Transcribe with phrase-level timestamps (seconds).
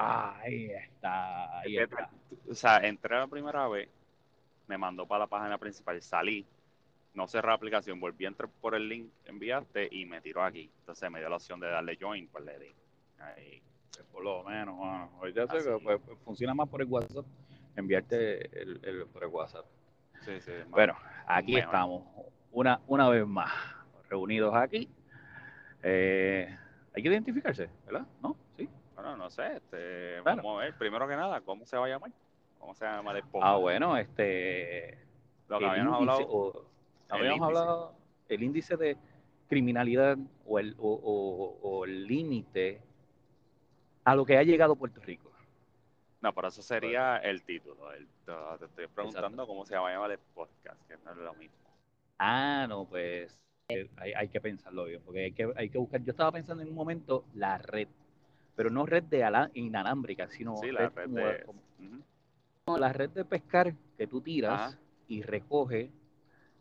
[0.00, 1.96] Ahí está, ahí ¿Qué está.
[1.96, 2.08] tal?
[2.50, 3.88] O sea, entré la primera vez,
[4.66, 6.46] me mandó para la página principal, salí,
[7.14, 10.42] no cerré la aplicación, volví a entrar por el link que enviaste y me tiró
[10.44, 10.70] aquí.
[10.80, 12.72] Entonces me dio la opción de darle join, pues le di.
[13.20, 13.62] Ahí.
[13.92, 14.78] Pues por lo menos.
[15.18, 15.68] Ahorita sé Así.
[15.68, 17.26] que, pues, pues, funciona más por el WhatsApp,
[17.76, 19.66] enviarte el, el- por el WhatsApp.
[20.20, 20.52] Sí, sí.
[20.52, 20.94] más- Bueno,
[21.26, 21.64] aquí mejor.
[21.74, 22.04] estamos,
[22.52, 23.50] una, una vez más,
[24.08, 24.88] reunidos aquí.
[25.82, 26.56] Eh,
[26.94, 28.06] hay que identificarse, ¿verdad?
[28.22, 28.36] ¿No?
[29.00, 30.42] Bueno, no sé, este, Claro.
[30.42, 32.10] vamos a ver, primero que nada, ¿cómo se va a llamar?
[32.58, 33.60] ¿Cómo se llama el Ah, podcast?
[33.62, 34.98] bueno, este.
[35.48, 36.64] Lo que habíamos índice, hablado, o-
[37.08, 37.60] habíamos índice.
[37.60, 37.94] hablado
[38.28, 38.96] el índice de
[39.48, 42.82] criminalidad o el, o, o- o el límite
[44.04, 45.30] a lo que ha llegado Puerto Rico.
[46.20, 47.90] no, pero eso sería el título.
[47.94, 51.16] el- te te estoy preguntando cómo se va a llamar el podcast, que no es
[51.16, 51.56] lo mismo.
[52.18, 56.02] Ah, no, pues eh, hay, hay que pensarlo bien, porque hay que, hay que buscar.
[56.04, 57.88] Yo estaba pensando en un momento la red,
[58.56, 61.42] pero no red de inalámbrica, sino Sí, la red de...
[61.44, 61.60] como-
[62.78, 65.90] la red de pescar que tú tiras y recoge,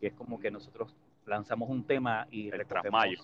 [0.02, 3.20] y es como que nosotros lanzamos un tema y El trasmayo.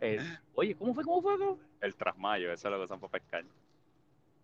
[0.00, 1.04] el- oye, ¿cómo fue?
[1.04, 1.38] ¿Cómo fue?
[1.38, 1.58] ¿Cómo?
[1.80, 3.44] El trasmayo, eso es lo que usan para pescar.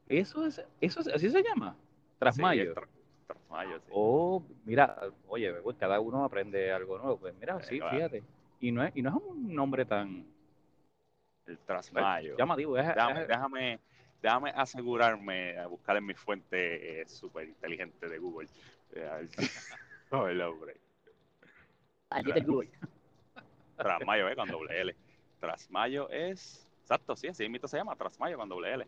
[0.09, 1.77] Eso es, eso es, así se llama,
[2.19, 2.65] trasmayo.
[2.65, 2.89] Sí, tra-
[3.27, 3.87] trasmayo, sí.
[3.91, 4.97] Oh, mira,
[5.29, 7.19] oye, pues, cada uno aprende algo nuevo.
[7.19, 7.97] Pues mira, Sí, sí, claro.
[7.97, 8.23] fíjate.
[8.61, 10.25] Y no es, y no es un nombre tan
[11.47, 12.37] El trasmayo.
[12.37, 12.77] llamativo.
[12.79, 13.81] Es, Déjame, es- déjame,
[14.23, 18.49] déjame asegurarme a buscar en mi fuente eh, súper inteligente de Google.
[18.93, 19.29] Eh,
[20.29, 20.77] el hombre.
[22.11, 22.71] Aquí está el Google.
[23.77, 24.37] Trasmayo, ¿eh?
[24.37, 24.97] Con doble L.
[25.41, 26.67] Trasmayo es.
[26.83, 27.97] Exacto, sí, así mismo se llama.
[27.97, 28.87] Trasmayo con doble L.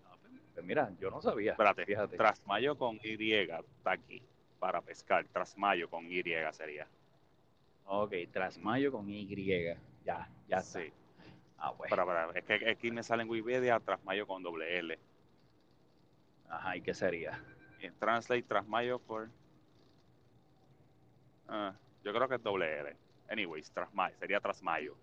[0.54, 1.52] Pues mira, yo no sabía.
[1.52, 1.84] Espérate.
[1.84, 2.16] Fíjate.
[2.16, 4.22] Trasmayo con Y está aquí.
[4.58, 5.24] Para pescar.
[5.26, 6.22] Trasmayo con Y
[6.52, 6.86] sería.
[7.84, 9.26] Ok, trasmayo con Y.
[10.04, 10.80] Ya, ya está.
[11.58, 11.72] Ah.
[11.90, 14.98] Para, para, es que aquí me sale en Wikipedia Trasmayo con doble L.
[16.48, 17.42] Ajá, ¿y qué sería?
[17.98, 19.28] Translate Trasmayo por.
[21.48, 21.72] Ah,
[22.04, 22.96] yo creo que es doble L.
[23.30, 24.16] Anyways, Trasmayo.
[24.18, 24.96] Sería Trasmayo.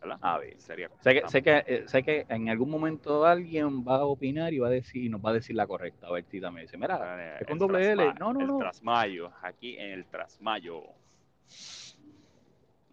[0.00, 0.18] ¿Verdad?
[0.20, 0.60] A ver.
[0.60, 0.90] Sería.
[1.00, 4.58] Sé que, sé, que, eh, sé que en algún momento alguien va a opinar y
[4.58, 6.08] va a decir, y nos va a decir la correcta.
[6.08, 8.14] A ver si también dice, mira, Eh, es con el doble L.
[8.18, 8.58] No, no, el no.
[8.58, 9.32] Trasmayo.
[9.42, 10.82] Aquí en el Trasmayo.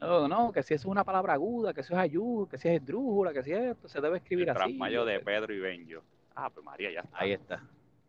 [0.07, 2.67] No, no, que si eso es una palabra aguda, que eso es ayuda, que si
[2.67, 4.59] es esdrújula, que si es esto, se debe escribir El así.
[4.59, 6.01] Trasmayo de Pedro y Benjo.
[6.35, 7.17] Ah, pues María, ya está.
[7.17, 7.63] Ahí está.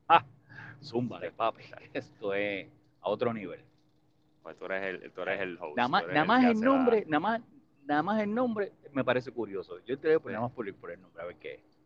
[0.09, 0.25] Ah,
[0.83, 1.63] zúmbale, papi.
[1.95, 2.69] Esto es
[3.01, 3.61] a otro nivel.
[4.43, 5.77] Pues tú eres el, tú eres el host.
[5.77, 7.41] Nada más, nada el más el la- nombre, nada más,
[7.87, 9.79] nada más el nombre me parece curioso.
[9.87, 11.81] Yo te voy a poner más por, por el nombre, a ver qué es.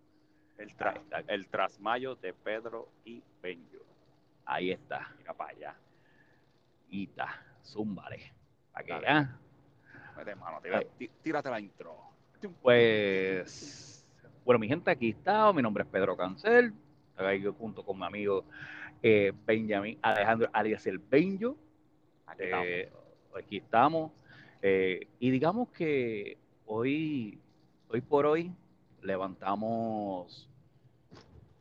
[0.58, 3.84] El, tra- el Trasmayo de Pedro y Benjo.
[4.44, 5.14] Ahí está.
[5.18, 5.74] Mira para allá.
[6.90, 7.42] Está.
[7.64, 8.32] Zúmbale.
[8.72, 8.92] Para que.
[10.18, 10.82] Mete mano, tira-
[11.22, 11.94] tírate la intro.
[12.60, 14.04] Pues,
[14.44, 15.52] bueno, mi gente, aquí está.
[15.52, 16.72] Mi nombre es Pedro Cancel.
[17.16, 18.44] Ahí junto con mi amigo
[19.00, 21.56] eh, Benjamin Alejandro alias el Benjo.
[22.26, 23.04] Aquí Eh, estamos.
[23.44, 24.12] aquí estamos.
[24.60, 26.36] Eh, y digamos que
[26.66, 27.38] hoy,
[27.88, 28.52] hoy por hoy,
[29.02, 30.48] levantamos.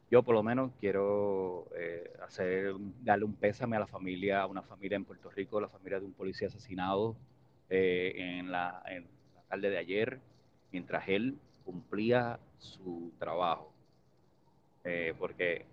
[0.09, 2.73] Yo, por lo menos, quiero eh, hacer,
[3.03, 6.05] darle un pésame a la familia, a una familia en Puerto Rico, la familia de
[6.07, 7.15] un policía asesinado
[7.69, 8.83] eh, en, la,
[9.49, 10.19] tarde de ayer,
[10.71, 13.73] mientras él cumplía su trabajo,
[14.83, 15.65] eh, porque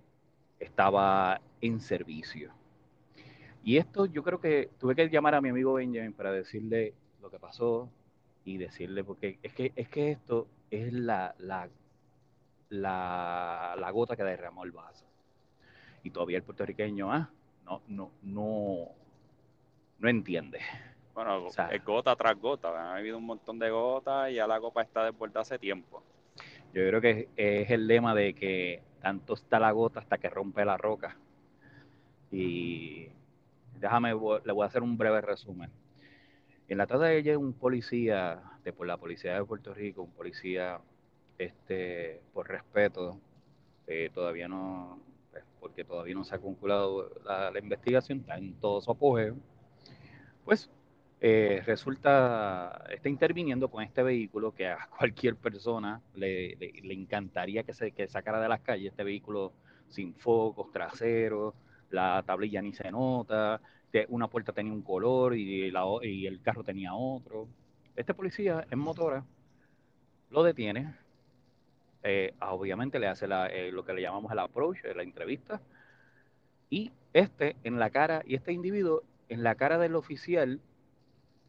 [0.58, 2.52] estaba en servicio.
[3.62, 7.30] Y esto yo creo que tuve que llamar a mi amigo Benjamin para decirle lo
[7.30, 7.88] que pasó
[8.44, 11.68] y decirle, porque es que, es que esto es la, la,
[12.68, 15.06] la, la gota que derramó el vaso.
[16.02, 17.30] Y todavía el puertorriqueño, ah,
[17.64, 18.88] no, no, no,
[19.98, 20.60] no entiende.
[21.14, 22.68] Bueno, o sea- es gota tras gota.
[22.70, 26.02] Ha habido un montón de gotas y ya la copa está desbordada hace tiempo.
[26.72, 30.64] Yo creo que es el lema de que tanto está la gota hasta que rompe
[30.64, 31.16] la roca.
[32.32, 33.08] Y
[33.78, 35.70] déjame, le voy a hacer un breve resumen.
[36.66, 40.10] En la tarde de ayer, un policía de por la policía de Puerto Rico, un
[40.10, 40.80] policía,
[41.38, 43.20] este, por respeto,
[43.86, 44.98] eh, todavía no,
[45.30, 49.36] pues, porque todavía no se ha concluido la, la investigación, está en todo su apogeo,
[50.44, 50.70] pues
[51.26, 57.72] eh, resulta, está interviniendo con este vehículo que a cualquier persona le, le- encantaría que
[57.74, 59.52] se que sacara de las calles, este vehículo
[59.88, 61.54] sin focos, trasero,
[61.90, 63.60] la tablilla ni se nota,
[64.08, 67.48] una puerta tenía un color y, la y el carro tenía otro.
[67.96, 69.24] Este policía en motora
[70.30, 70.94] lo detiene,
[72.02, 75.60] eh, obviamente le hace eh, lo que le llamamos el approach, la entrevista,
[76.70, 80.60] y este en la cara, y este individuo en la cara del oficial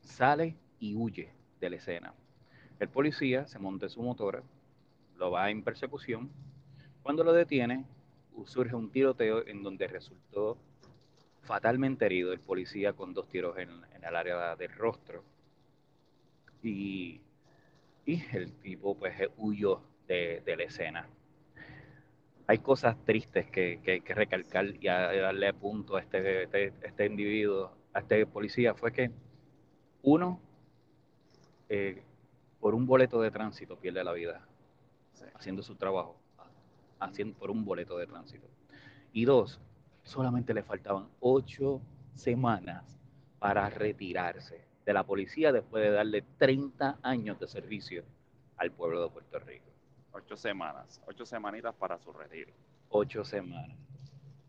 [0.05, 2.13] sale y huye de la escena.
[2.79, 4.43] El policía se monta en su motora,
[5.17, 6.29] lo va en persecución.
[7.03, 7.85] Cuando lo detiene,
[8.45, 10.57] surge un tiroteo en donde resultó
[11.41, 13.69] fatalmente herido el policía con dos tiros en,
[14.03, 15.23] el área del rostro.
[16.61, 17.21] Y,
[18.05, 21.07] el tipo pues huyó de, la escena.
[22.47, 27.71] Hay cosas tristes que, hay que recalcar y darle punto a este, este, este, individuo,
[27.93, 29.09] a este policía, fue que
[30.05, 30.39] uno,
[31.67, 32.03] eh,
[32.59, 34.45] por un boleto de tránsito pierde la vida
[35.33, 36.15] haciendo su trabajo,
[36.99, 38.47] haciendo por un boleto de tránsito.
[39.13, 39.59] Y dos,
[40.03, 41.81] solamente le faltaban ocho
[42.13, 42.83] semanas
[43.39, 48.03] para retirarse de la policía después de darle 30 años de servicio
[48.57, 49.65] al pueblo de Puerto Rico.
[50.13, 52.53] Ocho semanas, ocho semanitas para su retiro.
[52.89, 53.75] Ocho semanas.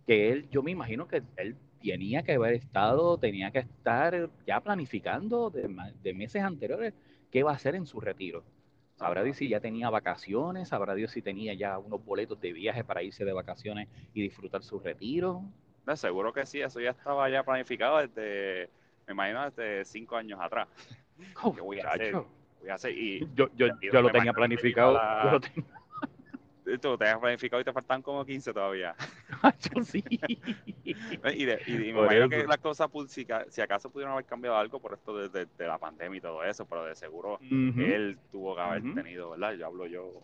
[0.07, 1.57] Que él, yo me imagino que él
[1.91, 5.69] tenía que haber estado, tenía que estar ya planificando de,
[6.03, 6.95] de meses anteriores
[7.31, 8.45] qué va a hacer en su retiro.
[8.97, 12.83] Sabrá Dios si ya tenía vacaciones, sabrá Dios si tenía ya unos boletos de viaje
[12.83, 15.43] para irse de vacaciones y disfrutar su retiro.
[15.87, 18.71] No, seguro que sí, eso ya estaba ya planificado desde,
[19.07, 20.69] me imagino, desde cinco años atrás.
[21.55, 22.15] ¿Qué voy a hacer?
[22.15, 24.99] Voy a hacer y yo, yo, yo lo tenía planificado.
[25.25, 25.65] Yo lo tenía
[26.81, 28.95] tú te has planificado y te faltan como 15 todavía.
[29.75, 30.03] Yo sí.
[30.85, 30.95] y,
[31.45, 34.81] de, y, me imagino que las cosas, pues, si, si, acaso pudieron haber cambiado algo
[34.81, 38.61] por esto de, de, la pandemia y todo eso, pero de seguro él tuvo que
[38.61, 39.53] haber tenido, ¿verdad?
[39.55, 40.21] Yo hablo yo.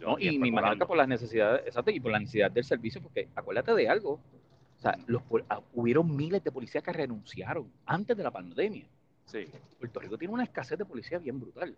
[0.00, 3.02] no, y me imagino que por las necesidades, exacto, y por la necesidad del servicio,
[3.02, 8.16] porque acuérdate de algo, o sea, los, ah, hubieron miles de policías que renunciaron antes
[8.16, 8.86] de la pandemia.
[9.24, 9.46] Sí.
[9.78, 11.76] Puerto Rico tiene una escasez de policía bien brutal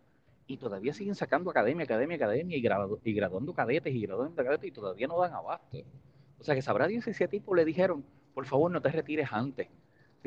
[0.49, 4.73] y todavía siguen sacando academia, academia, academia y, y graduando cadetes y graduando cadetes y
[4.73, 5.79] todavía no dan abasto.
[6.41, 8.05] O sea que sabrá Dios si ese tipo le dijeron,
[8.35, 9.69] por favor no te retires antes,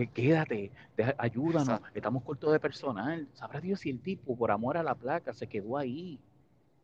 [0.07, 0.71] quédate,
[1.17, 3.27] ayúdanos, estamos cortos de personal.
[3.33, 6.19] Sabrá Dios si el tipo por amor a la placa se quedó ahí.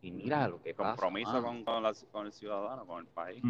[0.02, 1.44] Y mira lo que Compromiso pasa.
[1.44, 3.42] Compromiso con, el ciudadano, con el país.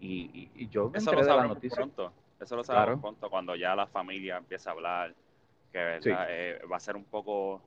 [0.00, 2.12] y, yo eso lo sabemos pronto.
[2.40, 5.14] Eso lo sabemos pronto cuando ya la familia empieza a hablar,
[5.72, 7.62] que eh, va a ser un poco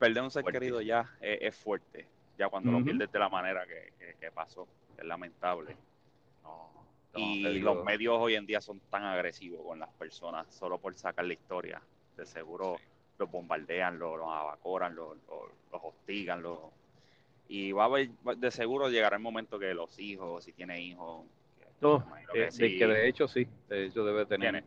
[0.00, 2.06] perder un ser querido ya es, fuerte,
[2.38, 4.66] ya cuando lo pierdes de la manera que, pasó,
[4.96, 5.76] es lamentable.
[7.14, 11.26] y los medios hoy en día son tan agresivos con las personas solo por sacar
[11.26, 11.82] la historia.
[12.16, 12.76] De seguro
[13.18, 15.18] los bombardean, los, los abacoran, los,
[15.70, 16.42] hostigan.
[16.42, 16.58] Los,
[17.48, 21.26] y va a haber, de seguro llegará el momento que los hijos, si tiene hijos,
[22.32, 24.64] que, eh, que de hecho sí, de hecho debe tener.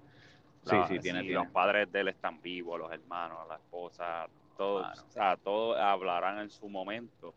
[0.66, 4.28] Sí, sí, tiene, Los padres de él están vivos, los hermanos, la esposa,
[4.58, 7.34] todos, o sea, todos hablarán en su momento,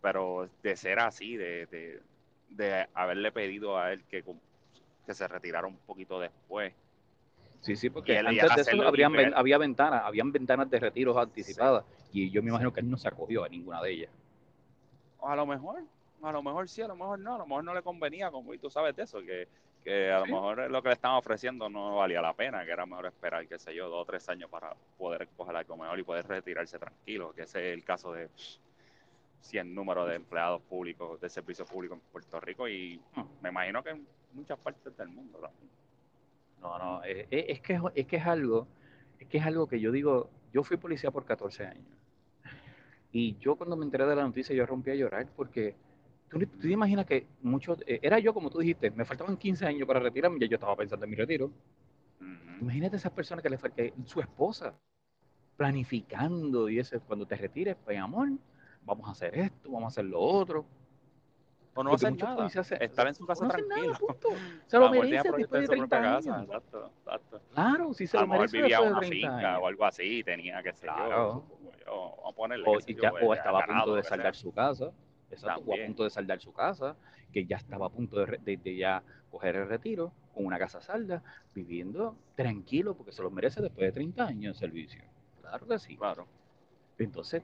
[0.00, 2.00] pero de ser así, de,
[2.50, 4.24] de, haberle pedido a él que,
[5.06, 6.72] que se retirara un poquito después.
[7.60, 8.82] Sí, sí, porque antes de eso
[9.34, 13.08] había ventanas, habían ventanas de retiros anticipadas y yo me imagino que él no se
[13.08, 14.10] acogió a ninguna de ellas.
[15.22, 15.82] A lo mejor,
[16.22, 18.54] a lo mejor sí, a lo mejor no, a lo mejor no le convenía, como
[18.54, 19.48] y tú sabes de eso, que
[19.84, 22.86] que a lo mejor lo que le estaban ofreciendo no valía la pena, que era
[22.86, 26.02] mejor esperar, qué sé yo, dos o tres años para poder coger algo mejor y
[26.02, 28.28] poder retirarse tranquilo, que ese es el caso de
[29.40, 33.22] 100 números de empleados públicos, de servicio público en Puerto Rico y hmm.
[33.42, 35.40] me imagino que en muchas partes del mundo
[36.60, 38.66] No, no, eh, eh, es, que, es que es algo,
[39.18, 41.98] es que es algo que yo digo, yo fui policía por 14 años
[43.12, 45.74] y yo cuando me enteré de la noticia yo rompí a llorar porque
[46.28, 49.86] ¿Tú, te imaginas que muchos, eh, era yo como tú dijiste, me faltaban 15 años
[49.86, 51.50] para retirarme y yo estaba pensando en mi retiro.
[52.60, 54.74] Imagínate esas personas que le faltan, su esposa,
[55.56, 58.28] planificando y ese, cuando te retires, pues amor,
[58.82, 60.66] vamos a hacer esto, vamos a hacer lo otro.
[61.74, 63.94] O no hacer nada, estar en su casa no tranquilo.
[64.66, 66.26] Se lo merece después de 30 años.
[66.26, 67.40] Exacto, exacto.
[67.54, 70.90] Claro, si se lo merece vivía en una finca o algo así, tenía que ser
[70.90, 71.44] claro.
[71.86, 74.90] yo, a ponerle, o, o estaba a punto de saldar su casa.
[75.30, 76.96] Exacto, a punto de saldar su casa,
[77.32, 81.22] que ya estaba a punto de, ya coger el retiro, con una casa salda,
[81.54, 85.02] viviendo tranquilo, porque se lo merece después de 30 años de servicio.
[85.40, 85.96] Claro que sí.
[85.96, 86.26] Claro.
[86.98, 87.42] Entonces,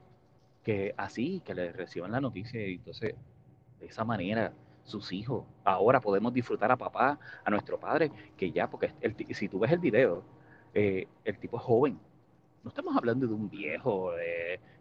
[0.63, 3.15] que así, que le reciban la noticia, y entonces,
[3.79, 8.69] de esa manera, sus hijos, ahora podemos disfrutar a papá, a nuestro padre, que ya,
[8.69, 10.23] porque el, si tú ves el video,
[10.73, 11.99] eh, el tipo es joven.
[12.63, 14.11] No estamos hablando de un viejo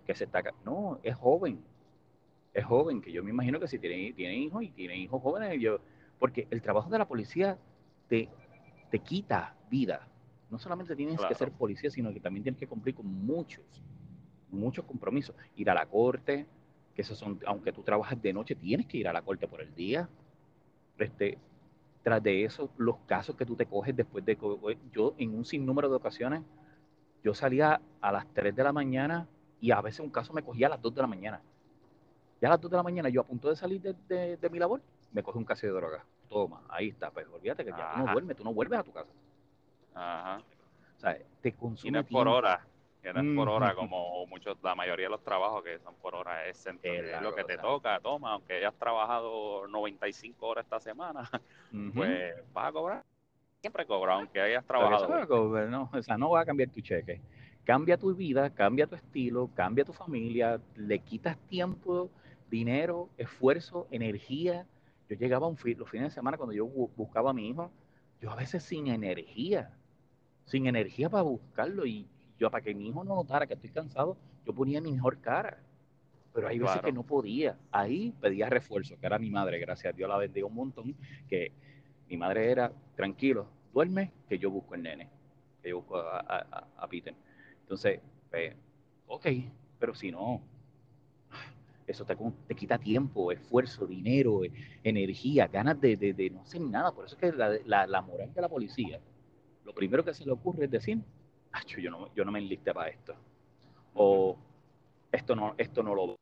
[0.07, 0.43] que se está...
[0.65, 1.63] No, es joven
[2.55, 5.61] es joven, que yo me imagino que si tiene, tiene hijos y tiene hijos jóvenes,
[5.61, 5.81] yo,
[6.21, 7.59] porque el trabajo de la policía
[8.09, 8.29] te,
[8.91, 10.09] te quita vida.
[10.51, 13.65] No solamente tienes que ser policía, sino que también tienes que cumplir con muchos,
[14.51, 15.35] muchos compromisos.
[15.57, 16.47] Ir a la corte,
[16.95, 19.61] que esos son, aunque tú trabajas de noche, tienes que ir a la corte por
[19.61, 20.09] el día.
[20.97, 21.39] Este,
[22.05, 24.39] tras de eso, los casos que tú te coges después de
[24.93, 26.43] yo en un sinnúmero de ocasiones,
[27.25, 29.27] yo salía a las 3 de la mañana
[29.61, 31.43] y a veces un caso me cogía a las 2 de la mañana
[32.45, 34.59] Ya a las 2 de la mañana, yo a punto de salir de, de, mi
[34.59, 34.83] labor,
[35.13, 36.05] me coge un caso de droga.
[36.29, 38.93] Toma, ahí está, pues olvídate que ya tú no duermes, tú no vuelves a tu
[38.93, 39.11] casa.
[39.95, 40.43] Ajá.
[40.95, 41.89] O sea, te consume.
[41.89, 42.61] Y no es por hora,
[43.01, 46.15] que no es por hora, como muchos, la mayoría de los trabajos que son por
[46.15, 46.69] hora, es,
[47.23, 51.23] lo que te toca, toma, aunque hayas trabajado 95 horas esta semana,
[51.95, 53.05] pues vas a cobrar.
[53.63, 55.67] Siempre cobra, aunque hayas trabajado.
[55.69, 57.23] no, o sea, no va a cambiar tu cheque.
[57.65, 62.11] Cambia tu vida, cambia tu estilo, cambia tu familia, le quitas tiempo,
[62.55, 64.67] dinero, esfuerzo, energía.
[65.09, 67.71] Yo llegaba un los fines de semana cuando yo buscaba a mi hijo,
[68.21, 69.77] yo a veces sin energía,
[70.45, 72.07] sin energía para buscarlo y
[72.39, 75.59] yo para que mi hijo no notara que estoy cansado, yo ponía mi mejor cara.
[76.33, 77.59] Pero hay veces que no podía.
[77.71, 80.97] Ahí pedía refuerzo, que era mi madre, gracias a Dios la bendiga un montón,
[81.29, 81.53] que
[82.09, 85.09] mi madre era, tranquilo, duerme, que yo busco el nene,
[85.63, 87.15] que yo busco a, Peter.
[87.63, 88.55] Entonces, pues,
[89.07, 89.27] ok,
[89.79, 90.41] pero si no,
[91.87, 94.41] eso te, te, quita tiempo, esfuerzo, dinero,
[94.83, 96.93] energía, ganas de, de, no hacer nada.
[96.93, 99.01] Por eso es que la, la, moral de la policía,
[99.65, 101.01] lo primero que se le ocurre es decir,
[101.79, 103.15] yo no, yo no me enlisté para esto.
[103.95, 104.37] O
[105.13, 106.17] esto no, esto no lo...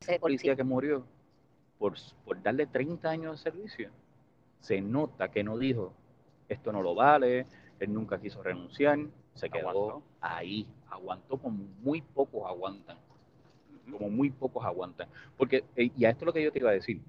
[0.00, 1.04] Ese policía que murió
[1.78, 3.90] por, por darle 30 años de servicio,
[4.60, 5.92] se nota que no dijo,
[6.48, 7.46] esto no lo vale,
[7.78, 8.98] él nunca quiso renunciar,
[9.34, 12.98] se quedó ahí, aguantó como muy pocos aguantan,
[13.90, 15.08] como muy pocos aguantan.
[15.36, 17.00] Porque, eh, y a esto es lo que yo te iba a decir,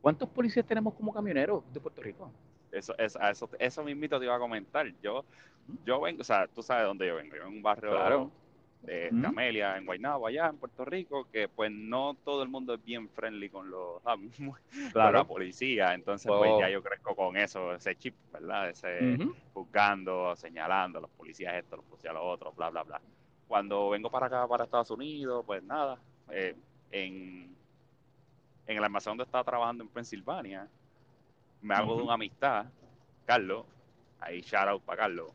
[0.00, 2.30] ¿cuántos policías tenemos como camioneros de Puerto Rico?
[2.72, 4.86] Eso, eso, eso, eso mismito te iba a comentar.
[5.02, 5.24] Yo,
[5.84, 8.30] yo vengo, o sea, tú sabes dónde yo vengo, yo en un barrio
[8.82, 12.84] de Camelia, en Guaynabo, allá en Puerto Rico, que pues no todo el mundo es
[12.84, 14.02] bien friendly con los
[14.94, 18.70] la policía, entonces pues ya yo crezco con eso, ese chip, ¿verdad?
[18.70, 19.18] Ese
[19.52, 23.00] juzgando, señalando, los policías esto, los policías lo otro, bla, bla, bla.
[23.46, 25.98] Cuando vengo para acá, para Estados Unidos, pues nada,
[26.32, 26.54] eh,
[26.90, 27.54] en,
[28.66, 30.68] en el almacén donde estaba trabajando en Pensilvania,
[31.62, 32.66] me hago de una amistad,
[33.26, 33.66] Carlos,
[34.20, 35.32] ahí shout out para Carlos,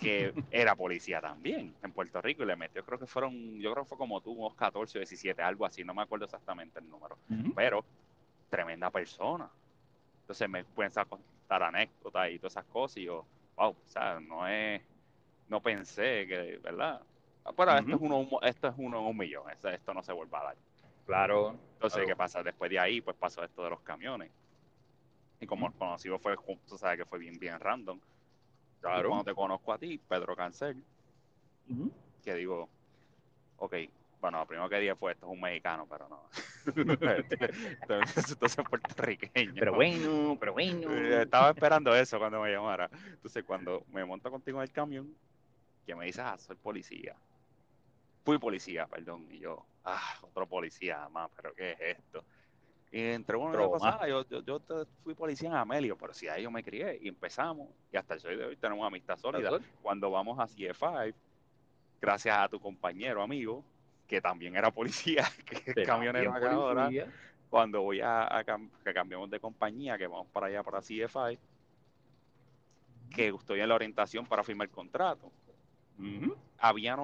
[0.00, 3.84] que era policía también en Puerto Rico y le metió, creo que fueron, yo creo
[3.84, 6.88] que fue como tú, unos 14 o 17, algo así, no me acuerdo exactamente el
[6.88, 7.18] número,
[7.54, 7.84] pero
[8.50, 9.48] tremenda persona.
[10.20, 13.24] Entonces me piensa contar anécdotas y todas esas cosas y yo,
[13.56, 14.82] wow, o sea, no es,
[15.48, 17.00] no pensé que, ¿verdad?
[17.56, 20.42] Pero esto, es uno, esto es uno en un millón, esto, no se vuelve a
[20.42, 20.56] dar.
[21.04, 21.56] Claro.
[21.74, 22.42] Entonces, ¿qué pasa?
[22.42, 24.30] Después de ahí, pues pasó esto de los camiones.
[25.40, 26.36] Y como el conocido fue,
[26.66, 28.00] tú sabes que fue bien, bien random.
[28.80, 29.08] Claro.
[29.08, 30.82] cuando te conozco a ti, Pedro Cancel,
[32.22, 32.68] que digo,
[33.56, 33.74] ok,
[34.20, 36.28] bueno, lo primero que dije fue, esto es un mexicano, pero no.
[36.76, 39.54] entonces, entonces puertorriqueño.
[39.54, 40.90] Pero bueno, pero bueno.
[40.90, 42.90] Eh, estaba esperando eso cuando me llamara.
[43.08, 45.14] Entonces, cuando me monto contigo en el camión,
[45.84, 47.14] que me dices, ah, soy policía.
[48.26, 49.28] Fui policía, perdón.
[49.30, 52.24] Y yo, ah, otro policía más, pero ¿qué es esto?
[52.90, 54.60] Y entre una y pasada, yo, yo, yo,
[55.04, 58.20] fui policía en Amelio, pero si ahí yo me crié y empezamos, y hasta el
[58.20, 59.50] día de hoy tenemos amistad sólida.
[59.80, 61.14] Cuando vamos a CF5,
[62.00, 63.64] gracias a tu compañero, amigo,
[64.08, 66.90] que también era policía, que es camionero acá ahora,
[67.48, 68.44] cuando voy a,
[68.84, 71.38] que cambiamos de compañía, que vamos para allá para CF5,
[73.14, 75.30] que estoy en la orientación para firmar el contrato.
[76.58, 76.96] Había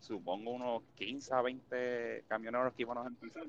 [0.00, 3.46] supongo, unos 15 a 20 camioneros que iban a empezar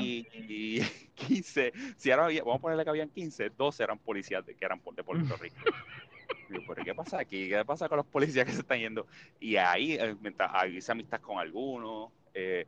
[0.00, 0.80] y,
[1.14, 4.80] 15, si ahora vamos a ponerle que habían 15, 12 eran policías de, que eran
[4.94, 5.56] de Puerto Rico.
[6.84, 7.48] qué pasa aquí?
[7.48, 9.06] ¿Qué pasa con los policías que se están yendo?
[9.40, 10.16] Y ahí, eh,
[10.50, 12.66] ahí hice amistad con algunos, eh,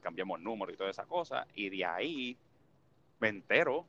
[0.00, 2.36] cambiamos números y toda esa cosa, y de ahí
[3.20, 3.86] me entero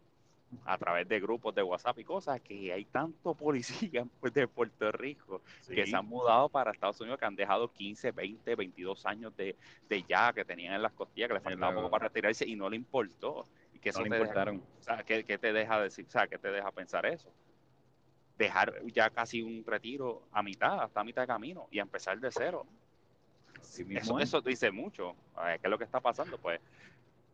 [0.65, 5.41] a través de grupos de WhatsApp y cosas, que hay tanto policías de Puerto Rico
[5.67, 9.55] que se han mudado para Estados Unidos, que han dejado 15, 20, 22 años de,
[9.89, 12.69] de ya que tenían en las costillas, que les faltaba poco para retirarse y no
[12.69, 13.45] le importó.
[13.73, 14.63] Y que eso te importaron.
[14.79, 16.05] Deja, ¿qué, te deja decir?
[16.07, 17.31] O sea, ¿qué te deja pensar eso?
[18.37, 22.31] Dejar ya casi un retiro a mitad, hasta a mitad de camino y empezar de
[22.31, 22.65] cero.
[23.89, 25.15] eso, eso dice mucho.
[25.35, 26.37] ¿Qué es lo que está pasando?
[26.37, 26.59] Pues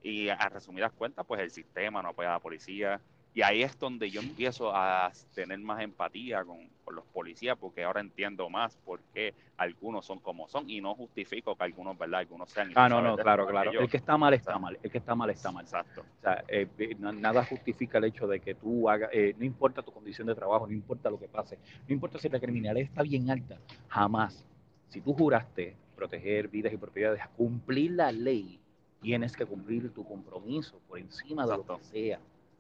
[0.04, 3.00] y a resumidas cuentas, pues el sistema no apoya a la policía.
[3.34, 8.02] Y ahí es donde yo empiezo a tener más empatía con, los policías, porque ahora
[8.02, 10.70] entiendo más por qué algunos son como son.
[10.70, 12.20] Y no justifico que algunos, ¿verdad?
[12.20, 12.72] Algunos sean.
[12.76, 13.72] Ah, no, no, claro, claro.
[13.72, 14.78] El que está mal está mal.
[14.84, 15.64] El que está mal está mal.
[15.64, 16.02] Exacto.
[16.02, 19.82] O sea, eh, eh, nada justifica el hecho de que tú hagas, eh, no importa
[19.82, 23.04] tu condición de trabajo, no importa lo que pase, no importa si la criminalidad está
[23.04, 24.44] bien alta, jamás.
[24.90, 28.61] Si tú juraste proteger vidas y propiedades, cumplir la ley,
[29.02, 32.20] tienes que cumplir tu compromiso por encima de lo que sea.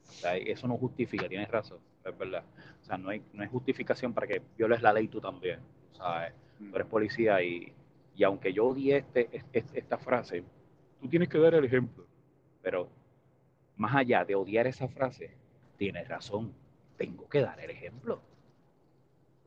[0.10, 2.43] O sea, eso no justifica, tienes razón, es verdad.
[2.81, 5.60] O sea, no hay, no hay justificación para que violes la ley tú también.
[5.93, 6.33] ¿sabes?
[6.57, 7.74] Tú eres policía y,
[8.15, 9.29] Y aunque yo odié este,
[9.74, 10.43] esta frase,
[11.00, 12.05] tú tienes que dar el ejemplo.
[12.62, 12.89] Pero
[13.77, 15.31] más allá de odiar esa frase,
[15.77, 16.53] tienes razón,
[16.98, 18.21] tengo que dar el ejemplo.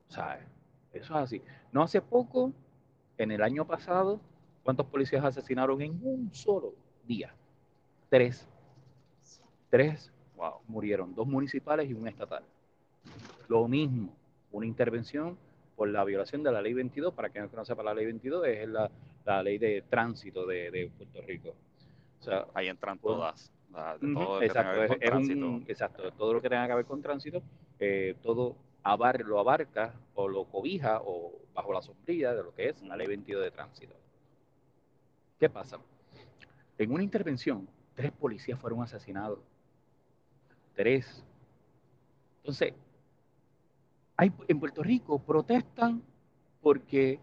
[0.09, 0.45] ¿Sabes?
[0.93, 1.43] Eso es así.
[1.73, 2.53] No hace poco,
[3.19, 4.21] en el año pasado,
[4.63, 6.75] ¿cuántos policías asesinaron en un solo
[7.07, 7.35] día?
[8.09, 8.47] Tres.
[9.71, 12.45] Tres wow, murieron, dos municipales y un estatal.
[13.49, 14.15] Lo mismo,
[14.53, 15.37] una intervención
[15.77, 18.69] por la violación de la ley 22, para quien no sepa la ley 22, es
[18.69, 18.91] la,
[19.25, 21.55] la ley de tránsito de, de Puerto Rico.
[22.21, 23.51] O sea, ahí entran todas.
[24.01, 27.43] todo exacto, es, un, exacto, todo lo que tenga que ver con tránsito,
[27.79, 32.69] eh, todo abar, lo abarca o lo cobija o bajo la sombrilla de lo que
[32.69, 33.95] es la ley 22 de tránsito.
[35.39, 35.79] ¿Qué pasa?
[36.79, 39.39] En una intervención, tres policías fueron asesinados.
[40.75, 41.25] Tres.
[42.39, 42.75] Entonces,
[44.17, 46.03] hay, en Puerto Rico protestan
[46.61, 47.21] porque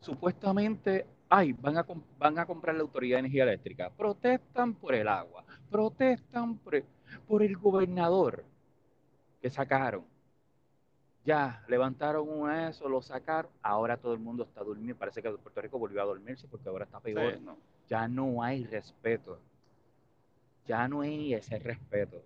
[0.00, 1.86] supuestamente ay, van a,
[2.18, 3.90] van a comprar la Autoridad de Energía Eléctrica.
[3.90, 8.44] Protestan por el agua, protestan por el gobernador
[9.40, 10.04] que sacaron
[11.24, 15.60] ya, levantaron un eso, lo sacaron, ahora todo el mundo está durmiendo, parece que Puerto
[15.60, 17.38] Rico volvió a dormirse porque ahora está peor.
[17.90, 19.38] Ya no hay respeto,
[20.66, 22.22] ya no hay ese respeto.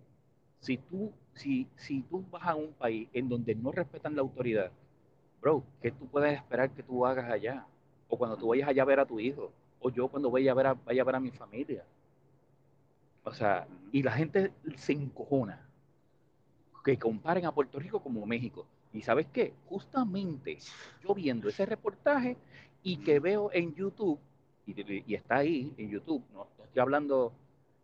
[0.59, 4.71] Si tú, si, si tú vas a un país en donde no respetan la autoridad,
[5.41, 7.65] bro, ¿qué tú puedes esperar que tú hagas allá?
[8.07, 10.55] O cuando tú vayas allá a ver a tu hijo, o yo cuando vaya a
[10.55, 11.83] ver a, vaya a ver a mi familia.
[13.23, 15.67] O sea, y la gente se encojona
[16.83, 18.67] que comparen a Puerto Rico como México.
[18.93, 20.59] Y sabes qué, justamente
[21.03, 22.37] yo viendo ese reportaje
[22.83, 24.19] y que veo en YouTube,
[24.65, 27.33] y, está ahí en YouTube, no, estoy hablando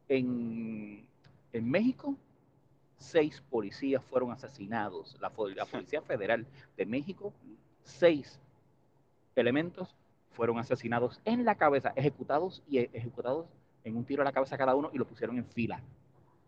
[0.07, 1.05] en,
[1.53, 2.15] en, México,
[2.97, 6.45] seis policías fueron asesinados, la, la Policía Federal
[6.77, 7.33] de México,
[7.83, 8.39] seis
[9.35, 9.95] elementos
[10.31, 13.47] fueron asesinados en la cabeza, ejecutados y ejecutados
[13.83, 15.81] en un tiro a la cabeza cada uno y lo pusieron en fila.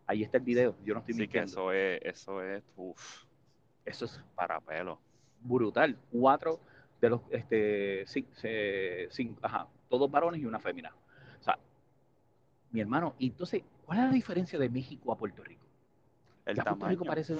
[0.05, 3.23] Ahí está el video, yo no estoy sí, que eso es, eso es, uff
[3.85, 4.99] eso es para pelo.
[5.41, 5.97] Brutal.
[6.11, 6.59] Cuatro
[7.01, 8.05] de los, este,
[9.09, 10.91] cinco, ajá, todos varones y una fémina.
[11.39, 11.55] O sea,
[12.71, 15.63] mi hermano, y entonces, ¿cuál es la diferencia de México a Puerto Rico?
[16.47, 16.79] El tamaño.
[16.79, 17.33] Puerto Rico parece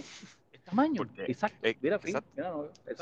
[0.52, 1.58] el tamaño, exacto.
[1.82, 2.00] mira,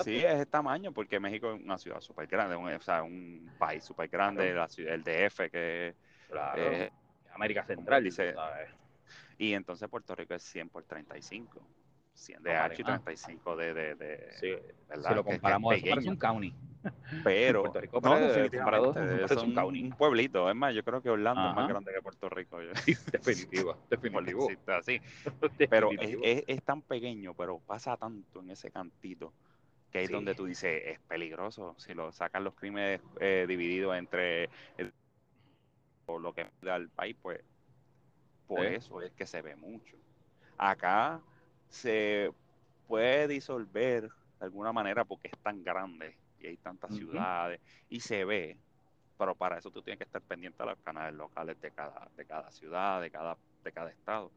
[0.06, 3.52] Sí, es el tamaño, porque México es una ciudad súper grande, un, o sea, un
[3.60, 5.96] país súper grande, la ciudad, el DF, que
[6.30, 6.62] claro.
[7.34, 8.06] América Central.
[8.06, 8.34] Dice,
[9.38, 11.62] y entonces Puerto Rico es 100 por 35
[12.39, 14.54] de H y 35 de, de, de sí,
[14.88, 15.10] ¿verdad?
[15.10, 16.54] Si lo comparamos, es parece un county.
[17.24, 20.50] Pero, Puerto Rico no, definitivamente, es un, un, pueblito.
[20.50, 22.58] Es más, yo creo que Orlando es más grande que Puerto Rico.
[23.12, 24.47] definitivo, definitivo.
[24.67, 25.00] Así.
[25.69, 29.34] Pero es, es, es, tan pequeño, pero pasa tanto en ese cantito
[29.91, 31.76] que es donde tú dices, es peligroso.
[31.78, 34.93] Si lo sacan los crímenes eh, divididos entre el,
[36.06, 37.41] o lo que da al país, pues
[38.47, 39.97] por eso es que se ve mucho.
[40.58, 41.21] Acá
[41.72, 42.32] se
[42.88, 48.26] puede disolver de alguna manera porque es tan grande y hay tantas ciudades y se
[48.26, 48.58] ve,
[49.18, 52.26] pero para eso tú tienes que estar pendiente a los canales locales de cada, de
[52.26, 54.32] cada ciudad, de cada, de cada estado.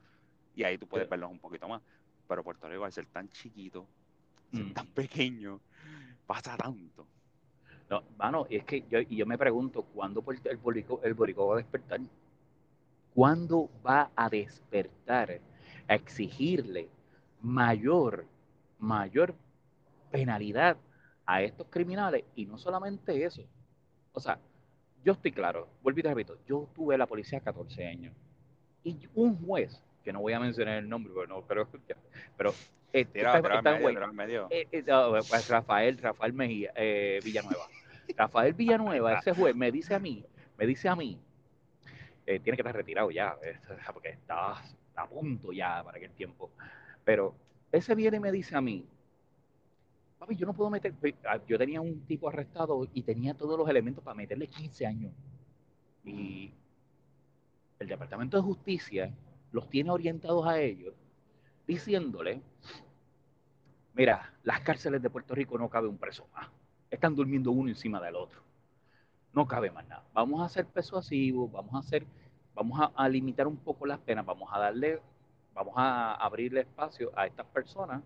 [0.55, 1.83] Y ahí tú puedes verlos un poquito más.
[2.29, 3.87] Pero Puerto Rico, al ser tan chiquito,
[4.73, 5.61] tan pequeño,
[6.27, 7.07] pasa tanto.
[7.91, 11.55] No, mano, es que yo, y yo me pregunto, ¿cuándo el borico, el borico va
[11.55, 12.01] a despertar?
[13.15, 15.41] ¿Cuándo va a despertar
[15.89, 16.89] a exigirle
[17.45, 18.25] mayor,
[18.79, 19.35] mayor
[20.11, 20.77] penalidad
[21.27, 23.43] a estos criminales y no solamente eso.
[24.13, 24.39] O sea,
[25.05, 28.15] yo estoy claro, vuelvo y te repito, yo tuve la policía 14 años
[28.83, 31.69] y un juez, que no voy a mencionar el nombre, pero, no, pero,
[32.37, 32.55] pero
[32.93, 33.23] este,
[34.13, 34.85] medio, eh, eh,
[35.29, 37.67] pues Rafael, Rafael Mejía, eh, Villanueva.
[38.17, 40.25] Rafael Villanueva, ese juez, me dice a mí,
[40.57, 41.19] me dice a mí,
[42.25, 43.37] tiene que estar retirado ya,
[43.93, 44.63] porque está
[44.97, 46.51] a punto ya para aquel tiempo.
[47.05, 47.35] Pero
[47.71, 48.87] ese viene y me dice a mí,
[50.19, 50.95] papi, yo no puedo meter,
[51.29, 55.13] ah, yo tenía un tipo arrestado y tenía todos los elementos para meterle 15 años.
[56.05, 56.53] Y
[57.79, 59.13] el Departamento de Justicia
[59.53, 60.95] los tiene orientados a ellos,
[61.67, 62.41] diciéndole,
[63.95, 66.49] mira, las cárceles de Puerto Rico no cabe un preso más.
[66.91, 68.41] Están durmiendo uno encima del otro.
[69.33, 70.05] No cabe más nada.
[70.13, 72.07] Vamos a ser persuasivos, vamos a hacer,
[72.55, 75.01] vamos a limitar un poco las penas, vamos a darle
[75.55, 78.03] vamos a abrirle espacio a estas personas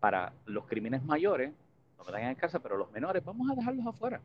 [0.00, 1.52] para los crímenes mayores,
[1.96, 4.20] no me en casa, pero los menores, vamos a dejarlos afuera.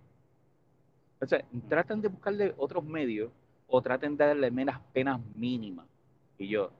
[1.19, 3.31] Entonces, traten de buscarle otros medios
[3.67, 5.85] o traten de darle menos penas mínimas.
[6.37, 6.71] Y yo,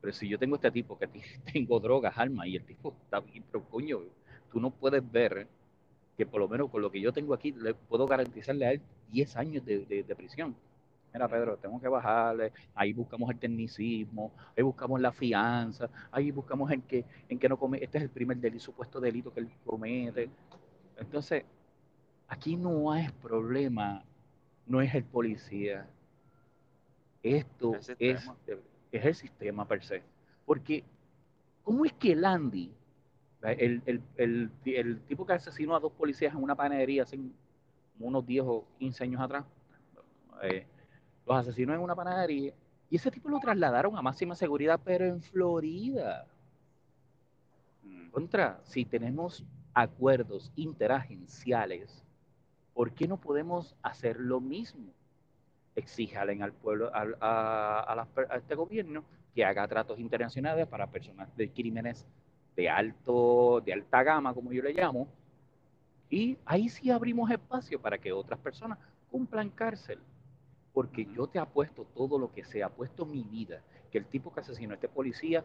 [0.00, 1.08] pero si yo tengo este tipo que
[1.52, 4.00] tengo drogas, armas, y el tipo está bien, pero coño,
[4.52, 5.46] tú no puedes ver
[6.16, 8.82] que por lo menos con lo que yo tengo aquí, le puedo garantizarle a él
[9.10, 10.54] 10 años de, de, prisión.
[11.12, 16.70] Mira, Pedro, tengo que bajarle, ahí buscamos el tecnicismo, ahí buscamos la fianza, ahí buscamos
[16.70, 19.50] en que, en que no come, este es el primer delito, supuesto delito que él
[19.64, 20.30] comete.
[20.96, 21.44] Entonces,
[22.28, 24.02] aquí no hay problema,
[24.66, 25.86] no es el policía,
[27.22, 28.30] esto es, es,
[28.90, 30.02] el sistema per se.
[30.46, 30.82] Porque,
[31.62, 32.72] ¿cómo es que el Andy
[33.42, 37.18] el, el, el, el, tipo que asesinó a dos policías en una panadería hace
[37.98, 39.44] unos 10 o 15 años atrás,
[40.42, 40.66] eh,
[41.26, 42.52] los asesinó en una panadería
[42.90, 46.26] y ese tipo lo trasladaron a máxima seguridad, pero en Florida.
[47.82, 48.10] Mm.
[48.10, 52.04] Contra, si tenemos acuerdos interagenciales,
[52.74, 54.92] ¿por qué no podemos hacer lo mismo?
[55.74, 59.04] Exíjalen al pueblo, a, a, a este gobierno
[59.34, 62.06] que haga tratos internacionales para personas de crímenes
[62.56, 65.08] de, alto, de alta gama, como yo le llamo,
[66.10, 68.78] y ahí sí abrimos espacio para que otras personas
[69.10, 69.98] cumplan cárcel.
[70.72, 74.40] Porque yo te apuesto todo lo que sea, apuesto mi vida, que el tipo que
[74.40, 75.44] asesinó a este policía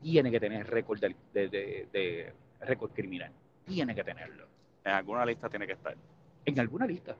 [0.00, 3.32] tiene que tener récord de, de, récord criminal.
[3.64, 4.46] Tiene que tenerlo.
[4.84, 5.96] En alguna lista tiene que estar.
[6.44, 7.16] En alguna lista.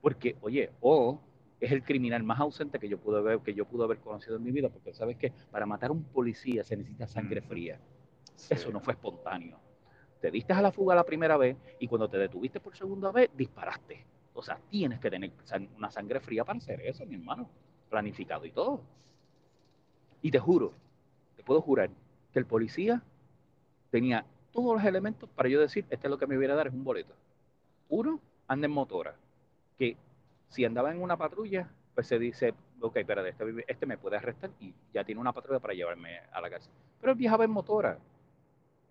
[0.00, 1.20] Porque, oye, o
[1.60, 4.42] es el criminal más ausente que yo pude ver, que yo pude haber conocido en
[4.42, 7.78] mi vida, porque sabes que para matar a un policía se necesita sangre fría.
[8.50, 9.58] Eso no fue espontáneo.
[10.20, 13.30] Te diste a la fuga la primera vez y cuando te detuviste por segunda vez,
[13.36, 14.04] disparaste.
[14.34, 15.30] O sea, tienes que tener
[15.76, 17.48] una sangre fría para hacer eso, mi hermano.
[17.90, 18.80] Planificado y todo.
[20.22, 20.72] Y te juro,
[21.36, 21.90] te puedo jurar,
[22.32, 23.02] que el policía
[23.90, 26.68] tenía todos los elementos para yo decir, este es lo que me viene a dar,
[26.68, 27.14] es un boleto.
[27.88, 29.14] Uno, anda en motora,
[29.78, 29.96] que
[30.48, 34.50] si andaba en una patrulla, pues se dice, ok, espérate, este, este me puede arrestar
[34.60, 36.72] y ya tiene una patrulla para llevarme a la cárcel.
[37.00, 37.98] Pero él viajaba en motora.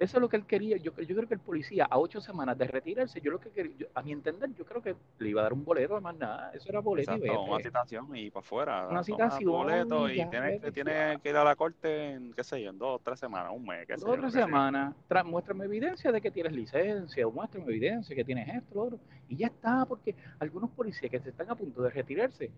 [0.02, 0.78] Eso es lo que él quería.
[0.78, 3.86] Yo, yo creo que el policía, a ocho semanas de retirarse, yo lo que quería,
[3.94, 6.52] a mi entender, yo creo que le iba a dar un boleto, además nada.
[6.56, 8.88] Eso era boleto y Una citación y para afuera.
[8.90, 9.52] Una citación.
[9.52, 13.04] boleto y, tiene, que ir a la corte en, qué sé yo, en dos o
[13.04, 13.86] tres semanas, un mes.
[13.86, 14.96] Qué dos o tres semanas.
[15.24, 19.00] Muéstrame evidencia de que tienes licencia, o muéstrame evidencia de que tienes esto, lo otro.
[19.30, 22.50] Y ya está, porque algunos policías que se están a punto de retirarse,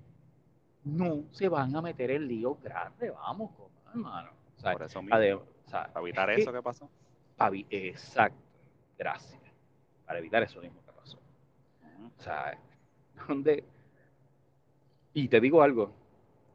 [0.86, 3.52] no se van a meter en lío grande, vamos,
[3.90, 4.30] hermano.
[4.62, 5.44] Por eso mismo.
[5.70, 6.90] para evitar eso, ¿qué pasó?
[7.70, 8.38] Exacto,
[8.98, 9.42] gracias.
[10.06, 11.18] Para evitar eso mismo que pasó.
[12.18, 12.58] O sea,
[13.28, 13.64] donde...
[15.14, 15.94] Y te digo algo,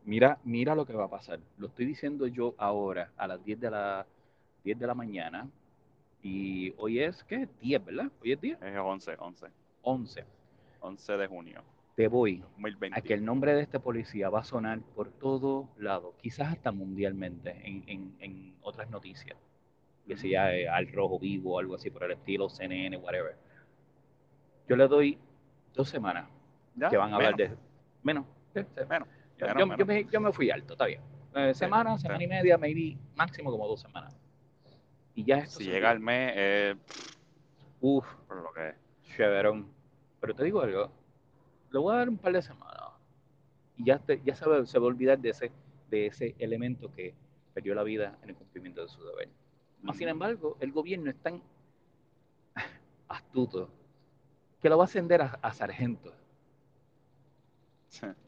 [0.04, 1.38] mira, mira lo que va a pasar.
[1.58, 4.06] Lo estoy diciendo yo ahora, a las 10 de la,
[4.64, 5.48] 10 de la mañana,
[6.22, 7.48] y hoy es, ¿qué?
[7.60, 8.10] 10, ¿verdad?
[8.20, 8.62] Hoy es 10.
[8.62, 9.46] Es 11, 11.
[9.82, 10.24] 11.
[10.80, 11.62] 11 de junio.
[11.94, 12.42] Te voy
[12.92, 16.70] a que el nombre de este policía va a sonar por todo lado, quizás hasta
[16.70, 19.36] mundialmente, en, en, en otras noticias
[20.08, 23.36] que sea eh, al rojo vivo algo así por el estilo, CNN, whatever.
[24.66, 25.18] Yo le doy
[25.74, 26.28] dos semanas
[26.90, 27.54] que van a hablar de...
[28.02, 28.24] Menos.
[28.88, 29.08] menos.
[30.10, 31.00] Yo, me, fui alto, está bien.
[31.34, 34.16] Eh, semana, semana y media, maybe máximo como dos semanas.
[35.14, 36.74] Y ya Si llega el mes, eh,
[37.80, 39.68] Uf, por lo que Chéverón.
[40.20, 40.90] Pero te digo algo,
[41.70, 42.92] le voy a dar un par de semanas.
[43.76, 45.52] Y ya, ya se, va, se va a olvidar de ese,
[45.90, 47.14] de ese elemento que
[47.54, 49.28] perdió la vida en el cumplimiento de su deber.
[49.82, 51.40] Más sin embargo, el gobierno es tan
[53.08, 53.70] astuto
[54.60, 56.12] que lo va a ascender a, sargento.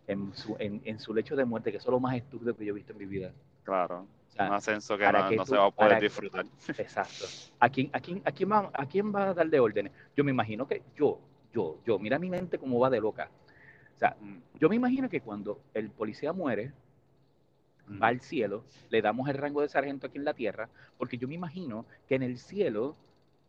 [0.07, 2.75] En, su, en, su lecho de muerte, que es lo más estúpido que yo he
[2.75, 3.33] visto en mi vida.
[3.63, 4.07] Claro.
[4.39, 5.05] un ascenso que
[5.37, 6.47] no, se va a poder disfrutar.
[6.79, 7.27] Exacto.
[7.61, 9.93] ¿A quién, a, quién, a, quién va, ¿A quién va a darle órdenes?
[10.17, 11.21] Yo me imagino que yo,
[11.53, 13.31] yo, yo, mira mi mente cómo va de loca.
[13.95, 14.59] O sea, mm.
[14.59, 16.73] yo me imagino que cuando el policía muere,
[18.03, 21.29] va al cielo, le damos el rango de sargento aquí en la tierra, porque yo
[21.29, 22.97] me imagino que en el cielo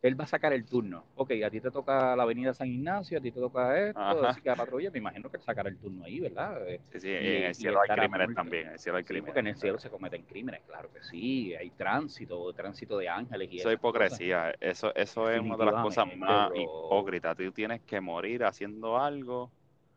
[0.02, 1.04] él va a sacar el turno.
[1.14, 4.40] Ok, a ti te toca la avenida San Ignacio, a ti te toca esto, así
[4.40, 6.60] que a patrulla, me imagino que él sacará el turno ahí, ¿verdad?
[6.90, 9.26] Sí, sí, en el cielo hay crímenes también, en el cielo hay crímenes.
[9.26, 13.48] porque en el cielo se cometen crímenes, claro que sí, hay tránsito, tránsito de ángeles
[13.52, 13.70] y eso.
[13.70, 18.44] es hipocresía, eso, eso es una de las cosas más hipócritas, tú tienes que morir
[18.44, 19.52] haciendo algo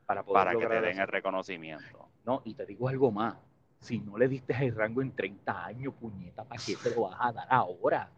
[0.05, 2.07] para, para que te den el reconocimiento.
[2.25, 3.37] No, y te digo algo más,
[3.85, 7.17] si no le diste el rango en 30 años, puñeta, ¿para qué te lo vas
[7.19, 8.09] a dar ahora?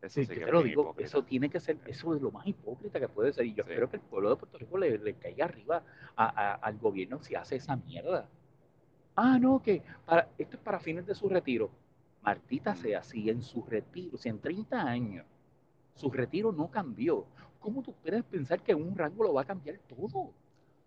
[0.00, 3.08] Eso, sí, te lo digo, eso tiene que ser, eso es lo más hipócrita que
[3.08, 3.44] puede ser.
[3.44, 5.82] Y yo espero que el pueblo de Puerto Rico le, caiga arriba
[6.16, 8.26] al gobierno si hace esa mierda.
[9.14, 11.70] Ah, no, que para, esto es para fines de su retiro.
[12.22, 15.26] Martita sea, si en su retiro, si en 30 años
[15.94, 17.26] su retiro no cambió,
[17.58, 20.32] ¿cómo tú puedes pensar que un rango lo va a cambiar todo?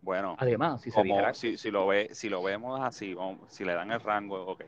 [0.04, 3.16] Bueno, además, si, si, lo ve, si lo vemos así,
[3.48, 4.64] si le dan el rango, ok,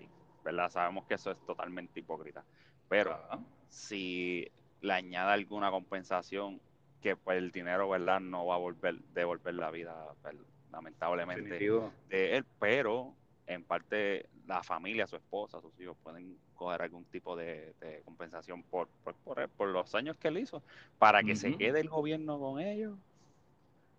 [0.46, 0.70] ¿verdad?
[0.70, 2.44] Sabemos que eso es totalmente hipócrita.
[2.88, 3.20] Pero
[3.68, 6.62] si le añade alguna compensación
[7.02, 8.22] que pues el dinero, ¿verdad?
[8.22, 10.36] No va a volver, devolver la vida, pues,
[10.72, 11.92] lamentablemente, Definitivo.
[12.08, 13.14] de él, pero
[13.46, 18.64] en parte la familia, su esposa, sus hijos pueden coger algún tipo de, de compensación
[18.64, 20.64] por, por, por, por los años que él hizo,
[20.98, 22.98] para que se quede el gobierno con ellos,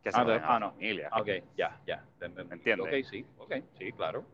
[0.06, 0.70] que se Ah, de- ah, no.
[0.70, 1.08] familia.
[1.14, 2.04] Ok, ya, ya.
[2.20, 2.86] ¿Me entiendes?
[3.04, 4.24] Ok, sí, ok, sí, claro.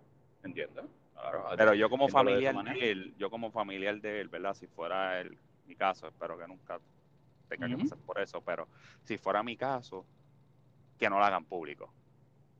[0.44, 0.86] Entiendo.
[1.14, 1.46] Claro.
[1.56, 4.52] Pero yo como de familiar de él, yo como familiar de él, ¿verdad?
[4.52, 6.78] Si fuera el, mi caso, espero que nunca
[7.48, 8.68] tenga que pasar por eso, pero
[9.04, 10.04] si fuera mi caso,
[10.98, 11.90] que no lo hagan público.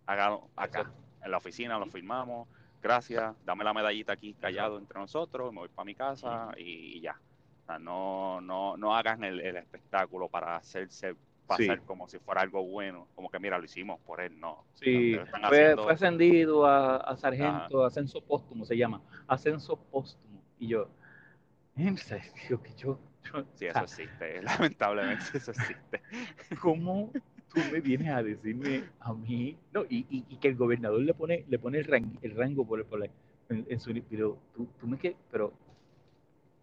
[0.07, 1.03] Háganlo acá, Exacto.
[1.25, 2.49] en la oficina, lo firmamos,
[2.81, 7.01] gracias, dame la medallita aquí callado entre nosotros, me voy para mi casa y, y
[7.03, 7.21] ya.
[7.63, 11.15] O sea, no, no, no hagan el, el espectáculo para hacerse
[11.47, 11.85] pasar Sí.
[11.87, 14.65] como si fuera algo bueno, como que mira, lo hicimos por él, no.
[14.75, 20.41] Sí, están fue, haciendo- fue ascendido a, a sargento, ascenso póstumo se llama, ascenso póstumo.
[20.59, 20.89] Y yo,
[21.97, 24.43] serio, que yo, yo- Sí, eso existe,
[24.77, 26.03] lamentablemente eso existe.
[26.61, 27.11] ¿cómo
[27.53, 29.57] tú me vienes a decirme a mí?
[29.73, 32.65] No, y, y- y que el gobernador le pone, le pone el, rang- el rango
[32.67, 33.09] por, por la-
[33.49, 35.53] en, en su, pero tú, tú me que, pero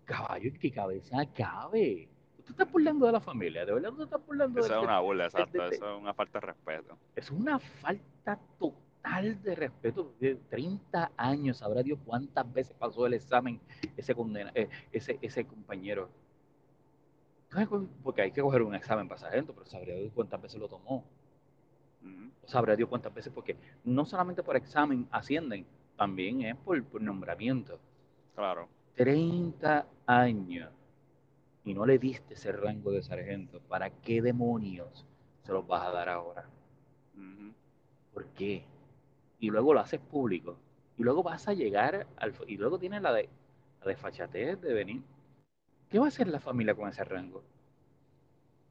[0.06, 2.08] caballo, ¿en qué cabeza cabe?
[2.50, 4.84] Tú estás burlando de la familia, de verdad tú te estás burlando Eso de, es
[4.84, 6.98] una burla, exacto, eso es una falta de respeto.
[7.16, 10.14] es una falta total de respeto.
[10.20, 13.60] De 30 años, sabrá Dios cuántas veces pasó el examen
[13.96, 16.10] ese, condena, eh, ese, ese compañero.
[17.52, 20.60] ¿Sabes cu- Porque hay que coger un examen para sargento, pero sabrá Dios cuántas veces
[20.60, 21.04] lo tomó.
[22.02, 22.32] Ujú.
[22.44, 27.02] O sabrá Dios cuántas veces, porque no solamente por examen ascienden, también es por, por
[27.02, 27.80] nombramiento.
[28.36, 28.68] Claro.
[28.96, 30.72] 30 años
[31.64, 33.60] y no le diste ese rango de sargento.
[33.68, 35.06] ¿Para qué demonios
[35.44, 36.46] se los vas a dar ahora?
[38.14, 38.64] ¿Por qué?
[39.40, 40.58] Y luego lo haces público.
[40.98, 42.34] Y luego vas a llegar al...
[42.48, 43.30] Y luego tienes la de,
[43.82, 45.02] la de fachatez de venir.
[45.90, 47.44] ¿Qué va a hacer la familia con ese rango?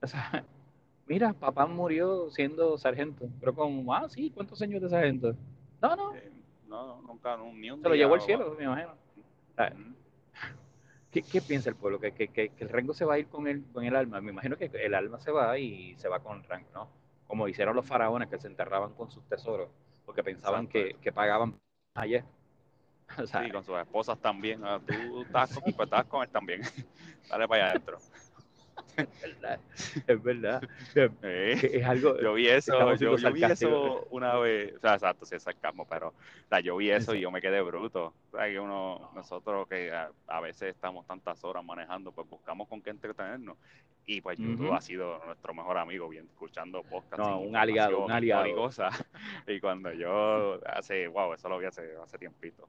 [0.02, 0.44] O sea,
[1.06, 3.28] mira, papá murió siendo sargento.
[3.40, 5.34] Pero con, ah, sí, ¿cuántos años de sargento?
[5.80, 6.30] No, no, Eh,
[6.68, 8.92] no, nunca, ni un se lo llevó al cielo, me imagino.
[11.10, 11.98] ¿Qué, qué piensa el pueblo?
[12.00, 14.20] ¿Que, que, que- el rango se va a ir con el, con el alma?
[14.20, 16.88] Me imagino que el alma se va y se va con el rango, ¿no?
[17.26, 19.68] Como hicieron los faraones que se enterraban con sus tesoros
[20.04, 21.54] porque pensaban que, que pagaban
[21.94, 22.24] allá.
[23.18, 24.62] O sea, Sí, con sus esposas también.
[24.64, 26.60] Ah, tú estás con, pues, estás con él también.
[27.30, 27.98] Dale para allá adentro.
[28.96, 29.60] es verdad.
[30.06, 30.62] Es verdad.
[31.22, 32.20] Es algo.
[32.20, 35.86] Yo vi eso, yo, yo vi eso una vez, o sea, exacto, sí es sarcasmo,
[35.86, 38.14] pero o sea, yo vi eso y yo me quedé bruto.
[38.32, 42.68] O sea, que uno, nosotros que a, a veces estamos tantas horas manejando, pues buscamos
[42.68, 43.56] con qué entretenernos.
[44.06, 44.74] Y pues YouTube Ujú.
[44.74, 47.18] ha sido nuestro mejor amigo, bien, escuchando podcasts.
[47.18, 48.54] No, y un aliado, un y aliado.
[48.54, 48.94] cosas.
[49.46, 52.68] Y cuando yo, hace, wow, eso lo vi hace, hace tiempito.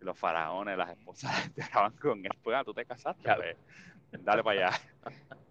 [0.00, 3.36] Y los faraones, las esposas enterraban con él, pues, ah, tú te casaste, Ya.
[4.20, 4.78] Dale para allá.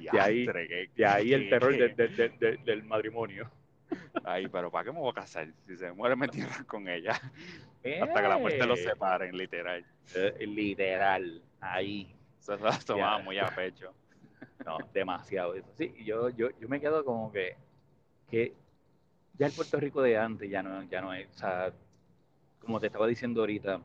[0.00, 3.50] Y ahí- "Diantre, qué- De ahí el terror de- de- de- de- del matrimonio.
[4.22, 5.48] Ay, pero ¿para qué me voy a casar?
[5.66, 7.12] Si se muere, me entierran con ella.
[7.12, 9.84] Hasta que la muerte los Eh, separen, literal.
[10.14, 11.42] eh, Literal.
[11.60, 12.14] Ahí.
[12.38, 13.92] Eso se lo tomaba muy a pecho.
[14.64, 15.68] No, demasiado eso.
[15.76, 17.56] Sí, yo, yo, yo me quedo como que,
[18.30, 18.52] que
[19.38, 21.72] ya el Puerto Rico de antes ya no, ya no es, o sea,
[22.60, 23.80] como te estaba diciendo ahorita,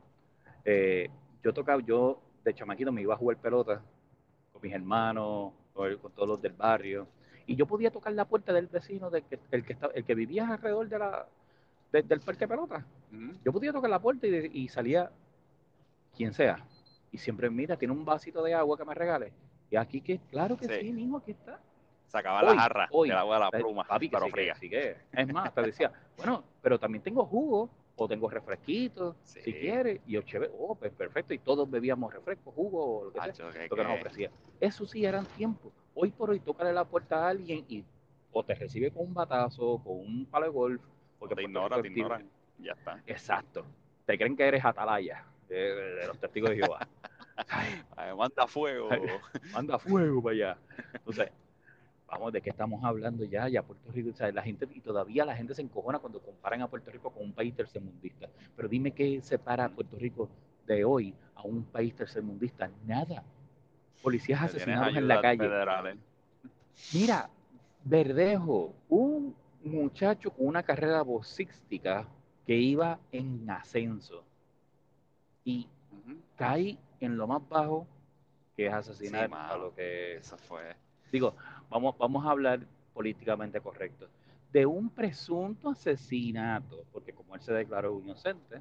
[0.64, 1.08] eh,
[1.42, 3.82] yo tocaba, yo de chamaquito me iba a jugar pelota
[4.62, 7.06] mis hermanos, con, con todos los del barrio,
[7.46, 10.14] y yo podía tocar la puerta del vecino, del que, el, que estaba, el que
[10.14, 11.26] vivía alrededor de la,
[11.90, 12.84] de- del parque de pelota.
[13.12, 13.32] Ujú.
[13.44, 15.10] Yo podía tocar la puerta y, de- y salía
[16.16, 16.64] quien sea.
[17.10, 19.32] Y siempre, mira, tiene un vasito de agua que me regale.
[19.70, 20.86] Y aquí que, claro que Sí.
[20.86, 21.58] sí, mismo, aquí está.
[22.06, 23.08] Sacaba la jarra hoy.
[23.08, 24.54] del agua de la pluma, papi, que pero sí, que- fría.
[24.54, 27.70] sí que- Es más, te decía, bueno, pero también tengo jugo
[28.04, 29.40] o tengo refresquitos, Sí.
[29.42, 30.00] si quieres.
[30.06, 31.34] Y yo, chévere, oh, pues perfecto.
[31.34, 34.30] Y todos bebíamos refresco, jugo o lo que sea, que- lo que nos ofrecía.
[34.60, 35.72] Eso sí eran tiempos.
[35.94, 37.84] Hoy por hoy, tócale la puerta a alguien y
[38.34, 40.82] o te recibe con un batazo, con un palo de golf.
[41.18, 41.88] Porque te Rico te libre.
[41.90, 42.30] ignoran.
[42.58, 43.02] Ya está.
[43.06, 43.64] Exacto.
[44.06, 46.88] Te creen que eres atalaya de, de los testigos de Jehová.
[47.96, 48.88] Ay, manda fuego.
[48.90, 49.00] Ay.
[49.52, 50.58] manda fuego para allá.
[50.94, 51.30] Entonces,
[52.12, 53.48] vamos, ¿de qué estamos hablando ya?
[53.48, 56.60] Ya Puerto Rico, o sea, la gente, y todavía la gente se encojona cuando comparan
[56.62, 58.28] a Puerto Rico con un país tercermundista.
[58.54, 60.28] Pero dime qué separa a Puerto Rico
[60.66, 62.70] de hoy a un país tercermundista.
[62.86, 63.24] Nada.
[64.02, 65.38] Policías asesinados en la calle.
[65.38, 65.96] federales.
[66.92, 67.30] Mira,
[67.84, 72.06] Verdejo, un muchacho con una carrera boxística
[72.46, 74.24] que iba en ascenso
[75.44, 75.66] y
[76.36, 77.86] cae en lo más bajo
[78.56, 80.74] que es asesinar Sí, a lo que Eso fue.
[81.10, 81.34] digo
[81.72, 82.60] vamos vamos a hablar
[82.94, 84.08] políticamente correcto
[84.52, 88.60] de un presunto asesinato porque como él se declaró inocente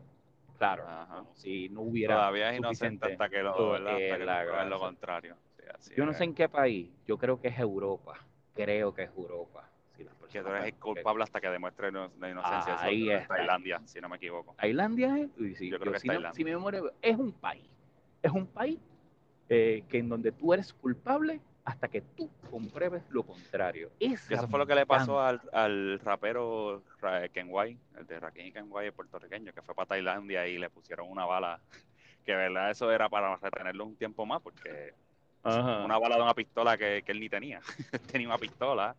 [0.57, 1.25] claro Ajá.
[1.33, 3.73] si no hubiera Todavía es inocente hasta que lo.
[3.75, 5.35] Hasta que lo contrario.
[5.57, 8.17] Sí, así yo no sé en qué país yo creo que es Europa
[8.53, 9.69] creo que es Europa.
[9.95, 12.75] Si las Que tú eres el culpable hasta que demuestre la inocencia.
[12.75, 13.27] Eso Ahí es.
[13.27, 14.55] Tailandia, si no me equivoco.
[14.57, 16.33] Tailandia es, sí, Yo creo que es no- Tailandia.
[16.33, 17.65] si mi memoria es un país,
[18.21, 18.79] es un país
[19.49, 23.91] eh, que en donde tú eres culpable hasta que tú compruebes lo contrario.
[23.99, 28.19] Esa eso fue lo que le pasó al, al rapero Ra- Ken White, el de
[28.19, 31.61] Rakim y Ken White, el puertorriqueño, que fue para Tailandia y le pusieron una bala,
[32.25, 34.93] que verdad eso era para retenerlo un tiempo más, porque
[35.43, 35.85] Ajá.
[35.85, 37.61] una bala de una pistola que, que él ni tenía.
[38.11, 38.95] tenía una pistola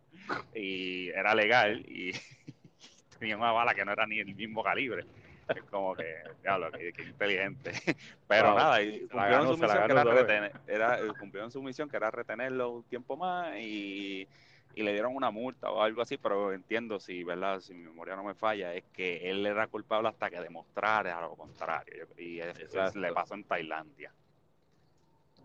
[0.53, 2.11] y era legal y
[3.19, 5.05] tenía una bala que no era ni el mismo calibre.
[5.49, 7.71] Es como que, diablo, qué, qué inteligente.
[8.27, 8.57] Pero Wow.
[8.57, 11.61] nada, y Se la cumplieron ganó, su misión que era, retener, era eh, cumplieron su
[11.63, 14.27] misión que era retenerlo un tiempo más y,
[14.75, 17.59] y le dieron una multa o algo así, pero entiendo si, ¿verdad?
[17.59, 21.35] Si mi memoria no me falla, es que él era culpable hasta que demostrara lo
[21.35, 22.07] contrario.
[22.17, 24.11] Y eso le pasó en Tailandia.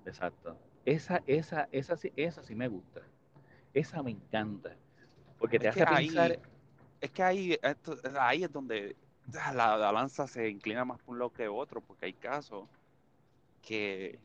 [0.06, 0.56] Exacto.
[0.84, 3.02] Esa, esa, esa, sí- esa sí me gusta.
[3.74, 4.74] Esa me encanta.
[5.38, 6.38] Porque te Es hace ahí- pensar.
[7.00, 8.96] Es que ahí, esto- ahí es donde
[9.32, 12.68] la balanza se inclina más por un lado que otro, porque hay casos
[13.62, 14.18] que,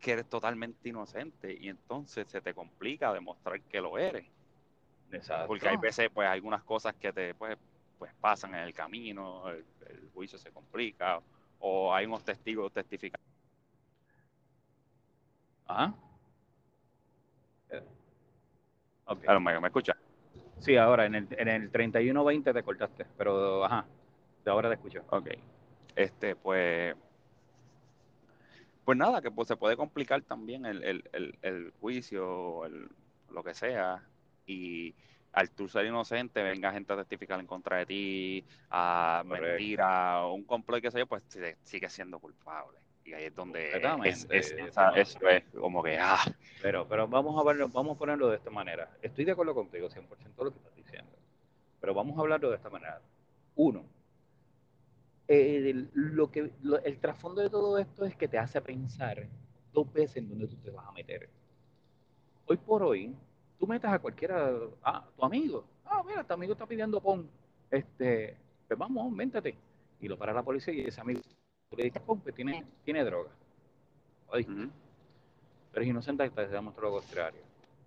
[0.00, 4.26] que eres totalmente inocente y entonces se te complica demostrar que lo eres.
[5.10, 5.46] Exacto.
[5.48, 7.56] Porque hay veces, pues, algunas cosas que te pues,
[7.98, 11.20] pues pasan en el camino, el, el juicio se complica,
[11.60, 13.24] o hay unos testigos testificando.
[15.66, 15.94] Ajá.
[19.06, 19.24] Ok.
[19.26, 19.96] Ah, ¿Me, me escucha?
[20.58, 23.86] Sí, ahora en el, en el 31-20 te cortaste, pero ajá.
[24.46, 25.02] De ahora te escucho.
[25.10, 25.26] Ok.
[25.96, 26.94] Este, pues.
[28.84, 32.88] Pues nada, que pues se puede complicar también el, el, el, el juicio, el,
[33.30, 34.00] lo que sea,
[34.46, 34.94] y
[35.32, 39.42] al tú ser inocente venga gente a testificar en contra de ti, a Correcto.
[39.48, 41.24] mentira, un complot, qué sé yo, pues
[41.64, 42.78] sigue, siendo culpable.
[43.04, 44.38] Y ahí es donde es, Completamente.
[44.38, 46.22] es- esa- eso es como que, ah,
[46.62, 48.96] Pero, pero vamos a verlo, vamos a ponerlo de esta manera.
[49.02, 51.10] Estoy de acuerdo contigo 100% de lo que estás diciendo.
[51.80, 53.00] Pero vamos a hablarlo de esta manera.
[53.56, 53.95] Uno,
[55.28, 59.26] el, lo que, lo- el trasfondo de todo esto es que te hace pensar
[59.72, 61.28] dos veces en dónde tú te vas a meter.
[62.46, 63.14] Hoy por hoy,
[63.58, 64.50] tú metas a cualquiera,
[64.82, 67.28] ah, tu amigo, ah, mira, tu amigo está pidiendo pon,
[67.70, 68.36] este,
[68.68, 69.56] pues vamos, véntate.
[70.00, 71.20] Y lo para la policía y ese amigo,
[71.70, 73.30] tú le dices, pon, pues tiene, tiene droga.
[74.32, 74.70] Ay, ujú,
[75.72, 77.40] pero es inocente hasta que se demuestre lo contrario.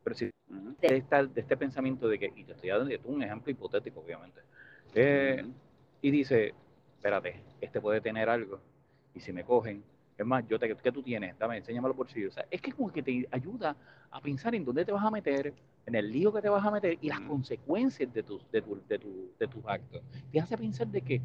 [0.04, 3.24] Pero si ujú, de, esta- de este pensamiento de que, y te estoy dando un
[3.24, 4.42] ejemplo hipotético, obviamente,
[4.94, 5.54] eh, ujú,
[6.02, 6.54] y dice,
[7.00, 8.60] espérate, este puede tener algo,
[9.14, 9.82] y si me cogen,
[10.18, 11.38] es más, yo te, ¿qué tú tienes?
[11.40, 12.32] Dame, enséñame los bolsillos.
[12.32, 13.74] O sea, es que como que te ayuda
[14.12, 15.54] a pensar en dónde te vas a meter,
[15.86, 18.82] en el lío que te vas a meter y las consecuencias de tus, de, tu-
[18.86, 20.02] de, tu- de tus actos.
[20.30, 21.22] Te hace pensar de que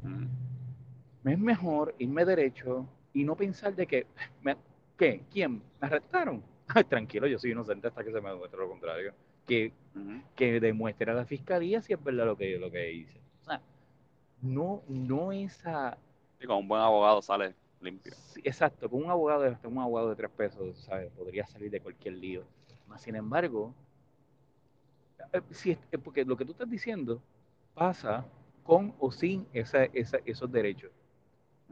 [1.25, 4.07] me es mejor irme derecho y no pensar de que,
[4.43, 4.57] me-
[4.97, 5.25] ¿qué?
[5.31, 5.55] ¿Quién?
[5.81, 6.41] ¿Me arrestaron?
[6.69, 9.13] Ay, tranquilo, yo soy inocente hasta que se me demuestre lo contrario.
[9.45, 9.73] Que,
[10.37, 13.21] que demuestre a la fiscalía si es verdad lo que, lo que hice.
[14.45, 15.99] No, no esa...
[16.41, 18.13] Y con un buen abogado sale limpio.
[18.33, 21.11] sí, exacto, con un abogado, de- un abogado de tres pesos, ¿sabes?
[21.13, 22.45] Podría salir de cualquier lío.
[22.89, 23.75] Más sin embargo,
[25.33, 27.21] eh, si es- eh, porque lo que tú estás diciendo
[27.75, 28.25] pasa
[28.63, 30.91] con o sin esa, esa- esos derechos.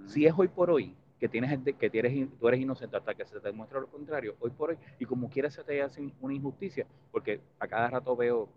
[0.06, 3.40] Si es hoy por hoy que tienes que tienes, tú eres inocente hasta que se
[3.40, 6.86] te demuestre lo contrario, hoy por hoy, y como quiera se te hace una injusticia,
[7.12, 8.48] porque a cada rato veo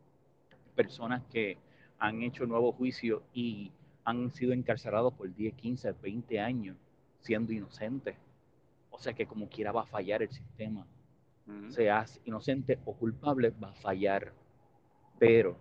[0.76, 1.58] personas que
[2.00, 3.72] han hecho nuevos juicios y
[4.06, 6.78] han sido encarcelados por 10, 15, 20 años
[7.20, 8.16] siendo inocentes.
[8.92, 10.86] O sea que como quiera va a fallar el sistema.
[11.48, 11.72] Ujú.
[11.72, 14.32] Seas inocente o culpable, va a fallar.
[15.20, 15.58] Pero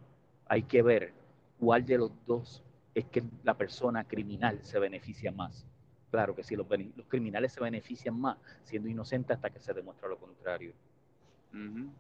[0.46, 1.14] hay que ver
[1.59, 2.62] cuál de los dos
[2.94, 5.66] es que la persona criminal se beneficia más.
[6.11, 6.66] Claro que sí, los
[7.09, 10.72] criminales se benefician más siendo inocentes hasta que se demuestra lo contrario.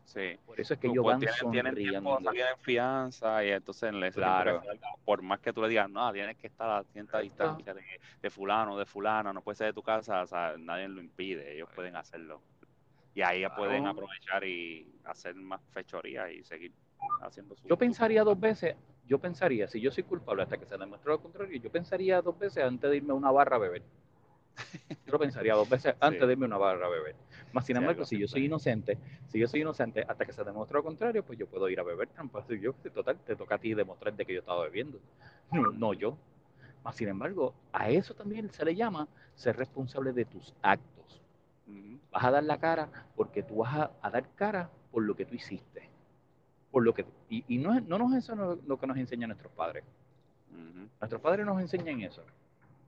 [0.04, 0.36] Sí.
[0.46, 2.18] Por eso es que Tú, ellos pues, van tienen, tienen tiempo sonriendo.
[2.18, 4.62] de salir en fianza y entonces en Claro.
[4.64, 7.82] salga, por más que tú le digas, no, tienes que estar a cierta distancia de,
[8.22, 11.54] de fulano, de fulana, no puede ser de tu casa, o sea, nadie lo impide,
[11.54, 12.40] ellos pueden hacerlo.
[13.14, 13.92] Y ahí ya pueden Claro.
[13.92, 16.72] aprovechar y hacer más fechorías y seguir
[17.22, 17.68] haciendo su...
[17.68, 18.74] Yo pensaría dos veces,
[19.06, 22.36] yo pensaría, si yo soy culpable hasta que se demuestre lo contrario, yo pensaría dos
[22.38, 23.82] veces antes de irme a una barra a beber.
[25.06, 26.26] Yo lo pensaría dos veces antes Sí.
[26.26, 27.14] de irme una barra a beber.
[27.52, 28.98] Más sin embargo, si yo soy inocente,
[29.28, 31.82] si yo soy inocente hasta que se demuestre lo contrario, pues yo puedo ir a
[31.82, 32.42] beber trampa.
[32.48, 34.98] Si yo, total, te toca a ti demostrar de que yo estaba bebiendo.
[35.52, 36.16] No, no yo.
[36.84, 41.20] Más sin embargo, a eso también se le llama ser responsable de tus actos.
[42.10, 45.24] Vas a dar la cara porque tú vas a, a dar cara por lo que
[45.24, 45.88] tú hiciste.
[46.70, 49.28] Por lo que, y, y no, es- no nos eso no- lo que nos enseñan
[49.30, 49.84] nuestros padres.
[51.00, 52.22] Nuestros padres nos enseñan eso.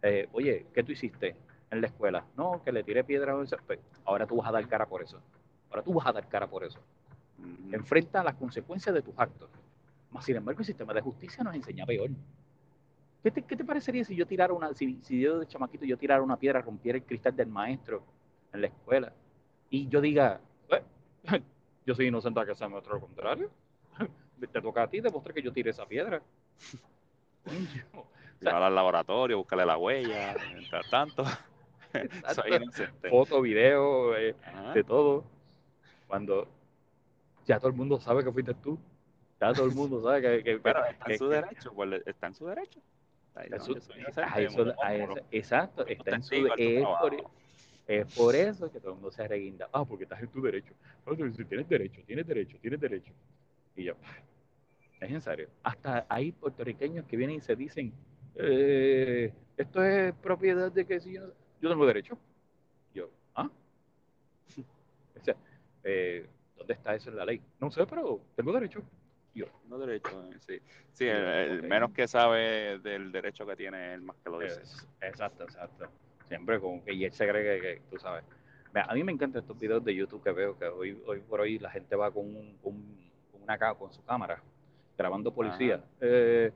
[0.03, 1.35] Eh, Oye, ¿qué tú hiciste
[1.71, 2.25] en la escuela?
[2.37, 3.45] No, que le tiré piedra a.
[3.67, 5.21] Pues, ahora tú vas a dar cara por eso.
[5.71, 6.81] Ahora tú vas a dar cara por eso.
[7.39, 7.75] Ujú.
[7.75, 9.51] enfrenta las consecuencias de tus actos.
[10.11, 12.11] Más sin embargo, el sistema de justicia nos enseña peor.
[13.23, 15.99] ¿Qué te, qué te parecería si yo tirara una, si, si yo de chamaquito yo
[15.99, 18.05] tirara una piedra, rompiera el cristal del maestro
[18.53, 19.13] en la escuela
[19.69, 21.43] y yo diga, "Eh,
[21.85, 23.51] yo soy inocente a que sea otro contrario?
[24.39, 26.23] Te toca a ti demostrar que yo tiré esa piedra.
[27.45, 28.07] Coño,
[28.41, 31.25] Llevarla al laboratorio, buscarle la huella, mientras tanto.
[32.35, 33.09] Soy inocente.
[33.11, 34.35] Foto, video, eh,
[34.75, 35.25] de todo.
[36.07, 36.47] Cuando
[37.47, 38.79] ya todo el mundo sabe que fuiste tú.
[39.41, 41.73] Ya todo el mundo sabe que, que- Pero que- está en que- su que- derecho,
[41.75, 42.81] pues está en su derecho.
[43.29, 47.15] Está ahí, en no, su- eso- eso- exacto, está en su es por,
[47.87, 49.69] es por eso que todo el mundo se reguinda.
[49.73, 50.73] Ah, porque estás en tu derecho.
[51.07, 53.13] No, tienes derecho, tienes derecho, tienes derecho.
[53.77, 53.95] Y yo,
[55.01, 55.49] es en serio.
[55.63, 57.93] Hasta hay puertorriqueños que vienen y se dicen,
[58.37, 61.31] eh, esto es propiedad de que si yo,
[61.61, 62.19] yo tengo derecho.
[62.95, 63.49] Yo, ¿ah?
[65.21, 65.35] O sea,
[65.85, 66.27] eh,
[66.57, 67.41] ¿dónde está eso en la ley?
[67.61, 68.83] No sé, pero tengo derecho.
[69.35, 70.59] Yo, No derecho, eh, sí.
[70.93, 74.63] Sí, el, menos que sabe del derecho que tiene, el más que lo dice.
[75.03, 75.89] Exacto, exacto.
[76.27, 78.25] Siempre como que y él se cree que, que, tú sabes.
[78.73, 81.41] Mira, a mí me encantan estos videos de YouTube que veo que hoy, hoy por
[81.41, 82.73] hoy la gente va con, un- con,
[83.31, 84.43] con una con su cámara
[84.97, 85.85] grabando policía.
[86.01, 86.51] Eh,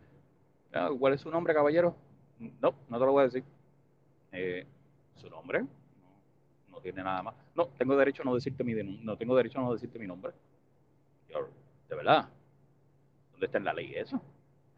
[0.73, 1.95] ah, ¿Cuál es su nombre, caballero?
[2.39, 3.45] No, no te lo voy a decir.
[4.33, 4.67] Eh,
[5.17, 5.61] ¿Su nombre?
[5.63, 5.69] No,
[6.71, 7.35] no tiene nada más.
[7.55, 10.33] No, tengo derecho a no decirte mi no tengo derecho a no decirte mi nombre.
[11.29, 11.49] Yo,
[11.89, 12.29] de verdad.
[13.33, 14.21] ¿Dónde está en la ley eso?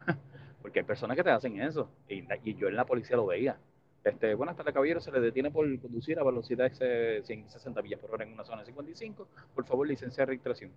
[0.61, 1.89] Porque hay personas que te hacen eso.
[2.07, 3.57] Y, y yo en la policía lo veía.
[4.03, 4.99] Este, buenas tardes, caballero.
[4.99, 8.59] Se le detiene por conducir a velocidad de 160 millas por hora en una zona
[8.61, 9.27] de 55.
[9.55, 10.71] Por favor, licencia de registración.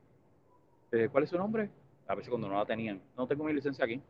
[0.92, 1.68] Eh, ¿Cuál es su nombre?
[2.06, 3.00] A veces cuando no la tenían.
[3.16, 4.00] No tengo mi licencia aquí.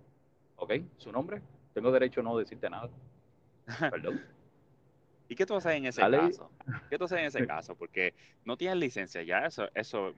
[0.56, 0.74] ¿Ok?
[0.98, 1.40] ¿Su nombre?
[1.72, 2.90] Tengo derecho a no decirte nada.
[3.90, 4.20] Perdón.
[5.28, 6.50] ¿Y qué tú haces en ese caso?
[6.88, 7.74] ¿Qué tú haces en ese caso?
[7.74, 8.14] Porque
[8.44, 10.14] no tienes licencia, ya eso, eso,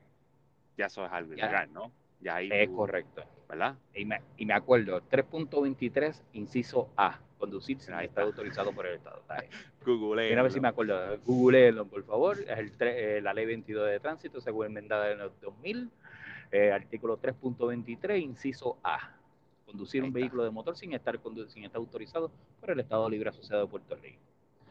[0.77, 1.91] ya eso es algo ilegal, ¿no?
[2.21, 3.25] Ya ahí Es tú- correcto.
[3.49, 3.77] ¿verdad?
[3.95, 7.19] Y me, y me acuerdo, 3.23, inciso A.
[7.39, 9.23] Conducir sin estar autorizado por el Estado.
[9.87, 10.29] Google.
[10.29, 11.17] Mira a ver si me acuerdo.
[11.25, 12.37] Googleenlo, por favor.
[12.41, 15.91] Es el eh, la ley 22 de tránsito, según enmendada en el 2000.
[16.51, 19.15] eh, artículo 3.23, inciso A.
[19.65, 22.31] Conducir un vehículo de motor sin estar, sin estar autorizado
[22.61, 24.19] por el Estado Libre Asociado de Puerto Rico.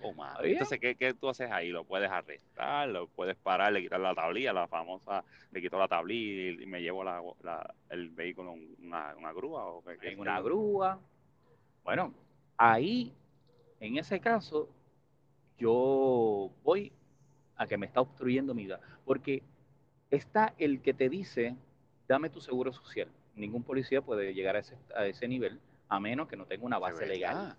[0.02, 0.32] Oh, mano.
[0.32, 0.54] ¿Está bien?
[0.54, 1.70] Entonces, ¿qué, ¿qué tú haces ahí?
[1.70, 2.88] ¿Lo puedes arrestar?
[2.90, 3.74] ¿Lo puedes parar?
[3.74, 4.54] ¿Le quitar la tablilla?
[4.54, 9.16] La famosa, le quito la tablilla y, me llevo la, la- el vehículo en una,
[9.16, 9.66] una grúa?
[9.66, 11.00] ¿o qué- qué- en una grúa.
[11.84, 12.14] Bueno,
[12.58, 13.14] ahí,
[13.80, 14.70] en ese caso,
[15.58, 16.92] yo voy
[17.56, 19.42] a que me está obstruyendo mi vida, porque
[20.12, 21.56] está el que te dice,
[22.08, 23.10] dame tu seguro social.
[23.36, 26.78] Ningún policía puede llegar a ese, a ese nivel a menos que no tenga una
[26.78, 27.56] ¿De base legal.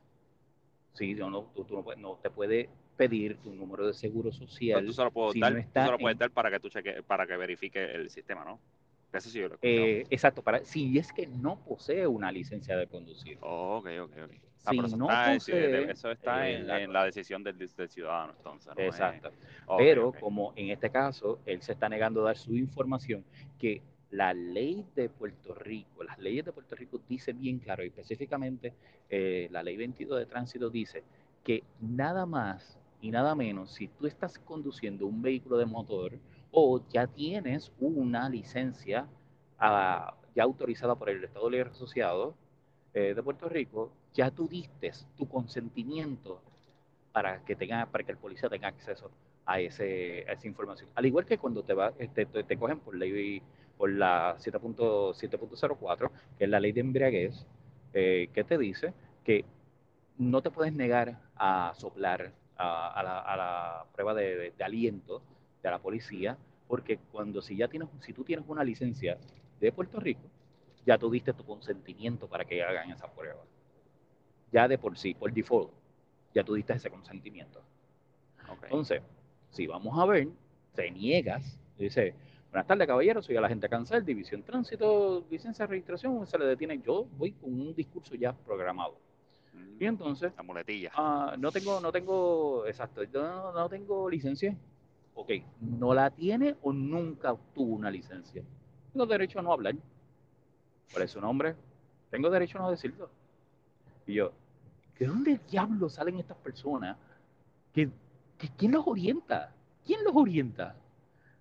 [0.93, 4.30] Sí, yo no, tú, tú no, puedes- no te puede pedir tu número de seguro
[4.30, 4.84] Pero social.
[4.86, 7.03] tú solo puedes si dar, no tú solo puedes en- dar para que tú cheque,
[7.03, 8.61] para que verifique el sistema, ¿no?
[9.12, 9.57] Eso sí yo lo.
[9.62, 13.39] Eh, exacto, para, si es que no posee una licencia de conducir.
[13.41, 14.32] Oh, ok, ok, ok.
[14.64, 17.05] Ah, Si pero eso no está, en- posee, eso está eh, en, la- en la
[17.05, 18.74] decisión del, del ciudadano, entonces.
[18.76, 18.82] ¿no?
[18.82, 19.28] Exacto.
[19.28, 19.32] Eh,
[19.66, 20.18] ok, Pero ok.
[20.20, 23.24] como en este caso él se está negando a dar su información,
[23.59, 23.80] que
[24.11, 28.72] la ley de Puerto Rico, las leyes de Puerto Rico dicen bien claro, y específicamente
[29.11, 31.02] eh, la ley 22 de tránsito dice
[31.44, 36.18] que nada más y nada menos, si tú estás conduciendo un vehículo de motor
[36.50, 39.06] o ya tienes una licencia
[39.59, 42.34] ah, ya autorizada por el Estado Libre Asociado
[42.94, 46.40] eh, de Puerto Rico, ya tú diste tu consentimiento
[47.12, 49.11] para que tenga, para que el policía tenga acceso
[49.46, 50.90] a, ese, a esa información.
[50.94, 53.42] Al igual que cuando te, va, este, te, te cogen por ley
[53.78, 57.46] por la 7.7.04, que es la ley de embriaguez,
[57.94, 58.92] eh, que te dice
[59.24, 59.44] que
[60.18, 64.64] no te puedes negar a soplar a, a la, a la prueba de, de- de
[64.64, 65.22] aliento
[65.62, 66.36] de la policía,
[66.68, 69.18] porque cuando si ya tienes, si tú tienes una licencia
[69.60, 70.22] de Puerto Rico,
[70.86, 73.42] ya tú diste tu consentimiento para que hagan esa prueba.
[74.52, 75.70] Ya de por sí, por default,
[76.34, 77.62] ya tú diste ese consentimiento.
[78.66, 79.02] Entonces,
[79.50, 80.28] si vamos a ver,
[80.74, 82.14] te niegas, dice,
[82.51, 86.80] buenas tardes caballero, soy el agente cancel, división tránsito, licencia de registración, se le detiene,
[86.80, 88.96] yo voy con un discurso ya programado.
[89.53, 90.90] Mm, Y entonces, La muletilla.
[90.94, 94.57] ah, no tengo, no tengo, exacto, yo no, no tengo licencia.
[95.14, 95.30] Ok,
[95.61, 98.42] ¿no la tiene o nunca obtuvo una licencia?
[98.92, 99.74] Tengo derecho a no hablar.
[100.90, 101.55] ¿Cuál es su nombre?
[102.11, 103.11] Tengo derecho a no decirlo.
[104.07, 104.32] Y yo,
[104.99, 106.96] ¿de dónde diablos salen estas personas?
[107.74, 107.88] ¿Que,
[108.38, 109.53] que- ¿Quién los orienta?
[109.84, 110.76] ¿Quién los orienta?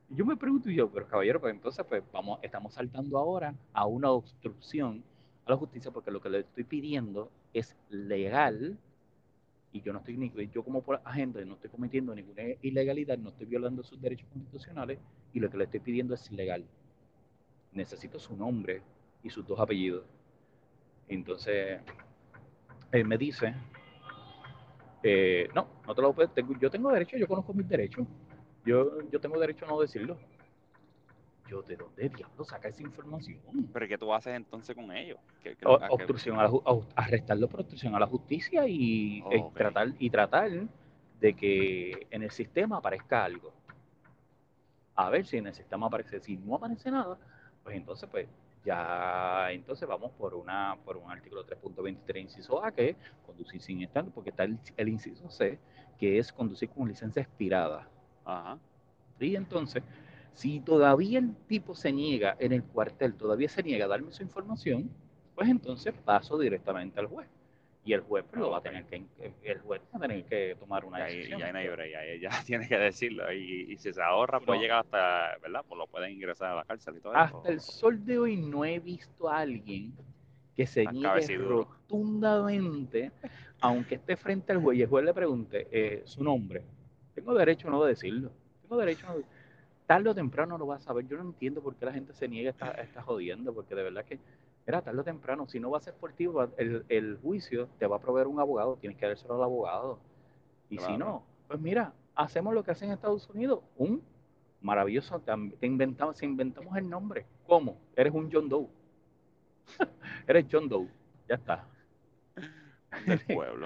[0.09, 4.09] Yo me pregunto yo, pero caballero, pues entonces pues vamos, estamos saltando ahora a una
[4.11, 5.03] obstrucción
[5.45, 8.77] a la justicia porque lo que le estoy pidiendo es legal
[9.73, 13.47] y yo no estoy ni yo como agente no estoy cometiendo ninguna ilegalidad, no estoy
[13.47, 14.97] violando sus derechos constitucionales
[15.33, 16.65] y lo que le estoy pidiendo es legal.
[17.73, 18.81] necesito su nombre
[19.23, 20.03] y sus dos apellidos.
[21.07, 21.79] Entonces,
[22.91, 23.53] él me dice,
[25.03, 28.07] eh, no, no te lo puedo, yo tengo derecho, yo conozco mis derechos,
[28.67, 30.17] yo, yo tengo derecho a no decirlo.
[31.47, 33.39] Yo, ¿de dónde diablo saca esa información?
[33.71, 35.17] ¿Pero qué tú haces entonces con ellos?
[35.89, 36.51] obstrucción a, la,
[36.95, 40.51] arrestarlo por obstrucción a la justicia y, eh, tratar, y tratar
[41.21, 43.53] de que en el sistema aparezca algo.
[44.95, 46.19] A ver si en el sistema aparece.
[46.19, 47.17] Si no aparece nada,
[47.63, 48.27] pues entonces, pues
[48.65, 53.81] ya entonces vamos por una por un artículo 3.23 inciso A que es conducir sin
[53.81, 55.57] estar, porque está el, inciso C
[55.97, 57.87] que es conducir con licencia expirada.
[58.27, 58.59] Ajá.
[59.19, 59.83] Y entonces,
[60.33, 64.21] si todavía el tipo se niega en el cuartel, todavía se niega a darme su
[64.21, 64.89] información,
[65.33, 67.27] pues entonces paso directamente al juez
[67.87, 69.05] y el juez pues, lo va a tener que
[69.43, 71.39] el juez va a tener que tomar una decisión.
[71.39, 71.51] Ya,
[72.21, 75.63] ya, tiene que decirlo y, si se ahorra puede llegar hasta, ¿verdad?
[75.67, 78.65] Pues lo pueden ingresar a la cárcel y todo Hasta el sol de hoy no
[78.65, 79.93] he visto a alguien
[80.57, 83.11] que se niegue rotundamente,
[83.61, 86.63] aunque esté frente al juez y el juez le pregunte eh, su nombre.
[87.17, 88.29] Tengo derecho no de decirlo.
[88.61, 89.15] Tengo derecho no
[89.87, 91.07] Tarde o temprano lo va a saber.
[91.07, 94.05] Yo no entiendo por qué la gente se niega a estar jodiendo, porque de verdad
[94.05, 94.19] que
[94.67, 97.87] era tarde o temprano, si no va a ser por ti, el, el, juicio te
[97.87, 99.97] va a proveer un abogado, tienes que dárselo al abogado.
[100.69, 104.03] Y si no, pues mira, hacemos lo que hacen en Estados Unidos, un
[104.61, 107.25] maravilloso, te inventamos, inventamos el nombre.
[107.47, 107.79] ¿Cómo?
[107.95, 108.67] Eres un John Doe.
[110.27, 110.87] Eres John Doe,
[111.27, 111.65] ya está.
[113.07, 113.65] Del pueblo.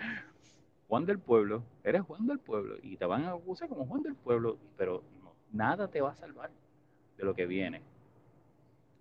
[0.91, 4.13] Juan del pueblo, eres Juan del pueblo y te van a acusar como Juan del
[4.13, 5.01] pueblo, pero
[5.49, 6.51] nada te va a salvar
[7.15, 7.81] de lo que viene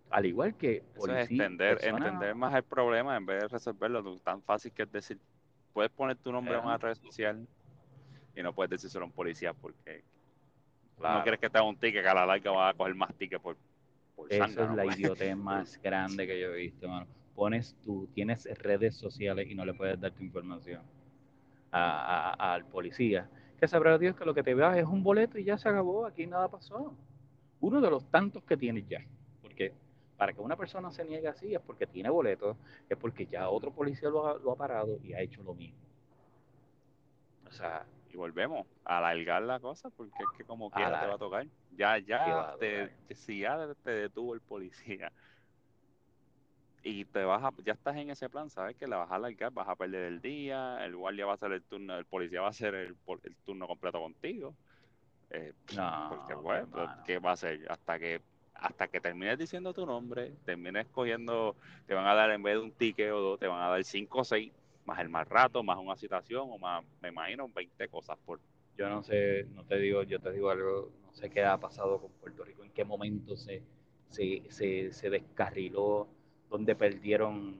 [0.08, 4.04] al igual que policía, es entender, entender más el problema en vez de resolverlo.
[4.20, 5.18] Tan fácil que es decir,
[5.72, 7.44] puedes poner tu nombre en una red social
[8.36, 10.04] y no puedes decir solo un policía porque
[10.96, 13.12] no quieres que te haga un ticket que a la larga va a coger más
[13.16, 13.56] ticket por,
[14.14, 17.08] por Esa es la idiotez más grande que yo he visto, mano.
[17.34, 20.82] Pones tú, tienes redes sociales y no le puedes dar tu información
[21.70, 23.28] al policía.
[23.58, 26.06] Que sabrá Dios que lo que te vea es un boleto y ya se acabó,
[26.06, 26.94] aquí nada pasó.
[27.60, 29.04] Uno de los tantos que tienes ya.
[29.42, 29.72] Porque
[30.16, 32.56] para que una persona se niegue así es porque tiene boletos,
[32.88, 35.78] es porque ya otro policía lo ha, parado y ha hecho lo mismo.
[37.48, 41.14] O sea, y volvemos a alargar la cosa porque es que como quiera te va
[41.14, 41.46] a tocar.
[41.76, 45.12] Ya, ya, te, si ya te detuvo el policía
[46.82, 49.52] y te vas a, ya estás en ese plan, sabes que la vas a alargar,
[49.52, 52.48] vas a perder el día, el guardia va a hacer el turno, el policía va
[52.48, 54.54] a hacer el, el turno completo contigo.
[55.30, 55.52] Eh,
[56.08, 56.66] porque bueno,
[57.06, 57.64] ¿qué va a hacer?
[57.70, 58.20] Hasta que
[58.60, 61.56] hasta que termines diciendo tu nombre, termines cogiendo,
[61.86, 63.82] te van a dar en vez de un ticket o dos, te van a dar
[63.84, 64.52] cinco o seis,
[64.84, 68.38] más el más rato, más una citación, o más, me imagino, 20 cosas por...
[68.76, 71.98] Yo no sé, no te digo, yo te digo algo, no sé qué ha pasado
[72.00, 73.62] con Puerto Rico, en qué momento se,
[74.10, 74.42] se,
[74.92, 76.08] se, descarriló,
[76.50, 77.56] donde perdieron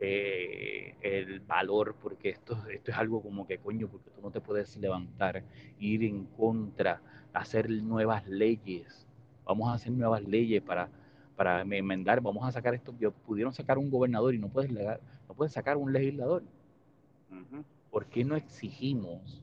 [0.00, 4.40] eh, el valor, porque esto, esto es algo como que coño, porque tú no te
[4.40, 5.44] puedes levantar,
[5.78, 7.00] ir en contra,
[7.32, 9.06] hacer nuevas leyes
[9.44, 10.88] vamos a hacer nuevas leyes para,
[11.36, 12.94] para enmendar, vamos a sacar esto,
[13.26, 16.42] pudieron sacar un gobernador y no puedes, no puedes sacar un legislador.
[17.90, 19.42] ¿Por qué no exigimos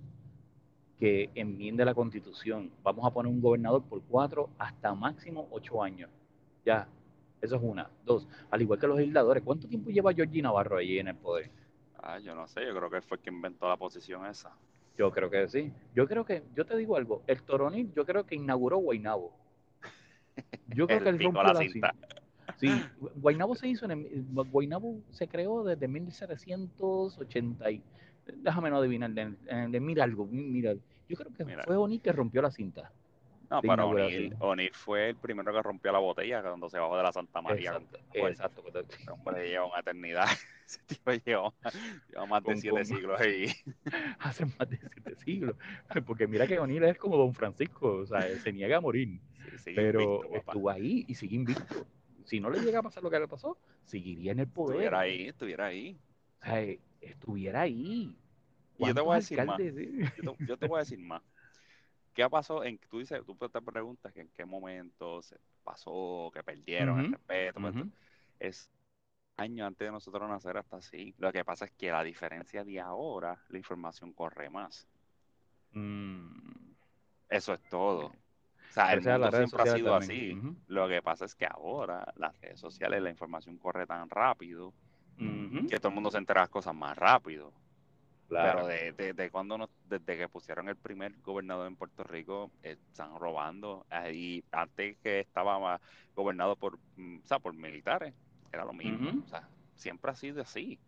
[0.98, 2.72] que enmiende la constitución?
[2.84, 6.10] Vamos a poner un gobernador por cuatro hasta máximo ocho años.
[6.66, 6.88] Ya,
[7.42, 7.90] eso es una.
[8.06, 11.50] Dos, al igual que los legisladores, ¿cuánto tiempo lleva Georgie Navarro allí en el poder?
[12.02, 14.52] Ah, yo no sé, yo creo que fue quien inventó la posición esa.
[14.98, 15.72] Yo creo que sí.
[15.96, 19.34] Yo creo que, yo te digo algo, el Toronil yo creo que inauguró Guaynabo.
[20.68, 21.94] Yo creo que él rompió la, cinta.
[22.58, 22.70] Sí,
[23.16, 27.84] Guaynabo se hizo, en Guaynabo se creó desde 1780 y,
[28.38, 29.36] déjame no adivinar, de,
[29.70, 30.74] de, mira algo, mira,
[31.08, 32.92] yo creo que fue Oni que rompió la cinta.
[33.50, 33.90] No, pero
[34.40, 37.72] O'Neill, fue el primero que rompió la botella cuando se bajó de la Santa María.
[37.72, 38.00] Exacto.
[38.14, 38.64] exacto.
[38.80, 40.26] Ese hombre lleva una eternidad.
[40.66, 41.52] Ese tipo lleva,
[42.28, 43.48] más de siete siglos ahí.
[44.20, 45.56] Hace más de siete siglos.
[46.06, 49.20] Porque mira que O'Neill es como Don Francisco, o sea, se niega a morir.
[49.76, 51.88] pero estuvo ahí y sigue invicto.
[52.26, 54.76] Si no le llega a pasar lo que le pasó, seguiría en el poder.
[54.76, 56.00] Estuviera ahí, estuviera ahí.
[56.40, 58.16] O sea, estuviera ahí.
[58.78, 59.60] Y yo te voy a decir más.
[60.48, 61.24] yo te voy a decir más.
[62.14, 62.64] ¿Qué pasó?
[62.64, 67.12] En, tú dices, tú te preguntas que en qué momento se pasó, que perdieron el
[67.14, 67.62] respeto.
[67.62, 67.76] Pues,
[68.40, 68.70] es
[69.38, 71.16] años antes de nosotros nacer hasta así.
[71.18, 74.88] Lo que pasa es que la diferencia de ahora, la información corre más.
[75.72, 76.74] Mm.
[77.30, 78.08] Eso es todo.
[78.08, 80.38] O sea, el mundo siempre ha sido así.
[80.68, 84.74] Lo que pasa es que ahora las redes sociales, la información corre tan rápido
[85.18, 87.52] que todo el mundo se entera de las cosas más rápido.
[88.30, 92.78] Pero de, de, cuando nos, desde que pusieron el primer gobernador en Puerto Rico, eh,
[92.92, 93.86] están robando.
[94.14, 95.82] Y antes que estaba
[96.16, 98.14] gobernado por, mm, o sea, por militares,
[98.52, 99.24] era lo mismo.
[99.26, 100.80] O sea, siempre ha sido así.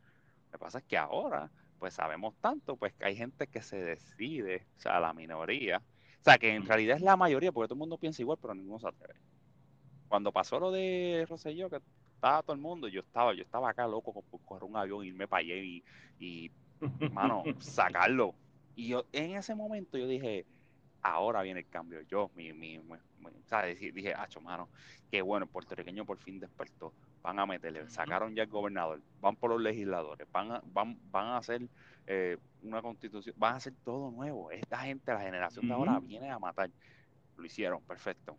[0.52, 3.78] Lo que pasa es que ahora, pues sabemos tanto, pues que hay gente que se
[3.78, 5.78] decide, o sea, la minoría.
[5.78, 8.54] O sea, que en realidad es la mayoría, porque todo el mundo piensa igual, pero
[8.54, 9.20] ninguno se atreve.
[10.08, 11.80] Cuando pasó lo de Rosselló, que
[12.14, 15.28] estaba todo el mundo, yo estaba, yo estaba acá loco por coger un avión, irme
[15.28, 15.84] para allá y,
[16.20, 16.52] y
[17.12, 18.34] mano, sacarlo.
[18.76, 20.46] Y yo en ese momento yo dije,
[21.02, 22.02] ahora viene el cambio.
[22.02, 24.70] Yo, mi, mi, mi, dije, hacho, mano,
[25.10, 26.94] qué bueno, el puertorriqueño por fin despertó.
[27.22, 31.28] Van a meterle, sacaron ya el gobernador, van por los legisladores, van a, van, van
[31.28, 31.62] a hacer
[32.08, 34.50] eh, una constitución, van a hacer todo nuevo.
[34.50, 36.72] Esta gente, la generación de ahora, viene a matar.
[37.38, 38.36] Lo hicieron, perfecto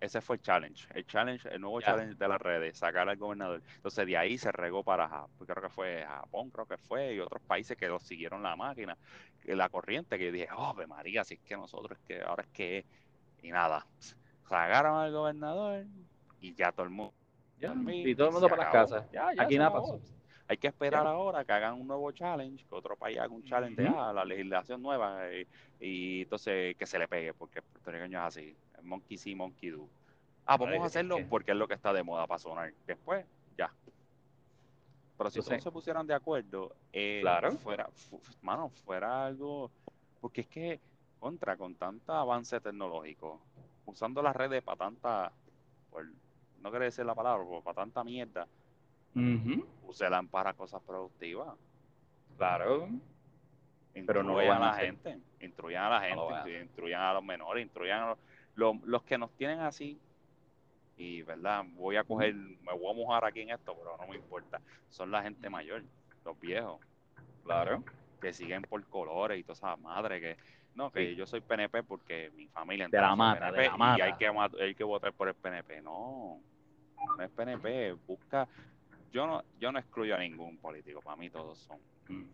[0.00, 3.62] ese fue el challenge, el challenge, el nuevo challenge de las redes, sacar al gobernador.
[3.76, 7.42] Entonces de ahí se regó para creo que fue Japón, creo que fue, y otros
[7.42, 8.96] países que lo siguieron la máquina,
[9.44, 12.48] la corriente, que yo dije, oh, María, si es que nosotros, es que ahora es
[12.50, 12.84] que,
[13.42, 13.86] y nada,
[14.48, 15.84] sacaron al gobernador
[16.40, 17.14] y ya todo el mundo.
[17.58, 19.04] y todo el mundo para las casas.
[19.38, 20.00] Aquí nada pasó.
[20.48, 23.82] Hay que esperar ahora que hagan un nuevo challenge, que otro país haga un challenge
[23.82, 25.22] de ah, la legislación nueva
[25.80, 28.56] y, entonces que se le pegue, porque el puertorriqueño es así
[28.86, 29.88] monkey see, monkey do.
[30.46, 32.72] Ah, vamos a hacerlo porque es lo que está de moda para sonar.
[32.86, 33.26] Después,
[33.58, 33.72] ya.
[35.18, 37.22] Pero si todos se pusieran de acuerdo, eh,
[37.58, 37.88] fuera,
[38.42, 39.70] mano, fuera algo.
[40.20, 40.80] Porque es que,
[41.18, 43.40] contra, con tanto avance tecnológico,
[43.86, 45.32] usando las redes para tanta.
[46.60, 48.46] no quiere decir la palabra, pero para tanta mierda,
[49.14, 51.56] uh para cosas productivas.
[52.36, 52.88] Claro.
[54.06, 58.06] pero no a la gente, instruyan a la gente, instruyan a los menores, instruyan a
[58.10, 58.18] los
[58.56, 59.98] los que nos tienen así,
[60.96, 64.16] y verdad, voy a coger, me voy a mojar aquí en esto, pero no me
[64.16, 65.82] importa, son la gente mayor,
[66.24, 66.80] los viejos,
[67.44, 67.84] claro,
[68.20, 70.36] que siguen por colores y toda esa madre que,
[70.74, 73.98] no, que yo soy PNP porque mi familia de la mata, de la mata.
[73.98, 74.26] y hay que,
[74.62, 76.40] hay que votar por el PNP, no,
[77.16, 78.48] no es PNP, busca,
[79.12, 81.78] yo no, yo no excluyo a ningún político, para mí todos son.
[82.08, 82.24] Mm.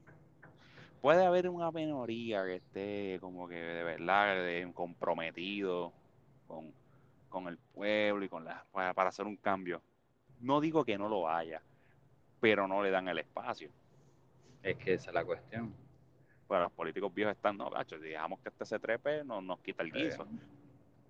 [1.00, 5.92] Puede haber una minoría que esté como que de verdad comprometido
[7.28, 9.82] con, el pueblo y con la, para, hacer un cambio.
[10.40, 11.62] No digo que no lo haya,
[12.40, 13.70] pero no le dan el espacio.
[14.62, 15.74] Es que esa es la cuestión.
[16.46, 19.82] Pues los políticos viejos están, no, gacho, dejamos que este se trepe, no, nos quita
[19.82, 20.26] el guiso.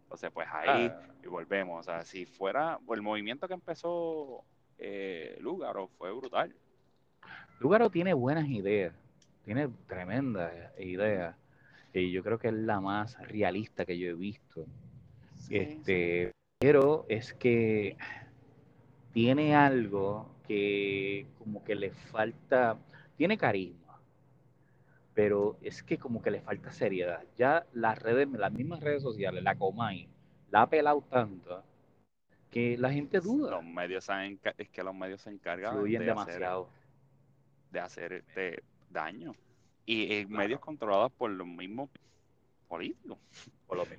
[0.05, 1.03] Entonces, pues ahí ah.
[1.25, 1.81] y volvemos.
[1.81, 4.45] O sea, si fuera el movimiento que empezó
[4.79, 6.55] eh, Lúgaro fue brutal.
[7.61, 8.95] Lúgaro tiene buenas ideas,
[9.45, 11.37] tiene tremendas ideas.
[11.95, 14.67] Y yo creo que es la más realista que yo he visto
[15.53, 17.97] este, Pero es que
[19.13, 22.79] tiene algo que como que le falta,
[23.17, 24.01] tiene carisma,
[25.15, 27.23] pero es que como que le falta seriedad.
[27.37, 30.09] Ya las redes, las mismas redes sociales, la Comay,
[30.51, 31.63] la ha pelado tanto
[32.51, 33.51] que la gente duda.
[33.51, 34.09] Los medios
[34.57, 36.69] es que los medios se encargan de demasiado.
[36.69, 39.35] Hacer, de hacer este daño.
[39.85, 41.91] Y medios controlados por los mismos
[42.73, 43.19] políticos.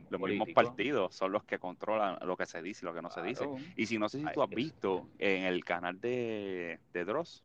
[0.09, 3.11] los, mismos partidos son los que controlan lo que se dice y lo que no
[3.11, 3.47] se dice.
[3.75, 7.43] Y si no sé si tú has visto en el canal de, de Dross,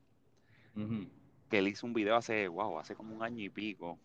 [1.51, 3.99] que él hizo un video hace, wow, hace como un año y pico,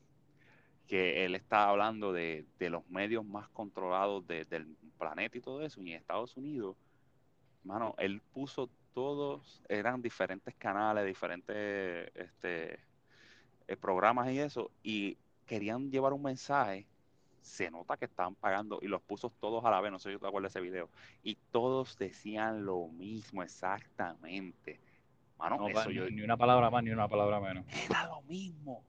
[0.86, 5.92] que él está hablando de, los medios más controlados del planeta y todo eso, y
[5.92, 6.76] en Estados Unidos,
[7.64, 12.80] mano, él puso todos, eran diferentes canales, diferentes este,
[13.70, 16.86] eh, programas y eso, y querían llevar un mensaje
[17.44, 20.20] se nota que estaban pagando y los puso todos a la vez, no sé si
[20.20, 20.90] te acuerdas de ese video,
[21.24, 24.80] y todos decían lo mismo exactamente.
[25.38, 25.68] Mano,
[26.10, 27.66] ni una palabra más ni una palabra menos.
[27.90, 28.84] Era lo mismo.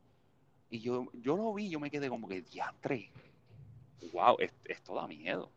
[0.70, 3.10] Y yo, yo lo vi, yo me quedé como que diantre.
[4.12, 5.50] Wow, esto, da miedo.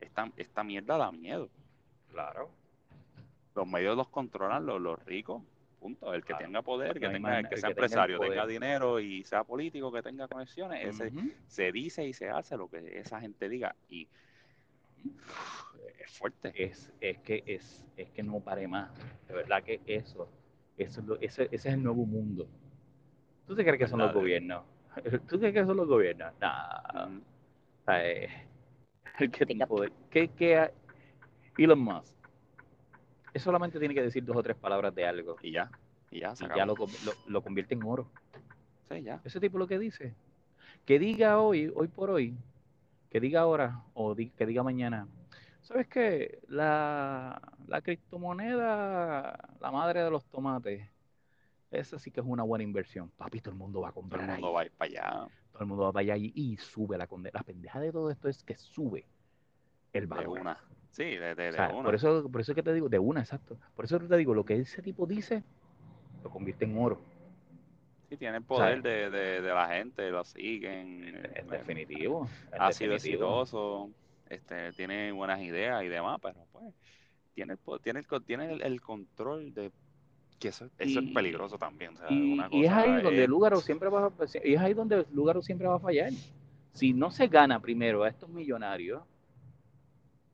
[0.00, 1.50] esta, esta mierda da miedo.
[2.10, 2.50] Claro.
[3.54, 5.42] Los medios los controlan los, los ricos,
[5.80, 6.12] Punto.
[6.12, 10.02] El que tenga poder, que, tenga, que sea empresario, tenga, dinero y sea político, que
[10.02, 11.10] tenga conexiones, ese,
[11.46, 13.74] se dice y se hace lo que esa gente diga.
[13.88, 14.06] Y
[15.98, 16.52] es fuerte.
[16.54, 18.90] Es, es, que, es, es que no pare más.
[19.26, 20.28] De verdad que eso,
[20.76, 22.46] eso ese, ese, es el nuevo mundo.
[23.46, 24.64] ¿Tú te crees que son los gobiernos?
[25.28, 26.34] ¿Tú crees que son los gobiernos?
[26.40, 27.22] No.
[29.18, 29.92] el que tenga poder.
[30.10, 30.70] ¿Qué, qué,
[31.56, 32.19] Elon Musk
[33.32, 35.36] él solamente tiene que decir dos o tres palabras de algo.
[35.42, 35.70] Y ya,
[36.10, 36.74] y ya, ya lo,
[37.26, 38.10] lo, convierte en oro.
[38.90, 39.20] Sí, ya.
[39.24, 40.14] Ese tipo lo que dice.
[40.84, 42.36] Que diga hoy, hoy por hoy,
[43.10, 45.08] que diga ahora o que diga mañana.
[45.62, 46.40] ¿Sabes qué?
[46.48, 50.88] La, la criptomoneda, la madre de los tomates,
[51.70, 53.10] esa sí que es una buena inversión.
[53.10, 54.54] Papi, todo el mundo va a Todo comprar el mundo ahí.
[54.54, 55.28] va a ir para allá.
[55.52, 57.38] Todo el mundo va para allá y, y sube la condena.
[57.38, 59.06] La pendeja de todo esto es que sube
[59.92, 60.40] el De valor.
[60.40, 60.58] una.
[60.90, 61.82] Sí, de, de, O de una.
[61.84, 63.56] por eso, por eso es que te digo, de una, exacto.
[63.74, 65.42] Por eso te digo, lo que ese tipo dice,
[66.22, 67.00] lo convierte en oro.
[68.08, 71.04] Sí, tiene el poder de, de, de la gente, lo siguen.
[71.04, 72.28] En, en me- definitivo.
[72.58, 73.88] ha sido exitoso,
[74.28, 76.74] este, tiene buenas ideas y demás, pero pues
[77.34, 79.70] tiene el, tiene el, tiene el, el control de
[80.40, 81.94] que eso, eso es peligroso también.
[81.94, 84.10] O sea, Y, es ahí donde es- Lugaro siempre va
[84.42, 86.10] y es ahí donde Lugaro siempre va a fallar.
[86.72, 89.02] Si no se gana primero a estos millonarios,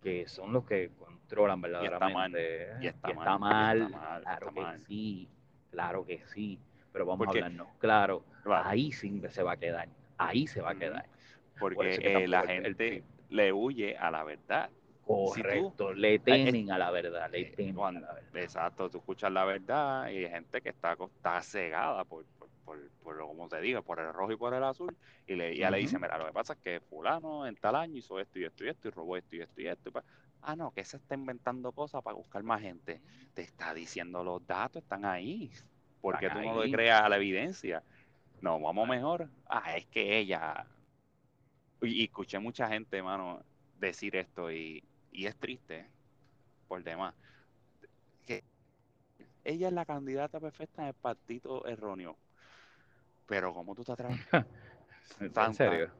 [0.06, 4.78] que son los que controlan verdaderamente, y está mal, mal, y está mal, claro que
[4.86, 5.28] sí,
[5.72, 6.60] claro que sí,
[6.92, 10.70] pero vamos Porque- a hablarnos claro, ahí sí se va a quedar, ahí se va
[10.70, 11.04] a quedar.
[11.58, 14.70] porque por eh, la el- gente le huye a la verdad.
[15.04, 18.42] Correcto, le temen a la verdad, le eh, temen a cuando- la verdad.
[18.42, 22.24] Exacto, tú escuchas la verdad y hay gente que está, está cegada por,
[22.66, 25.70] por, por, como te digo, por el rojo y por el azul, y le, ya
[25.70, 25.80] le Ujú.
[25.80, 28.64] dicen, mira, lo que pasa es que fulano en tal año hizo esto y esto
[28.66, 29.90] y esto y robó esto y esto y esto.
[29.90, 29.92] y
[30.42, 33.02] ah, no, que se está inventando cosas para buscar más gente.
[33.34, 35.52] Te está diciendo los datos, están ahí.
[36.00, 37.82] ¿Por qué tú no le creas a la evidencia?
[38.42, 39.30] No, vamos mejor.
[39.48, 40.66] Ah, es que ella...
[41.82, 43.44] Y, y escuché mucha gente, mano,
[43.78, 45.90] decir esto y, y es triste
[46.68, 47.14] por demás.
[48.26, 48.44] Que
[49.44, 52.18] ella es la candidata perfecta en el partido erróneo.
[53.26, 54.18] Pero ¿cómo tú te atreves?
[55.20, 55.90] ¿En serio?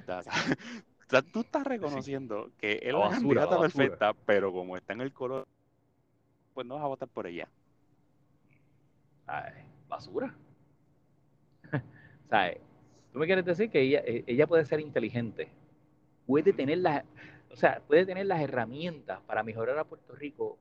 [0.00, 0.22] O sea,
[1.32, 5.46] tú estás reconociendo que es La candidata perfecta, pero como está en el color,
[6.54, 7.48] pues no vas a votar por ella.
[9.26, 9.52] Ay,
[9.88, 10.34] basura.
[12.30, 12.58] ¿Sabes?
[13.12, 15.48] Tú me quieres decir que ella, eh, ella puede ser inteligente,
[16.26, 17.04] puede tener las,
[17.50, 20.58] o sea, puede tener las herramientas para mejorar a Puerto Rico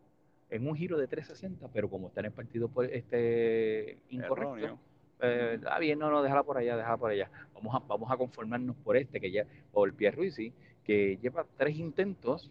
[0.50, 4.80] en un giro de 360, pero como está en el partido por- este incorrecto, Erróneo.
[5.22, 7.30] Eh, ah, bien, no, no, déjala por allá, déjala por allá.
[7.54, 10.54] Vamos a, vamos a conformarnos por este, que ya, por Pierluisi,
[10.84, 12.50] que lleva tres intentos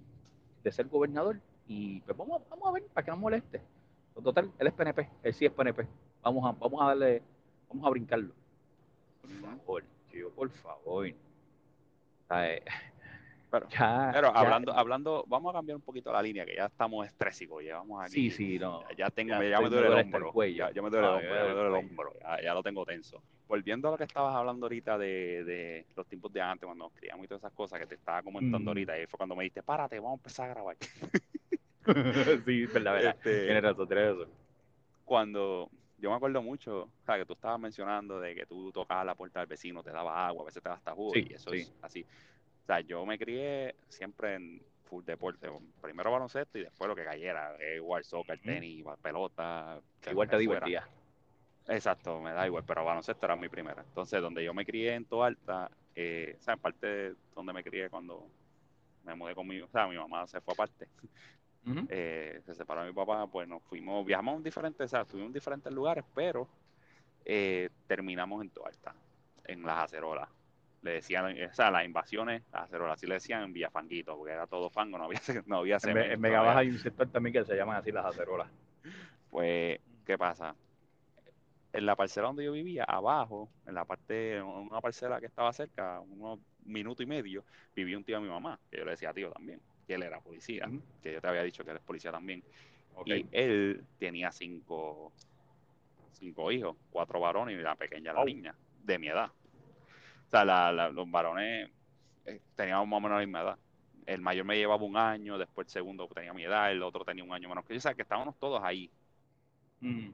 [0.63, 3.61] de ser gobernador, y pues vamos, vamos a ver, para que no moleste.
[4.23, 5.87] Total, él es PNP, él sí es PNP.
[6.23, 7.23] Vamos a, vamos a darle,
[7.69, 8.33] vamos a brincarlo.
[9.21, 11.09] Por favor, tío, por favor.
[12.29, 12.63] ¿Sabes?
[13.51, 16.67] Pero- Ya, Pero ya- hablando, hablando, vamos a cambiar un poquito la línea, que ya
[16.67, 18.13] estamos estrésicos, ya vamos aquí.
[18.13, 18.83] Sí, sí, no.
[18.97, 20.33] Ya, tengo, Ya me duele el hombro.
[20.45, 22.13] Ya, me duele el hombro, me ya me duele el hombro.
[22.43, 23.23] Ya, lo tengo tenso.
[23.49, 26.93] Volviendo a lo que estabas hablando ahorita de, de los tiempos de antes, cuando nos
[26.93, 28.69] criamos y todas esas cosas que te estaba comentando Mm.
[28.69, 30.77] ahorita, y fue cuando me dijiste, párate, vamos a empezar a grabar.
[32.45, 33.17] sí, verdad, verdad.
[33.17, 34.29] Este, Tienes razón, tienes razón.
[35.05, 39.07] cuando yo me acuerdo mucho, o sea, que tú estabas mencionando de que tú tocabas
[39.07, 41.35] la puerta del vecino, te daba agua, a veces te daba hasta jugo, Sí, y
[41.35, 41.59] eso sí.
[41.59, 42.05] es así.
[42.67, 45.49] O sea, yo me crié siempre en full deporte,
[45.81, 49.81] primero baloncesto y después lo que cayera, eh, igual soccer, tenis, pelota.
[50.11, 50.85] Igual te divertía.
[51.69, 53.83] Exacto, me da igual, pero baloncesto era mi primera.
[53.83, 57.63] Entonces, donde yo me crié en Toalta, eh, o sea, en parte de donde me
[57.63, 58.27] crié cuando
[59.05, 60.89] me mudé conmigo, o sea, mi mamá se fue aparte,
[61.65, 61.87] Ujú.
[61.89, 65.29] eh, se separó de mi papá, pues nos fuimos, viajamos en diferentes, o sea, estuvimos
[65.29, 66.49] en diferentes lugares, pero
[67.25, 68.93] eh, terminamos en Toalta,
[69.45, 70.29] en las acerolas.
[70.87, 74.47] Le decían, o sea, las invasiones, las acerolas, así le decían en Villafanguito, porque era
[74.47, 76.79] todo fango, no había, no había En, cemento, en no Vega había- Baja hay un
[76.79, 78.49] sector también que se llaman así las acerolas.
[79.29, 80.55] Pues, ¿qué pasa?
[81.73, 85.53] En la parcela donde yo vivía, abajo, en la parte, en una parcela que estaba
[85.53, 89.13] cerca, unos minutos y medio, vivía un tío de mi mamá, que yo le decía
[89.13, 90.71] tío también, que él era policía,
[91.03, 92.43] que yo te había dicho que él es policía también.
[93.05, 95.13] Y él tenía cinco,
[96.13, 98.27] cinco hijos, cuatro varones y la pequeña, la Wow.
[98.29, 99.31] niña, de mi edad.
[100.27, 101.71] O sea, la- la- los varones
[102.27, 103.59] eh, teníamos más o menos la misma edad.
[104.07, 107.25] El mayor me llevaba un año, después el segundo tenía mi edad, el otro tenía
[107.25, 107.79] un año menos que yo.
[107.79, 108.91] O sea, que estábamos todos ahí.
[109.81, 110.11] Mm.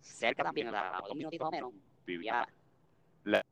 [0.00, 1.72] cerca también, a dos minutitos o menos,
[2.06, 2.46] Vivía.
[2.46, 3.44] vivía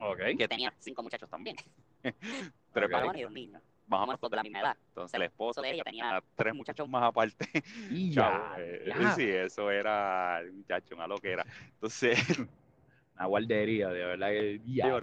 [0.00, 0.18] Ok.
[0.38, 1.56] que tenía cinco muchachos también,
[2.72, 3.26] Tres varones.
[3.36, 3.50] y
[3.88, 4.76] Más o más menos todos de la misma edad.
[4.88, 7.48] Entonces, la esposa de ella tenía tres muchachos más aparte.
[7.90, 9.12] Y ya, eh, ya.
[9.12, 11.44] sí, eso era, muchacho, una loquera.
[11.74, 12.18] Entonces,
[13.18, 15.00] Una guardería, de verdad que ya,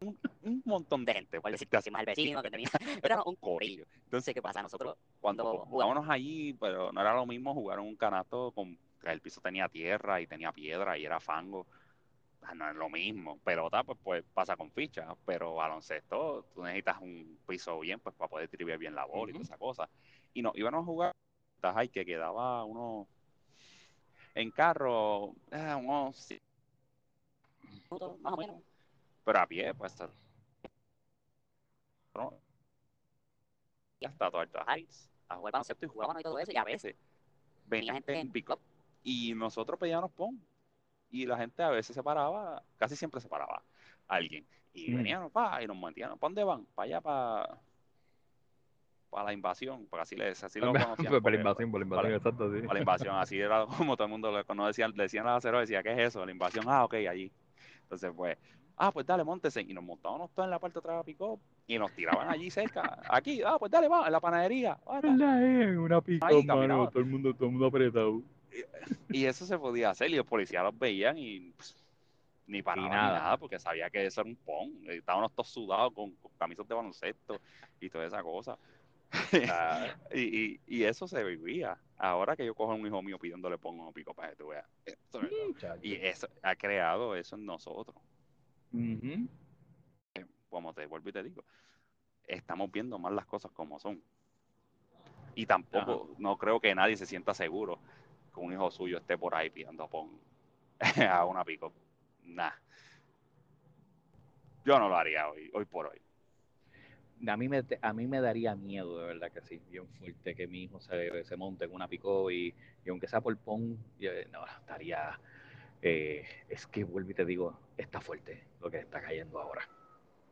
[0.00, 2.68] un, un montón de gente, por decirte así, Más el vecino que tenía,
[3.02, 3.84] era un corillo.
[4.04, 4.62] Entonces, ¿qué pasa?
[4.62, 9.40] Nosotros, cuando jugábamos allí, pero no era lo mismo jugar un canasto con el piso
[9.40, 11.66] tenía tierra y tenía piedra y era fango.
[12.42, 13.38] Ah, No es lo mismo.
[13.40, 18.28] Pelota, pues, pues pasa con fichas, pero baloncesto, tú necesitas un piso bien, pues para
[18.28, 19.88] poder triviar bien la bola y toda esa cosa.
[20.34, 21.12] Y no, íbamos a jugar
[21.62, 23.06] ahí que quedaba uno
[24.34, 26.38] en carro, eh, unos sí,
[27.62, 28.62] minutos, más o menos,
[29.24, 29.94] pero a pie, pues
[34.00, 34.30] y hasta
[34.66, 36.96] Harris, a jugar baloncesto y jugábamos y todo eso, y a veces
[37.66, 38.58] venía gente en pick-up
[39.04, 40.40] y nosotros pedíamos pon.
[41.10, 43.62] Y la gente a veces se paraba, casi siempre se paraba
[44.06, 44.46] alguien.
[44.72, 44.96] Y Mm.
[44.96, 46.64] veníamos, pa, y nos metían, ¿para dónde van?
[46.74, 47.58] Para allá, para,
[49.10, 50.72] para la invasión, porque así, les, así lo
[51.08, 51.20] conocían.
[51.22, 52.60] Por la invasión, la invasión, para- exacto, sí.
[52.62, 55.34] para la invasión, así era como todo el mundo le cuando decían, le decían a
[55.34, 56.24] la cero, decía, ¿qué es eso?
[56.24, 57.32] La invasión, ah, ok, allí.
[57.82, 58.38] Entonces, pues,
[58.76, 59.62] ah, pues dale, montese.
[59.62, 62.28] Y nos montábamos todos en la parte de atrás de la pick y nos tiraban
[62.28, 64.78] allí cerca, aquí, ah, pues dale, va, en la panadería.
[64.86, 65.42] ¿Verdad?
[65.44, 65.76] eh?
[65.76, 68.22] Una Ahí mano, todo el mundo, todo el mundo apretado.
[69.10, 71.76] Y eso se podía hacer y los policías los veían y pues,
[72.46, 72.90] ni ni nada.
[72.90, 73.36] nada.
[73.36, 74.70] porque sabía que eso era un pon.
[74.88, 77.40] Estábamos todos sudados con, con camisas de baloncesto
[77.80, 78.58] y toda esa cosa.
[79.50, 81.76] Ah, y, y, y eso se vivía.
[81.98, 84.48] Ahora que yo cojo a un hijo mío pidiéndole pon o pico para que tú
[84.48, 84.66] veas.
[84.84, 85.20] Esto.
[85.82, 87.96] Y eso ha creado eso en nosotros.
[88.72, 89.28] Ujú.
[90.48, 91.44] Como te vuelvo y te digo,
[92.26, 94.00] estamos viendo más las cosas como son.
[95.34, 97.80] Y tampoco, no creo que nadie se sienta seguro
[98.40, 100.18] un hijo suyo esté por ahí pidiendo pon
[101.08, 101.72] a una pico.
[102.24, 102.52] Nah.
[104.64, 106.00] Yo no lo haría hoy, hoy por hoy.
[107.26, 110.46] A mí, me, a mí me daría miedo, de verdad que sí, bien fuerte, que
[110.46, 114.10] mi hijo se, se monte en una picó y, y aunque sea por pon, yo,
[114.32, 115.20] no, estaría,
[115.82, 119.68] eh, es que vuelvo y te digo, está fuerte lo que está cayendo ahora,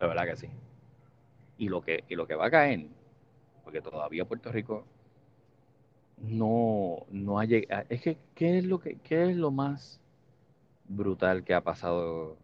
[0.01, 0.49] de verdad que sí.
[1.59, 2.87] Y lo que, y lo que va a caer,
[3.65, 4.87] porque todavía Puerto Rico
[6.23, 10.01] no, no ha llegado, es que, ¿qué es lo que, qué es lo más
[10.89, 12.37] brutal que ha pasado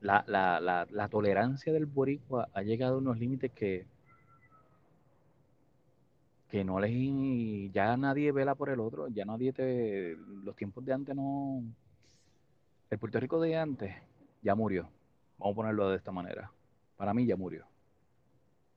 [0.00, 3.86] la, la, la, la tolerancia del boricua ha llegado a unos límites que
[6.50, 6.92] que no les
[7.72, 11.62] ya nadie vela por el otro, ya nadie te los tiempos de antes no
[12.90, 13.94] el Puerto Rico de antes
[14.42, 14.90] ya murió.
[15.38, 16.52] Vamos a ponerlo de esta manera.
[16.96, 17.64] Para mí ya murió.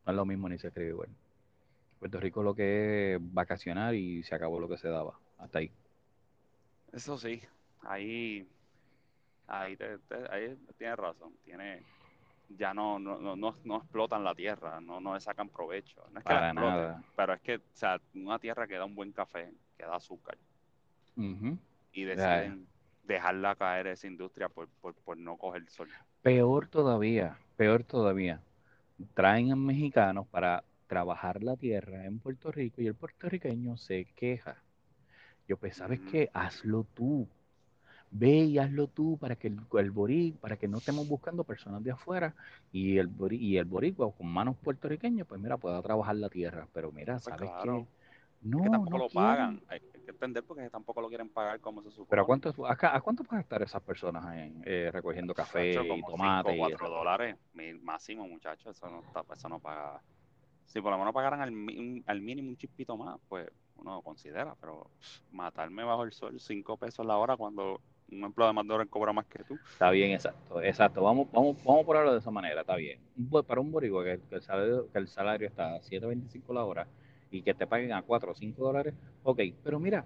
[0.05, 1.09] No es lo mismo ni se escribe igual.
[2.03, 5.19] Puerto Rico lo que es vacacionar y se acabó lo que se daba.
[5.37, 5.71] Hasta ahí.
[6.91, 7.41] Eso sí,
[7.81, 8.47] ahí,
[9.47, 11.37] ahí, te- te- ahí tienes razón.
[11.43, 11.85] Tiene,
[12.49, 16.03] ya no, no, no, no, explotan la tierra, no, no le sacan provecho.
[16.11, 17.03] No es que la Para exploten, nada.
[17.15, 20.37] pero es que, o sea, una tierra que da un buen café, que da azúcar,
[21.91, 22.67] y deciden
[23.03, 25.89] dejarla caer esa industria por, por, por no coger sol.
[26.21, 28.41] Peor todavía, peor todavía.
[29.13, 30.63] Traen a mexicanos para
[30.93, 34.61] trabajar la tierra en Puerto Rico y el puertorriqueño se queja.
[35.47, 36.29] Yo, pues, ¿sabes qué?
[36.33, 37.27] Hazlo tú.
[38.11, 41.91] Ve y hazlo tú para que el, el para que no estemos buscando personas de
[41.91, 42.35] afuera
[42.71, 46.67] y el, y el boricua con manos puertorriqueñas, pues mira, pueda trabajar la tierra.
[46.73, 47.63] Pero mira, Pues ¿sabes claro.
[47.63, 47.87] qué?
[48.43, 49.25] No, que tampoco no lo quieren.
[49.25, 49.61] pagan.
[49.67, 52.09] Hay, que entender porque tampoco lo quieren pagar como se supone.
[52.09, 55.83] Pero ¿a cuánto, a, a cuánto pueden estar esas personas en, eh, recogiendo café Chacho,
[55.97, 56.51] y tomate?
[56.51, 56.99] cinco, y cuatro esas cosas?
[56.99, 58.75] dólares mi- máximo, muchachos.
[58.77, 60.01] Eso no, eso no paga.
[60.65, 61.53] Si por lo menos pagaran al,
[62.05, 63.47] al mínimo un chispito más, pues
[63.77, 64.55] uno considera.
[64.59, 64.89] Pero
[65.31, 67.79] matarme bajo el sol, cinco pesos la hora cuando
[68.11, 69.57] un empleado de McDonald's cobra más que tú.
[69.71, 71.03] Está bien, exacto, exacto.
[71.03, 72.99] Vamos, vamos, vamos a ponerlo de esa manera, está bien.
[73.47, 76.87] Para un boricua que, que el salario, que el salario está a 7.25 la hora
[77.31, 78.93] y que te paguen a 4 o 5 dólares,
[79.23, 80.05] ok, pero mira,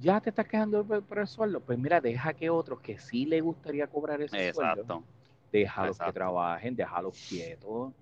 [0.00, 3.26] ya te estás quejando por, por el sueldo, pues mira, deja que otros que sí
[3.26, 5.04] le gustaría cobrar ese sueldo, Exacto.
[5.50, 7.92] déjalos que trabajen, déjalos quietos,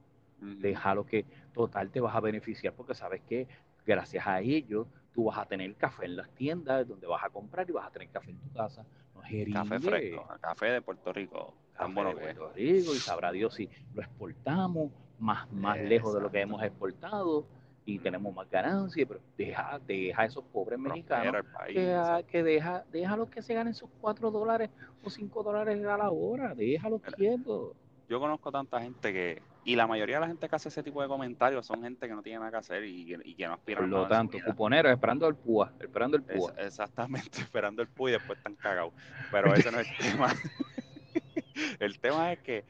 [0.40, 1.24] déjalos que
[1.58, 3.46] total te vas a beneficiar porque sabes que
[3.84, 7.68] gracias a ellos tú vas a tener café en las tiendas donde vas a comprar
[7.68, 8.84] y vas a tener café en tu casa.
[9.14, 9.20] No.
[9.52, 11.54] Café fresco, café de Puerto Rico.
[11.76, 12.34] Tan café bueno de que.
[12.34, 16.62] Puerto Rico y sabrá Dios si lo exportamos más, más lejos de lo que hemos
[16.62, 17.44] exportado
[17.84, 21.74] y tenemos más ganancias, pero deja, deja a esos pobres mexicanos país.
[21.74, 24.70] que, a- que deja, déjalos que se ganen sus 4 dólares
[25.02, 27.72] o 5 dólares a la hora, déjalos quietos.
[28.08, 31.02] Yo conozco tanta gente que, y la mayoría de la gente que hace ese tipo
[31.02, 33.54] de comentarios son gente que no tiene nada que hacer y, que- y que no
[33.54, 36.54] aspiran Por a lo tanto, cuponeros esperando el púa, esperando el Es- púa.
[36.58, 38.92] exactamente, esperando el PUI y después están cagados.
[39.30, 40.28] Pero ese no es el tema.
[41.80, 42.64] el tema es que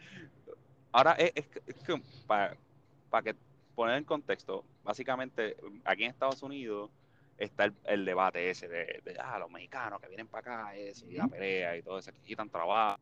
[0.92, 3.34] ahora es, es es que para que
[3.74, 6.90] poner en contexto, básicamente aquí en Estados Unidos
[7.36, 11.06] está el, el debate ese de, de, ah, los mexicanos que vienen para acá, eso,
[11.06, 12.98] y la pelea y todo eso, que quitan trabajo,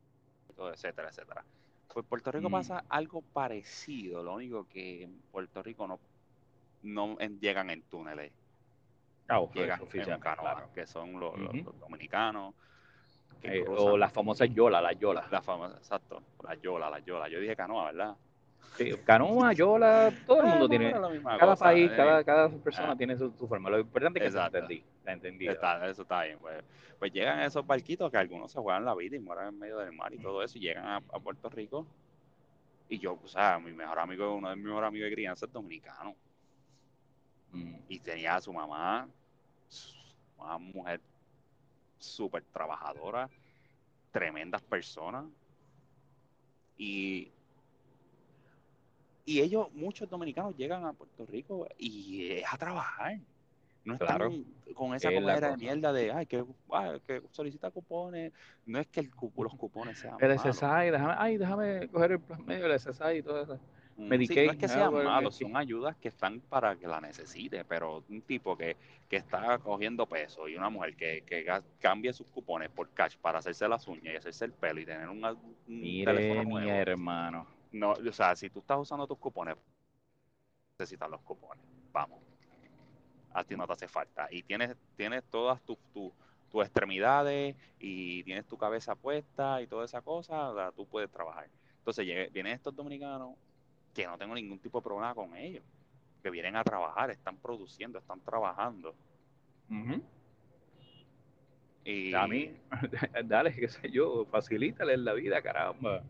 [0.51, 1.45] y todo, etcétera, etcétera.
[1.93, 2.53] Pues Puerto Rico Mm.
[2.53, 5.99] pasa algo parecido, lo único que en Puerto Rico no,
[6.83, 8.33] no en- llegan en túneles
[9.55, 10.73] es llegan en oficial, canoa, claro.
[10.75, 11.65] que son los, los- Ujú.
[11.65, 12.55] los dominicanos
[13.41, 15.27] que Eh, o las famosas yola, las yola.
[15.79, 17.29] exacto, la yola, la yola.
[17.29, 18.17] Yo dije canoa, ¿verdad?
[18.77, 21.97] Sí, canoa, yola, todo el Eh, mundo tiene, la cada cosa, país, eh.
[21.97, 22.97] cada, cada persona Ah.
[22.97, 23.71] tiene su, su forma.
[23.71, 24.59] Lo importante es que Exacto.
[24.59, 25.49] entendí, la entendí.
[25.49, 26.63] Está, eso está bien, pues,
[26.99, 29.93] pues llegan esos barquitos que algunos se juegan la vida y mueren en medio del
[29.93, 31.87] mar y todo eso, y llegan a, a Puerto Rico
[32.89, 35.53] Y yo, o sea, mi mejor amigo, uno de mis mejores amigos de crianza es
[35.53, 36.15] dominicano.
[37.53, 39.09] Mm, Y tenía a su mamá,
[40.39, 41.01] una mujer
[41.99, 43.29] súper trabajadora,
[44.13, 45.25] tremendas personas.
[46.79, 47.33] Y,
[49.27, 53.21] y ellos, muchos dominicanos, llegan a Puerto Rico y es a trabajar.
[53.85, 54.31] No están Claro.
[54.75, 58.33] con esa Es comedera de mierda de, ay, que, ay, que solicita cupones.
[58.67, 60.39] No es que el los cupones sean El.
[60.39, 63.61] SSI, déjame, ay, déjame coger el plan medio del SSI y todo eso.
[63.97, 65.47] Mm, sí, Medicaid, no es que sean malos, Medicaid.
[65.47, 68.77] son ayudas que están para que la necesite, pero un tipo que,
[69.09, 71.47] que está cogiendo peso y una mujer que, que
[71.81, 75.09] cambie sus cupones por cash para hacerse las uñas y hacerse el pelo y tener
[75.09, 76.71] un, un Mire, teléfono mi nuevo.
[76.71, 77.56] hermano.
[77.77, 79.57] No, o sea, si tú estás usando tus cupones,
[80.79, 81.65] necesitas los cupones.
[81.93, 82.21] Vamos.
[83.33, 84.29] A ti no te hace falta.
[84.31, 86.13] Y tienes, tienes todas tus
[86.55, 91.49] extremidades y tienes tu cabeza puesta y toda esa cosa, o sea, tú puedes trabajar.
[91.79, 93.37] Entonces vienen estos dominicanos
[93.95, 95.63] que no tengo ningún tipo de problema con ellos,
[96.23, 98.95] que vienen a trabajar, están produciendo, están trabajando.
[101.85, 102.57] Y A mí,
[103.25, 106.03] dale, qué sé yo, facilítale la vida, caramba.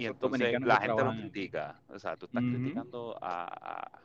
[0.00, 1.20] Y entonces la gente aquí.
[1.20, 1.80] critica.
[1.88, 3.44] O sea, tú estás criticando a,
[3.80, 4.00] a,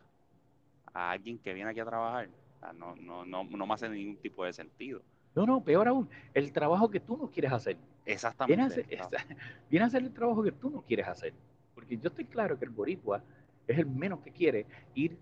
[0.93, 2.29] a alguien que viene aquí a trabajar.
[2.55, 5.01] O sea, no, no, no, no me hace ningún tipo de sentido.
[5.35, 7.75] No, no, peor aún, el trabajo que tú no quieres hacer.
[7.75, 8.63] Viene a, Exactamente.
[8.65, 8.87] hacer,
[9.69, 11.33] viene a hacer el trabajo que tú no quieres hacer.
[11.75, 13.21] Porque yo estoy claro que el boricua
[13.67, 14.65] es el menos que quiere
[14.95, 15.17] ir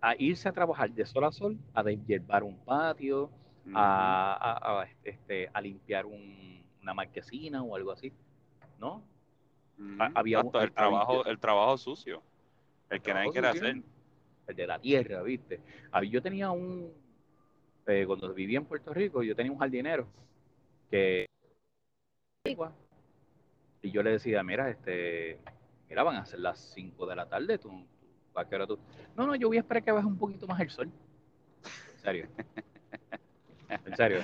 [0.00, 3.30] a irse a trabajar de sol a sol, a deshiervar un patio,
[3.74, 8.12] a, a- a, este, a limpiar un- una marquesina o algo así.
[8.78, 9.02] ¿No?
[10.14, 12.22] Había Exacto, el trabajo, el trabajo sucio.
[12.90, 13.82] El que nadie quiere sucio, hacer.
[14.46, 15.60] El de la tierra, ¿viste?
[16.10, 16.92] Yo tenía un,
[17.86, 20.06] eh, cuando vivía en Puerto Rico, yo tenía un jardinero
[20.90, 21.26] que
[23.82, 25.38] y yo le decía, mira, este,
[25.88, 28.78] mira, van a ser las 5 de la tarde, tú, tú- ¿a qué hora tú?
[29.16, 30.90] No, no, yo voy a esperar que baje un poquito más el sol.
[31.94, 32.28] En serio.
[33.84, 34.20] En serio.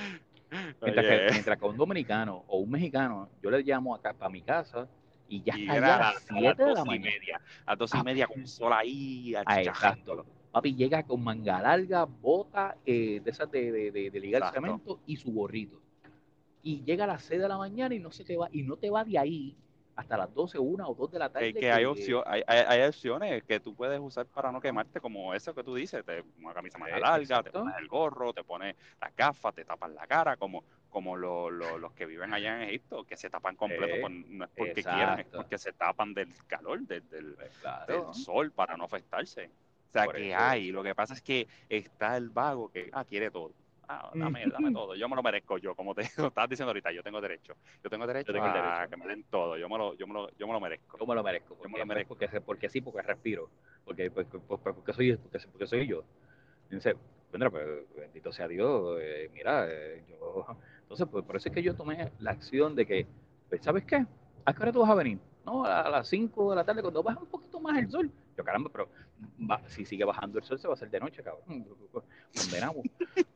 [0.80, 4.40] Mientras, que, mientras que un dominicano o un mexicano, yo le llamo acá para mi
[4.40, 4.88] casa
[5.28, 7.10] y ya y era a las las 7 de la mañana.
[7.18, 7.40] media.
[7.66, 10.22] A las dos y Ah, media con sol ahí, Ah, achicharrándolo.
[10.22, 10.40] exacto.
[10.52, 14.60] Papi llega con manga larga, bota eh, de esas de, de, de- de ligar Exacto.
[14.60, 15.80] cemento y su gorrito.
[16.62, 18.76] Y llega a las 6 de la mañana y no se te va, y no
[18.76, 19.56] te va de ahí
[19.96, 21.52] hasta las 12, 1 o 2 de la tarde.
[21.52, 25.00] Que, que hay, opcio- hay, hay, hay opciones que tú puedes usar para no quemarte,
[25.00, 27.60] como eso que tú dices, te una camisa más larga, te exacto.
[27.60, 30.64] pones el gorro, te pones las gafas, te tapas la cara, como,
[30.94, 34.12] como lo- lo- los que viven allá en Egipto, que se tapan completo, Eh, pues,
[34.12, 38.06] no es porque quieran, es porque se tapan del calor, del, del, Pues claro.
[38.06, 39.50] del sol para no afectarse.
[39.88, 40.40] O sea, Por que eso.
[40.40, 43.52] hay, lo que pasa es que está el vago que ah, quiere todo.
[43.88, 47.02] Ah, dame, dame todo, yo me lo merezco yo, como te estabas diciendo ahorita, yo
[47.02, 47.54] tengo derecho.
[47.82, 48.90] Yo tengo derecho tengo el a derecho.
[48.90, 50.98] que me den todo, yo me lo, yo me lo, yo me lo merezco.
[50.98, 51.50] Yo me lo merezco.
[51.50, 52.14] Yo Porque, me lo merezco.
[52.14, 53.50] Porque, porque sí, porque respiro.
[53.84, 56.02] Porque, porque, porque, porque soy, porque, porque soy yo.
[56.64, 56.96] Entonces,
[57.30, 57.66] bueno, pues,
[57.96, 58.98] bendito sea Dios.
[59.00, 60.46] eh, mira, eh, yo.
[60.94, 63.04] Entonces, pues por eso es que yo tomé la acción de que,
[63.48, 64.06] pues, ¿sabes qué?
[64.44, 65.18] ¿A qué hora tú vas a venir?
[65.44, 68.08] No, a, las 5 de la tarde, cuando baja un poquito más el sol.
[68.38, 68.88] Yo, caramba, pero
[69.50, 71.66] va- si sigue bajando el sol, se va a hacer de noche, cabrón.
[72.32, 72.86] Condenamos.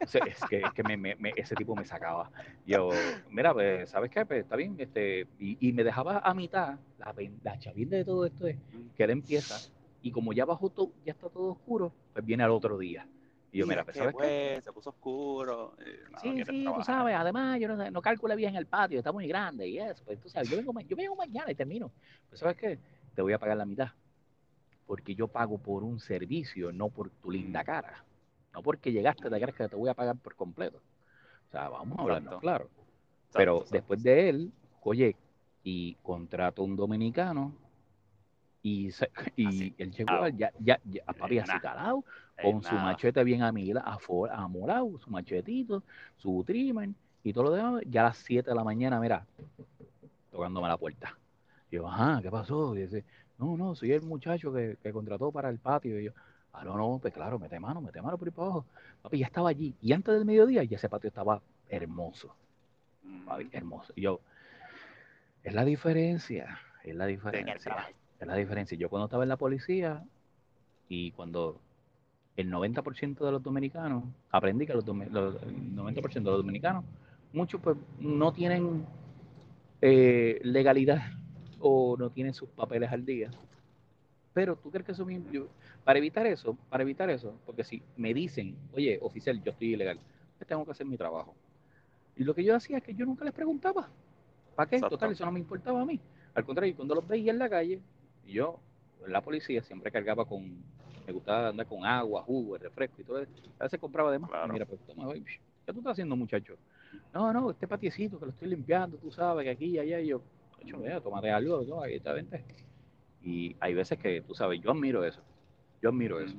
[0.00, 2.30] O sea, es que, es que me, me- me- ese tipo me sacaba.
[2.64, 2.90] Yo,
[3.28, 4.24] mira, pues, ¿sabes qué?
[4.24, 4.76] Pues está bien.
[4.78, 8.56] Este, y, y me dejaba a mitad la, la chavienda de todo esto es
[8.96, 9.60] que él empieza
[10.00, 13.08] y como ya bajó todo, ya está todo oscuro, pues viene al otro día.
[13.50, 14.52] Y yo, mira, es pues, que, ¿sabes qué?
[14.54, 15.74] pues, se puso oscuro.
[15.78, 19.12] eh, no, Sí, sí, tú sabes, además yo no, no calculé bien el patio, está
[19.12, 21.90] muy grande y eso, pues tú sabes, yo vengo, yo vengo mañana y termino.
[22.28, 22.78] Pues ¿sabes qué?
[23.14, 23.88] Te voy a pagar la mitad,
[24.86, 28.04] porque yo pago por un servicio, no por tu linda cara.
[28.52, 30.80] No porque llegaste de crees que te voy a pagar por completo.
[31.48, 32.40] O sea, vamos a Exacto.
[32.40, 32.68] claro.
[33.32, 35.16] Pero después de él, oye,
[35.62, 37.54] y contrato un dominicano
[38.68, 40.28] y, se- y Así, él llegó calado.
[40.38, 42.04] ya, ya, ya papi así calado,
[42.40, 43.80] con su machete bien amila,
[44.32, 45.82] amolado, su machetito,
[46.16, 46.90] su trimmer
[47.22, 49.26] y todo lo demás, ya a las 7 de la mañana, mira,
[50.30, 51.16] tocándome la puerta.
[51.70, 52.74] Yo, ajá, ¿qué pasó?
[52.76, 53.04] Y dice,
[53.38, 55.98] no, no, soy el muchacho que, que contrató para el patio.
[56.00, 56.12] Y yo,
[56.52, 58.66] ah, no, no, pues claro, mete mano, mete mano por ahí para abajo.
[59.02, 59.74] Papi, ya estaba allí.
[59.82, 62.34] Y antes del mediodía ya ese patio estaba hermoso,
[63.02, 63.92] Mm, papi, hermoso.
[63.96, 64.20] Y yo,
[65.42, 67.74] es la diferencia, es la diferencia.
[68.20, 68.76] Es la diferencia.
[68.76, 70.02] Yo cuando estaba en la policía
[70.88, 71.60] y cuando
[72.36, 76.84] el 90% de los dominicanos, aprendí que los, los- el 90% de los dominicanos,
[77.32, 78.86] muchos pues no tienen
[79.82, 81.02] eh, legalidad
[81.60, 83.30] o no tienen sus papeles al día.
[84.32, 85.48] Pero tú crees que eso mismo, yo-
[85.84, 89.98] para evitar eso, para evitar eso, porque si me dicen, oye, oficial, yo estoy ilegal,
[90.36, 91.34] pues tengo que hacer mi trabajo.
[92.16, 93.88] Y lo que yo hacía es que yo nunca les preguntaba.
[94.56, 94.76] ¿Para qué?
[94.76, 94.96] Exacto.
[94.96, 96.00] Total, eso no me importaba a mí.
[96.34, 97.80] Al contrario, cuando los veía en la calle,
[98.32, 98.60] yo,
[99.06, 100.62] la policía, siempre cargaba con,
[101.06, 103.32] me gustaba andar con agua, jugo, refresco y todo eso.
[103.58, 104.30] A veces compraba de más.
[104.30, 104.52] Claro.
[104.52, 105.24] Mira, pues toma, oye,
[105.66, 106.56] ¿qué tú estás haciendo, muchacho?
[107.12, 110.00] No, no, este patiecito que lo estoy limpiando, tú sabes que aquí y allá.
[110.00, 110.22] Y yo,
[110.58, 112.44] "Muchacho, vea, tómate algo, no, ahí está, vente.
[113.22, 115.20] Y hay veces que, tú sabes, yo admiro eso.
[115.82, 116.36] Yo admiro eso.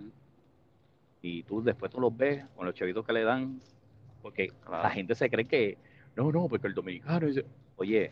[1.22, 3.60] Y tú después tú los ves con los chavitos que le dan,
[4.22, 4.84] porque Claro.
[4.84, 5.78] la gente se cree que,
[6.16, 8.12] no, no, porque el dominicano dice, oye,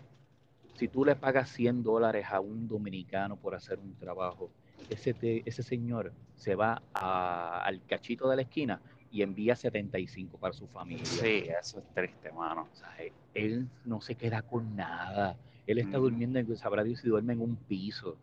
[0.78, 4.52] si tú le pagas 100 dólares a un dominicano por hacer un trabajo,
[4.90, 8.80] ese, te- ese señor se va a- al cachito de la esquina
[9.12, 11.08] y envía 75 para su familia.
[11.08, 12.70] Sí, eso es triste, mano.
[12.72, 15.36] O sea, él, él no se queda con nada.
[15.66, 16.10] Él está Ujú.
[16.10, 18.16] durmiendo, en, sabrá Dios si duerme en un piso.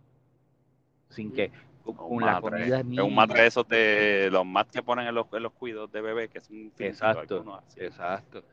[1.09, 1.51] Sin que,
[1.83, 5.09] con, Un con la comida Es un matre de esos de los mats que ponen
[5.09, 7.45] en los, en los cuidos de bebé, que es un Exacto,
[7.77, 8.45] exacto.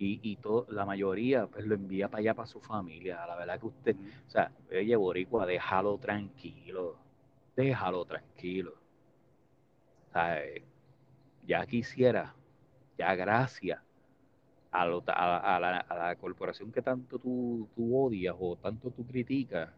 [0.00, 3.24] Y, y todo, la mayoría pues lo envía para allá, para su familia.
[3.26, 3.96] La verdad que usted,
[4.26, 6.98] o sea, oye, Boricua, déjalo tranquilo.
[7.56, 8.74] Déjalo tranquilo.
[10.08, 10.64] O sea, eh,
[11.46, 12.34] ya quisiera,
[12.98, 13.80] ya gracias
[14.72, 18.90] a, lo- a- a la, a la corporación que tanto tú, tú odias o tanto
[18.92, 19.70] tú criticas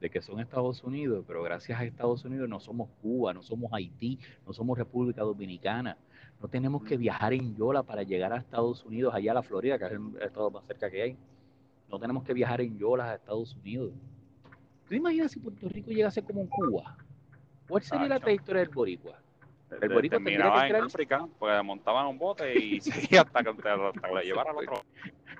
[0.00, 3.72] de que son Estados Unidos, pero gracias a Estados Unidos no somos Cuba, no somos
[3.74, 5.98] Haití, no somos República Dominicana.
[6.40, 9.78] No tenemos que viajar en Yola para llegar a Estados Unidos, allá a la Florida,
[9.78, 11.16] que es el estado más cerca que hay.
[11.88, 13.92] No tenemos que viajar en Yola a Estados Unidos.
[14.84, 16.96] ¿Tú te imaginas si Puerto Rico llegase como en Cuba?
[17.68, 19.18] ¿Cuál sería la trayectoria del boricua?
[19.68, 24.08] Te- boricua terminaba que en África, pues montaban un bote y seguía hasta que, hasta
[24.08, 24.82] que lo llevara al otro.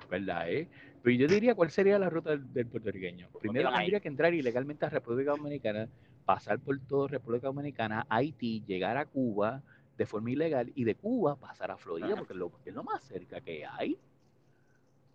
[0.09, 0.67] ¿Verdad, eh?
[1.03, 3.29] Pero yo diría cuál sería la ruta del, del puertorriqueño.
[3.39, 3.79] Primero iban ahí.
[3.85, 5.87] tendría que entrar ilegalmente a República Dominicana,
[6.25, 9.61] pasar por toda República Dominicana, Haití, llegar a Cuba
[9.97, 13.03] de forma ilegal y de Cuba pasar a Florida, porque es lo, es lo más
[13.03, 13.97] cerca que hay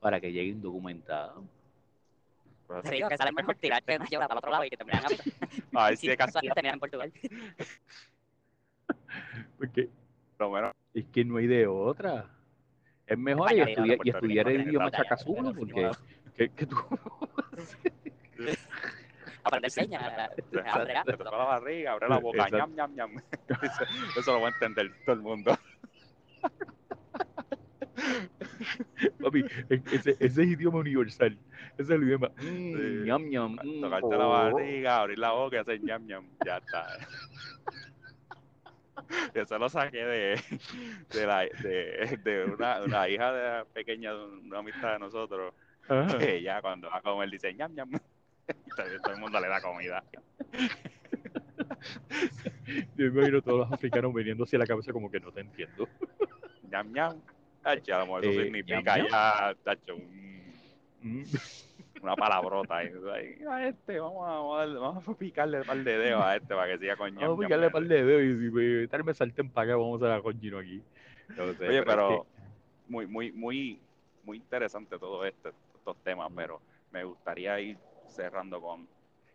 [0.00, 0.32] para que.
[2.66, 4.76] Pues, Te digo que sale mejor tirarte una llora para el otro lado y que
[4.76, 5.22] África.
[5.74, 7.12] a ver Y si si de casualidad terminan en Portugal.
[9.58, 9.88] Porque
[10.38, 12.28] lo menos es que no hay de otra.
[13.06, 15.90] Es mejor y estudiar, y estudiar el idioma Puerto porque
[16.36, 16.76] que, que tú...
[19.44, 23.10] Aprender señas, te tocó la barriga, abre la boca, ñam, ñam, ñam.
[23.62, 23.84] Eso,
[24.18, 25.56] eso lo va a entender todo el mundo.
[29.22, 31.38] Papi, e- ese, ese es idioma universal.
[31.78, 32.28] Ese es el idioma.
[32.36, 33.02] Mm, Sí.
[33.04, 34.30] ñam, ñam, mm, Tocarte la oh.
[34.30, 36.28] barriga, abrir la boca y hacer ñam, ñam.
[36.44, 36.86] Ya está.
[39.34, 40.40] Eso lo saqué de,
[41.10, 45.54] de, la, de, de una, una hija de pequeña de una amistad de nosotros.
[45.88, 46.18] Ajá.
[46.18, 47.90] Que ella cuando va a comer dice ñam, ñam.
[48.76, 50.02] Todo, el mundo le da comida.
[52.96, 55.88] Yo me imagino todos los africanos veniéndose a la cabeza como que no te entiendo.
[56.70, 57.20] ñam, ñam.
[57.62, 60.42] Tacho, a lo mejor eso Eh, significa ñam, ya, tacho, un-
[61.00, 61.24] Mm.
[62.02, 62.76] una palabrota.
[62.78, 62.90] ahí.
[63.12, 66.22] Ahí, A este, vamos a, vamos, a, darle- vamos a picarle un par de dedos
[66.22, 67.72] a este para que siga con ñam, Vamos a picarle ñam.
[67.72, 70.58] par de dedos y si me, tal me salten para acá, vamos a la coñino
[70.58, 70.82] aquí.
[71.36, 72.26] No sé, Oye, es pero
[72.88, 73.80] muy, muy, muy,
[74.24, 77.78] muy interesante todo esto, estos temas, pero me gustaría ir
[78.12, 78.86] cerrando con,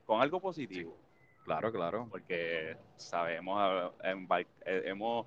[0.06, 0.96] con algo positivo,
[1.44, 2.08] claro, claro.
[2.10, 4.16] porque sabemos, eh,
[4.66, 5.26] eh, hemos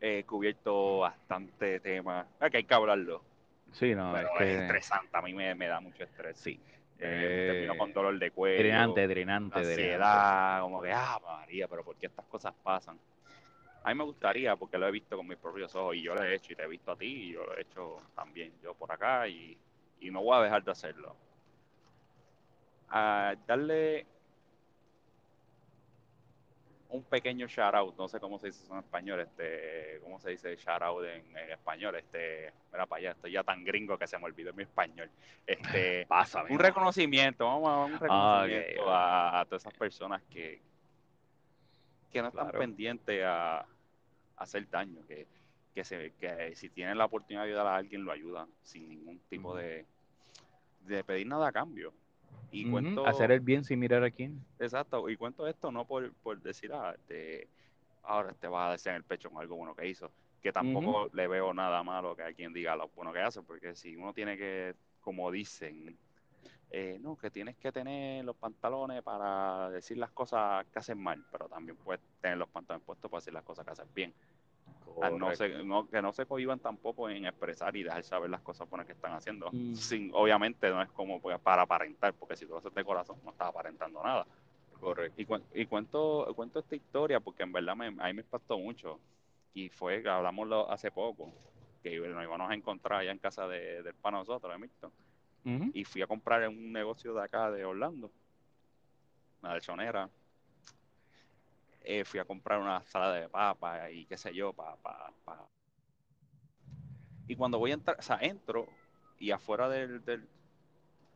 [0.00, 3.22] eh, cubierto bastante temas, que hay que hablarlo,
[3.72, 6.38] Sí, no, pero es estresante, a mí me, me da mucho estrés.
[6.38, 6.60] sí.
[6.96, 9.82] Eh, termino con dolor de cuello, drenante, drenante, drenante.
[9.82, 12.98] ansiedad, como que, ah, María, pero ¿por qué estas cosas pasan?
[13.82, 16.22] A mí me gustaría, porque lo he visto con mis propios ojos, y yo lo
[16.22, 18.74] he hecho, y te he visto a ti, y yo lo he hecho también, yo
[18.74, 19.58] por acá, y,
[20.00, 21.16] y no voy a dejar de hacerlo.
[22.96, 24.06] A darle
[26.90, 30.30] un pequeño shout out, no sé cómo se dice eso en español, este, cómo se
[30.30, 34.06] dice shout out en, en español, este, mira para allá, estoy ya tan gringo que
[34.06, 35.10] se me olvidó mi español.
[35.44, 36.52] Este, Pásame.
[36.52, 40.60] un reconocimiento, vamos a dar un reconocimiento a, a todas esas personas que,
[42.12, 42.58] que no están Claro.
[42.60, 43.66] pendientes a, a
[44.36, 45.26] hacer daño, que,
[45.74, 49.18] que, se, que si tienen la oportunidad de ayudar a alguien, lo ayudan sin ningún
[49.28, 49.84] tipo de,
[50.82, 51.92] de pedir nada a cambio.
[52.50, 54.44] Y cuento, Hacer el bien sin mirar a quién.
[54.58, 57.48] exacto, y cuento esto no por, por decir, ah, este,
[58.04, 60.10] ahora te vas a decir en el pecho con algo bueno que hizo,
[60.42, 63.96] que tampoco le veo nada malo que alguien diga lo bueno que hace, porque si
[63.96, 65.96] uno tiene que, como dicen,
[66.70, 71.24] eh, no, que tienes que tener los pantalones para decir las cosas que hacen mal,
[71.30, 74.12] pero también puedes tener los pantalones puestos para decir las cosas que hacen bien.
[75.02, 75.44] Ah, no Correcto.
[75.58, 78.86] se, no, que no se cohiban tampoco en expresar y dejar saber las cosas buenas
[78.86, 79.50] que están haciendo.
[79.52, 79.74] Mm.
[79.74, 83.30] Sin, obviamente no es como para aparentar, porque si tú lo haces de corazón no
[83.30, 84.26] estás aparentando nada.
[84.80, 85.20] Correcto.
[85.20, 88.58] Y, cuen- y cuento, cuento esta historia porque en verdad me, a mí me impactó
[88.58, 88.98] mucho.
[89.54, 91.32] Y fue que hablamos hace poco,
[91.82, 94.92] que nos íbamos a encontrar allá en casa de, del pana nosotros, de Milton.
[95.74, 98.10] Y fui a comprar en un negocio de acá de Orlando.
[99.42, 100.08] una lechonera.
[101.84, 105.46] Eh, fui a comprar una salada de papa y qué sé yo, pa, pa, pa.
[107.28, 108.66] Y cuando voy a entrar, o sea, entro
[109.18, 110.28] y afuera del, del-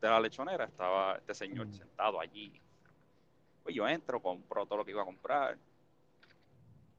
[0.01, 1.73] de la lechonera estaba este señor Mm.
[1.73, 2.61] sentado allí.
[3.63, 5.57] Pues yo entro, compro todo lo que iba a comprar.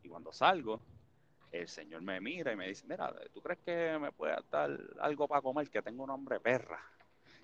[0.03, 0.81] Y cuando salgo,
[1.53, 4.71] el señor me mira y me dice, mira, ¿tú crees que me puede dar
[5.01, 5.71] algo para comer?
[5.71, 6.81] Que tengo un nombre perra.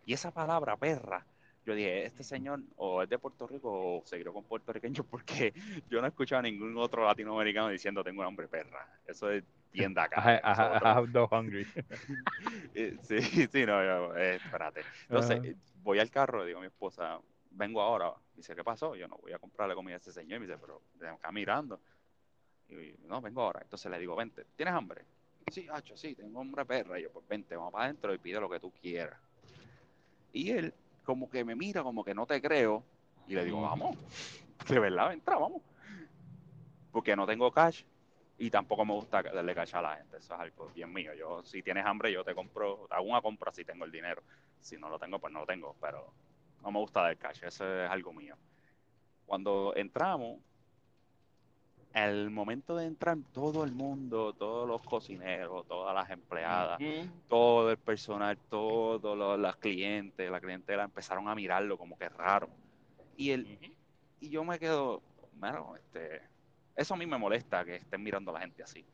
[0.05, 1.27] Y esa palabra perra,
[1.67, 5.53] yo dije, este señor o es de Puerto Rico o se crió con puertorriqueños porque
[5.91, 8.89] yo no he escuchado a ningún otro latinoamericano diciendo tengo un nombre perra.
[9.07, 10.23] Eso es bien de acá.
[10.23, 11.67] I, I- have no hungry.
[12.75, 13.21] Eh, Sí,
[13.53, 14.87] sí, no, yo, eh, espérate.
[15.05, 17.21] Entonces, voy al carro, le digo a mi esposa,
[17.51, 18.13] vengo ahora.
[18.35, 18.95] Dice, ¿qué pasó?
[18.97, 20.41] Yo no voy a comprarle comida a ese señor.
[20.41, 20.83] Me dice, pero
[21.13, 21.81] acá mirando.
[22.69, 23.61] Y no, vengo ahora.
[23.63, 25.07] Entonces le digo, vente, ¿tienes hambre?
[25.51, 26.99] Sí, hacho, sí, tengo hambre perra.
[26.99, 29.21] Y yo, pues vente, vamos para adentro y pide lo que tú quieras.
[30.33, 30.75] Y él,
[31.07, 32.85] como que me mira, como que no te creo.
[33.29, 33.97] Y le digo, vamos,
[34.69, 35.63] de verdad, entra, vamos.
[36.93, 37.85] Porque no tengo cash
[38.39, 40.19] y tampoco me gusta darle cash a la gente.
[40.19, 41.15] Eso es algo bien mío.
[41.15, 44.23] Yo, si tienes hambre, yo te compro, hago una compra si tengo el dinero.
[44.61, 45.77] Si no lo tengo, pues no lo tengo.
[45.81, 46.13] Pero
[46.63, 48.37] no me gusta dar cash, eso es algo mío.
[49.25, 50.41] Cuando entramos,
[51.97, 56.79] el momento de entrar, todo el mundo, todos los cocineros, todas las empleadas,
[57.27, 62.51] todo el personal, todos los, clientes, la clientela empezaron a mirarlo como que raro.
[63.17, 63.59] Y él,
[64.21, 65.01] y yo me quedo,
[65.39, 66.21] bueno, este,
[66.77, 68.85] eso a mí me molesta que estén mirando a la gente así.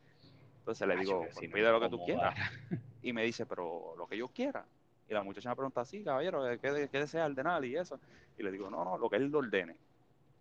[0.58, 2.34] Entonces le Acho, digo, pues si no pide lo que tú quieras.
[3.04, 4.64] Y me dice, pero lo que yo quiera.
[5.08, 7.98] Y la muchacha me pregunta, sí, caballero, ¿qué, qué desea ordenar y eso?
[8.38, 9.74] Y le digo, no, no, lo que él lo ordene.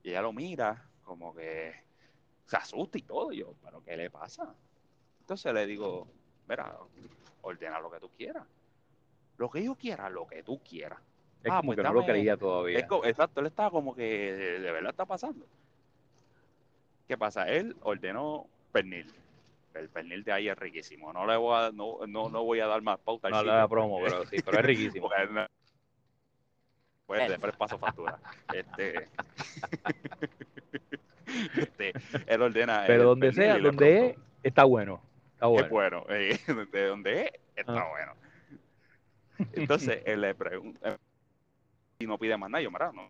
[0.04, 1.74] Y ella lo mira, como que
[2.52, 3.32] se asusta y todo.
[3.32, 4.54] Yo, ¿pero qué le pasa?
[5.22, 6.06] Entonces le digo,
[6.50, 6.78] mira,
[7.44, 8.46] ordena lo que tú quieras.
[9.38, 11.00] Lo que yo quiera, lo que tú quieras.
[11.44, 12.80] Es Ah, como pues que no lo dame- creía todavía.
[12.80, 15.46] Es exacto, él estaba como que de verdad está pasando.
[17.08, 17.48] ¿Qué pasa?
[17.48, 19.14] Él ordenó pernil.
[19.74, 21.14] El pernil de ahí es riquísimo.
[21.14, 23.68] No le voy a, no, no, no voy a dar más pauta no le da
[23.70, 25.10] promo, pero sí, pero es riquísimo.
[27.08, 28.18] Pues después paso factura.
[28.54, 29.06] Este,
[31.58, 31.94] este,
[32.28, 32.84] él ordena.
[32.88, 35.02] Pero el donde pernil sea, donde es, está bueno.
[35.34, 35.66] Está bueno.
[35.66, 36.06] es bueno.
[36.10, 36.40] eh,
[36.72, 37.90] de donde es, está Ah.
[37.90, 38.14] bueno.
[39.54, 40.98] Entonces él le pregunta
[42.00, 42.62] y no pide más nada.
[42.62, 43.10] Yo, mira, no,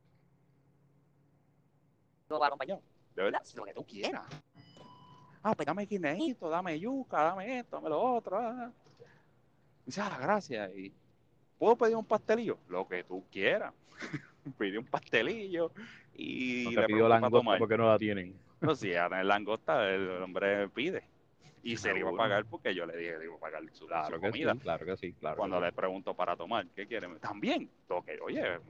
[2.30, 2.82] ¿No va acompañado?
[3.16, 4.24] de verdad, lo que tú quieras.
[5.44, 8.38] Ah, pues dame guineíto, dame yuca, dame esto, dame lo otro.
[8.38, 8.72] ah.
[9.86, 10.72] Dice, ah, gracias.
[10.76, 10.94] Y,
[11.58, 12.58] ¿Puedo pedir un pastelillo?
[12.70, 13.74] Lo que tú quieras.
[14.58, 15.72] Pide un pastelillo
[16.16, 18.36] y No le pidió langosta porque no la tienen.
[18.60, 21.04] No, si a tener langosta, el hombre pide.
[21.64, 23.86] Y se le iba a pagar porque yo le dije, le iba a pagar su,
[23.88, 24.54] Claro su que comida.
[24.54, 25.38] sí, claro que sí, claro.
[25.38, 27.08] Cuando que le pregunto para tomar, ¿qué quiere?
[27.20, 28.62] También, toque, oye, sí.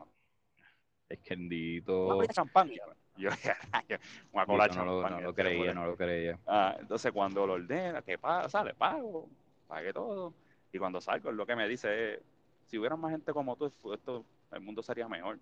[1.09, 2.69] Es que Una Endito, bolita de champán.
[3.15, 3.29] yo,
[4.33, 5.75] una cola Endito no, lo, champán, no lo creía, pues.
[5.75, 6.39] no lo creía.
[6.47, 9.29] Ah, entonces cuando lo ordena, que paga, sale, pago,
[9.67, 10.33] pagué todo.
[10.71, 12.21] Y cuando salgo, lo que me dice es,
[12.65, 15.39] si hubiera más gente como tú, esto, el mundo sería mejor.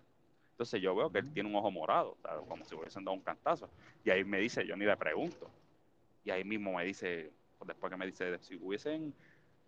[0.60, 3.70] Entonces yo veo que él tiene un ojo morado, como si hubiesen dado un cantazo.
[4.04, 5.50] Y ahí me dice, yo ni le pregunto.
[6.22, 7.32] Y ahí mismo me dice,
[7.64, 9.14] después que me dice, si hubiesen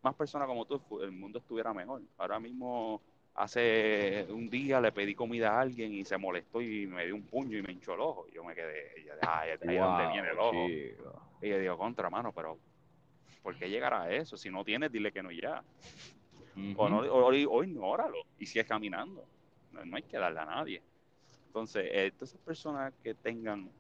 [0.03, 2.03] más personas como tú, el mundo estuviera mejor.
[2.19, 3.01] Ahora mismo,
[3.35, 7.23] hace un día le pedí comida a alguien y se molestó y me dio un
[7.23, 8.27] puño y me hinchó el ojo.
[8.29, 10.51] Y yo me quedé, y yo, "Ay, ahí donde viene el ojo.
[10.69, 11.25] chico.
[11.41, 12.59] Y yo digo, contra mano, pero
[13.43, 14.37] ¿por qué llegar a eso?
[14.37, 15.65] Si no tienes, dile que no ya.
[16.77, 19.25] O, no, o- o ignóralo y sigues caminando.
[19.73, 20.83] No, no hay que darle a nadie.
[21.47, 23.71] Entonces, eh, todas esas personas que tengan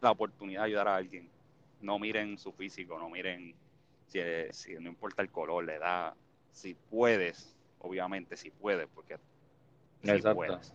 [0.00, 1.30] la oportunidad de ayudar a alguien,
[1.80, 3.54] no miren su físico, no miren
[4.06, 4.20] si,
[4.50, 6.14] si no importa el color, la edad,
[6.50, 9.16] si puedes, obviamente, si puedes, porque
[10.02, 10.34] si Exacto.
[10.34, 10.74] puedes.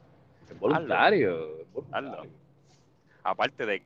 [0.49, 1.59] Es voluntario.
[1.59, 2.29] es voluntario.
[3.23, 3.85] Aparte de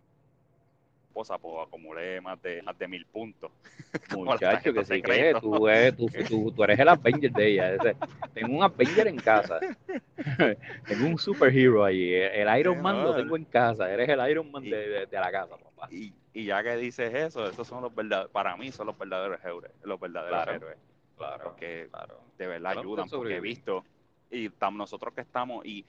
[1.17, 3.51] esposa, pues acumulé más de, más de mil puntos.
[4.15, 7.73] Muchacho, que sí que tú, eres, tú, tú, tú eres el Avenger de ella.
[7.73, 7.95] ese-
[8.33, 9.59] tengo un Avenger en casa.
[10.87, 12.13] tengo un superhero allí.
[12.13, 13.91] El Iron Man lo tengo en casa.
[13.91, 15.87] Eres el Iron Man y- de, de- de la casa, papá.
[15.91, 19.39] Y, y ya que dices eso, esos son los verdaderos, para mí son los verdaderos
[19.43, 20.51] héroes, los verdaderos Claro.
[20.53, 20.77] héroes,
[21.17, 22.19] Claro, porque claro.
[22.37, 23.83] de verdad Claro, ayudan, porque he visto,
[24.29, 25.83] y tam- nosotros que estamos, y,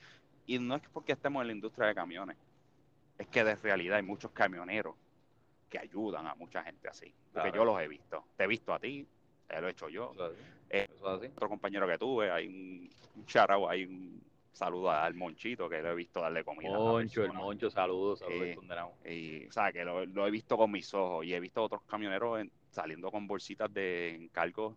[0.46, 2.36] y no es porque estemos en la industria de camiones,
[3.18, 4.94] es que de realidad hay muchos camioneros
[5.68, 7.56] que ayudan a mucha gente así, porque Claro.
[7.56, 9.06] yo los he visto, te he visto a ti,
[9.46, 10.42] te lo he hecho yo, Eso es así.
[10.70, 11.32] Eh, Eso es así.
[11.34, 14.22] otro compañero que tuve, hay un, un out, hay un
[14.52, 16.74] saludo al Monchito que lo he visto darle comida.
[16.74, 17.32] a Moncho, el.
[17.32, 18.40] Moncho, saludos, saludos,
[19.04, 19.44] Eh.
[19.44, 21.82] Y, o sea, que lo, lo he visto con mis ojos y he visto otros
[21.82, 24.76] camioneros en- saliendo con bolsitas de encargos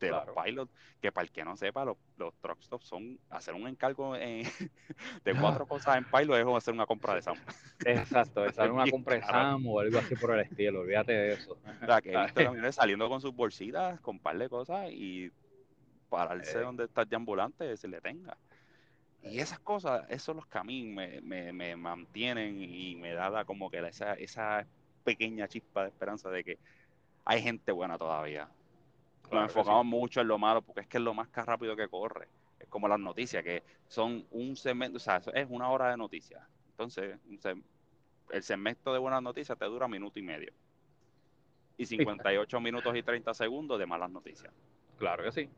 [0.00, 0.32] de Claro.
[0.34, 3.66] los pilots, que para el que no sepa, los, los truck stops son hacer un
[3.68, 4.42] encargo eh,
[5.24, 7.36] de cuatro cosas en pilot es como hacer una compra de Sam.
[7.86, 9.22] Exacto, es una compra de.
[9.22, 11.52] Sam o algo así por el estilo, olvídate de eso.
[11.82, 15.30] O sea, que camiones saliendo con sus bolsitas, con par de cosas y
[16.08, 16.62] pararse Eh.
[16.62, 18.36] donde está el ambulante se le tenga.
[19.22, 23.12] Y esas cosas, esos son los que a mí me, me, me mantienen y me
[23.14, 24.66] da la- como que esa, esa
[25.02, 26.58] pequeña chispa de esperanza de que
[27.24, 28.48] hay gente buena todavía.
[29.24, 31.88] Nos Claro enfocamos mucho en lo malo porque es que es lo más rápido que
[31.88, 32.28] corre.
[32.58, 36.42] Es como las noticias, que son un segmento, o sea, es una hora de noticias.
[36.70, 37.18] Entonces,
[38.30, 40.52] el segmento de buenas noticias te dura minuto y medio.
[41.76, 44.52] Y 58 minutos y 30 segundos de malas noticias.
[44.98, 45.48] Claro que sí.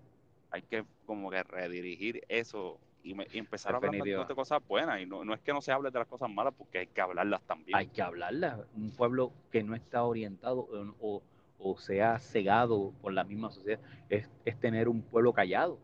[0.50, 3.92] Hay que como que redirigir eso y, me- y empezar a hablar
[4.28, 5.00] de cosas buenas.
[5.00, 7.00] Y no, no es que no se hable de las cosas malas porque hay que
[7.00, 7.76] hablarlas también.
[7.76, 8.64] Hay que hablarla.
[8.74, 10.66] Un pueblo que no está orientado
[11.00, 11.22] o,
[11.58, 15.78] o, sea cegado por la misma sociedad es, es tener un pueblo callado.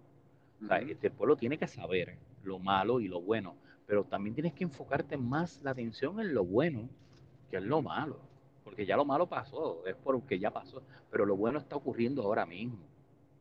[0.62, 4.52] O sea, este pueblo tiene que saber lo malo y lo bueno, pero también tienes
[4.54, 6.88] que enfocarte más la atención en lo bueno
[7.50, 8.18] que en lo malo,
[8.64, 12.46] porque ya lo malo pasó, es porque ya pasó, pero lo bueno está ocurriendo ahora
[12.46, 12.78] mismo.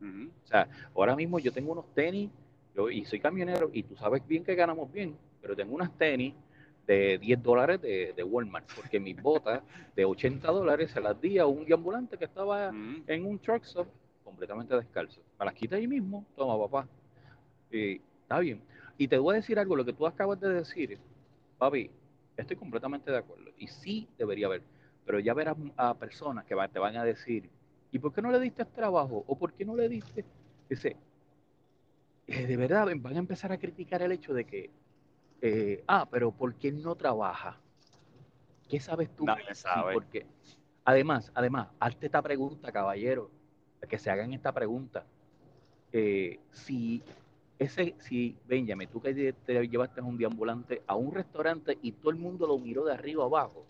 [0.02, 2.28] O sea, ahora mismo yo tengo unos tenis,
[2.74, 6.34] yo, y soy camionero, y tú sabes bien que ganamos bien, pero tengo unas tenis
[6.86, 9.62] de 10 dólares de, de Walmart, porque mis botas
[9.94, 13.04] de 80 dólares se las di a un ambulante que estaba Ujú.
[13.06, 13.88] en un truck stop
[14.24, 15.20] completamente descalzo.
[15.38, 16.88] Me las quita ahí mismo, toma papá.
[17.70, 18.60] Y está bien.
[18.98, 20.98] Y te voy a decir algo, lo que tú acabas de decir,
[21.58, 21.90] papi,
[22.36, 23.50] estoy completamente de acuerdo.
[23.58, 24.62] Y sí debería haber,
[25.04, 27.48] pero ya verás a personas que te van a decir,
[27.90, 29.24] ¿y por qué no le diste trabajo?
[29.26, 30.24] ¿O por qué no le diste?
[30.68, 30.96] Dice,
[32.26, 34.70] eh, de verdad van a empezar a criticar el hecho de que,
[35.42, 37.60] eh, ah, pero ¿por qué no trabaja?
[38.68, 39.24] ¿Qué sabes tú?
[39.26, 39.92] Nadie sabe.
[39.94, 40.26] porque
[40.84, 43.30] además, además, hazte esta pregunta, caballero,
[43.88, 45.04] que se hagan esta pregunta.
[45.92, 47.02] Eh, si
[47.58, 52.10] ese, si Benjamin, tú que te- te llevaste un deambulante a un restaurante y todo
[52.10, 53.66] el mundo lo miró de arriba abajo,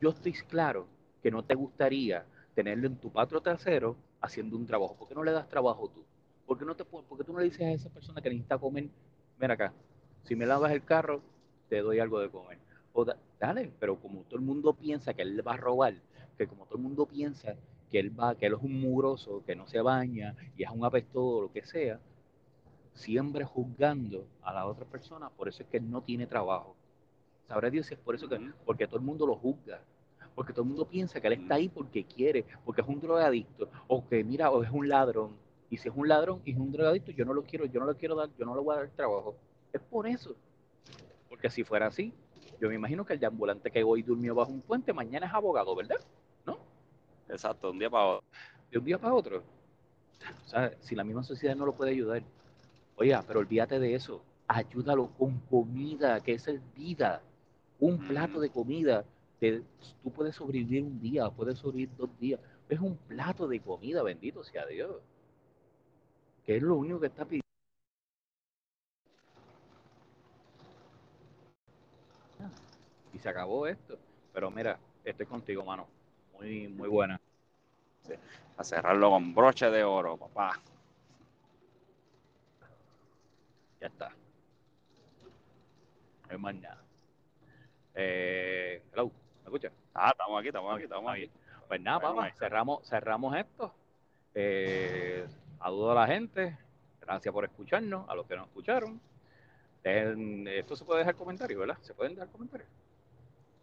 [0.00, 0.86] yo estoy claro
[1.22, 4.96] que no te gustaría tenerlo en tu patio trasero haciendo un trabajo.
[4.96, 6.04] ¿Por qué no le das trabajo tú?
[6.46, 8.28] ¿Por qué, no te, pon- por qué tú no le dices a esa persona que
[8.28, 8.88] necesita comer,
[9.38, 9.72] ven acá,
[10.24, 11.20] si me lavas el carro,
[11.68, 12.58] te doy algo de comer?
[12.92, 15.94] O da- dale, pero como todo el mundo piensa que él le va a robar,
[16.38, 17.54] que como todo el mundo piensa
[17.90, 20.84] que él va, que él es un mugroso, que no se baña y es un
[20.84, 22.00] apestoso, lo que sea,
[22.94, 26.76] siempre juzgando a la otra persona, por eso es que él no tiene trabajo.
[27.48, 29.80] Sabrá Dios si es por eso que, porque todo el mundo lo juzga,
[30.34, 33.70] porque todo el mundo piensa que él está ahí porque quiere, porque es un drogadicto,
[33.88, 35.32] o que mira, o es un ladrón.
[35.70, 37.86] Y si es un ladrón y es un drogadicto, yo no lo quiero, yo no
[37.86, 39.36] lo quiero dar, yo no le voy a dar trabajo.
[39.72, 40.34] Es por eso.
[41.28, 42.12] Porque si fuera así,
[42.60, 45.74] yo me imagino que el ambulante que hoy durmió bajo un puente, mañana es abogado,
[45.74, 45.96] ¿verdad?
[46.46, 46.58] ¿No?
[47.28, 48.24] Exacto, de un día para otro.
[48.70, 49.42] de un día para otro.
[50.46, 52.22] O sea, si la misma sociedad no lo puede ayudar.
[52.96, 54.22] Oiga, pero olvídate de eso.
[54.46, 57.22] Ayúdalo con comida, que esa es vida.
[57.80, 59.04] Un plato de comida.
[59.40, 59.62] te-
[60.04, 62.38] tú puedes sobrevivir un día, puedes sobrevivir dos días.
[62.68, 64.96] Es un plato de comida, bendito sea Dios.
[66.44, 67.42] Que es lo único que está pidiendo.
[73.22, 73.98] Se acabó esto.
[74.32, 75.86] Pero mira, estoy contigo, mano.
[76.34, 77.20] Muy, muy buena.
[78.56, 80.58] A cerrarlo con broche de oro, papá.
[83.80, 84.08] Ya está.
[86.24, 86.82] No hay más nada.
[87.94, 89.72] Eh, hello, ¿me escuchas?
[89.94, 91.30] Ah, estamos aquí, estamos aquí, estamos aquí.
[91.68, 93.74] Pues nada, papá, cerramos, cerramos esto.
[94.34, 95.26] Eh,
[95.58, 96.56] saludo a la gente.
[97.00, 99.00] Gracias por escucharnos, a los que nos escucharon.
[99.84, 101.76] Dejen- esto se puede dejar comentarios, ¿verdad?
[101.82, 102.68] Se pueden dar comentarios.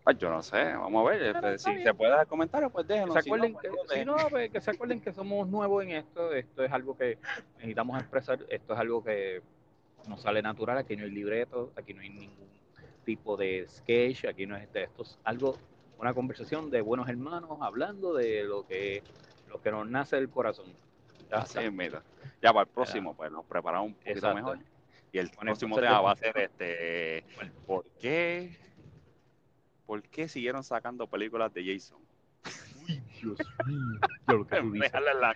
[0.10, 1.34] Ah, yo no sé, vamos a ver.
[1.34, 3.14] Pero este, si se puede dar comentarios, pues Que déjenos.
[3.16, 5.92] se si no, acuerden, pues si no, pues, que se acuerden que somos nuevos en
[5.92, 6.34] esto.
[6.34, 7.18] Esto es algo que
[7.58, 8.40] necesitamos expresar.
[8.50, 9.42] Esto es algo que
[10.08, 10.80] nos sale natural.
[10.80, 12.50] Aquí no hay libreto, aquí no hay ningún
[13.06, 14.26] tipo de sketch.
[14.26, 15.56] Aquí no es este, esto es algo,
[16.00, 19.04] una conversación de buenos hermanos hablando de lo que,
[19.48, 20.66] lo que nos nace del corazón.
[21.30, 22.02] Ya Así es, mira.
[22.42, 24.36] Ya para el próximo, pues nos preparamos un poquito Exacto.
[24.36, 24.60] mejor.
[25.12, 27.24] Y el Bueno, próximo tema de- va a ser este.
[27.68, 28.58] ¿Por qué?
[29.90, 31.98] ¿Por qué siguieron sacando películas de Jason?
[32.88, 34.00] Uy, Dios mío.
[34.28, 34.92] Lo que tú dices.
[34.92, 35.36] Déjala en la,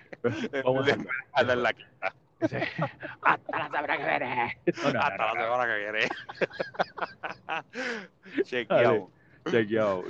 [0.64, 2.14] Vamos a en la quinta.
[2.48, 2.58] Sí.
[3.24, 4.58] Hasta la semana que viene.
[4.84, 6.08] No, no, Hasta no, la semana que viene.
[8.44, 9.10] Chequeado.
[9.50, 10.04] Chequeado.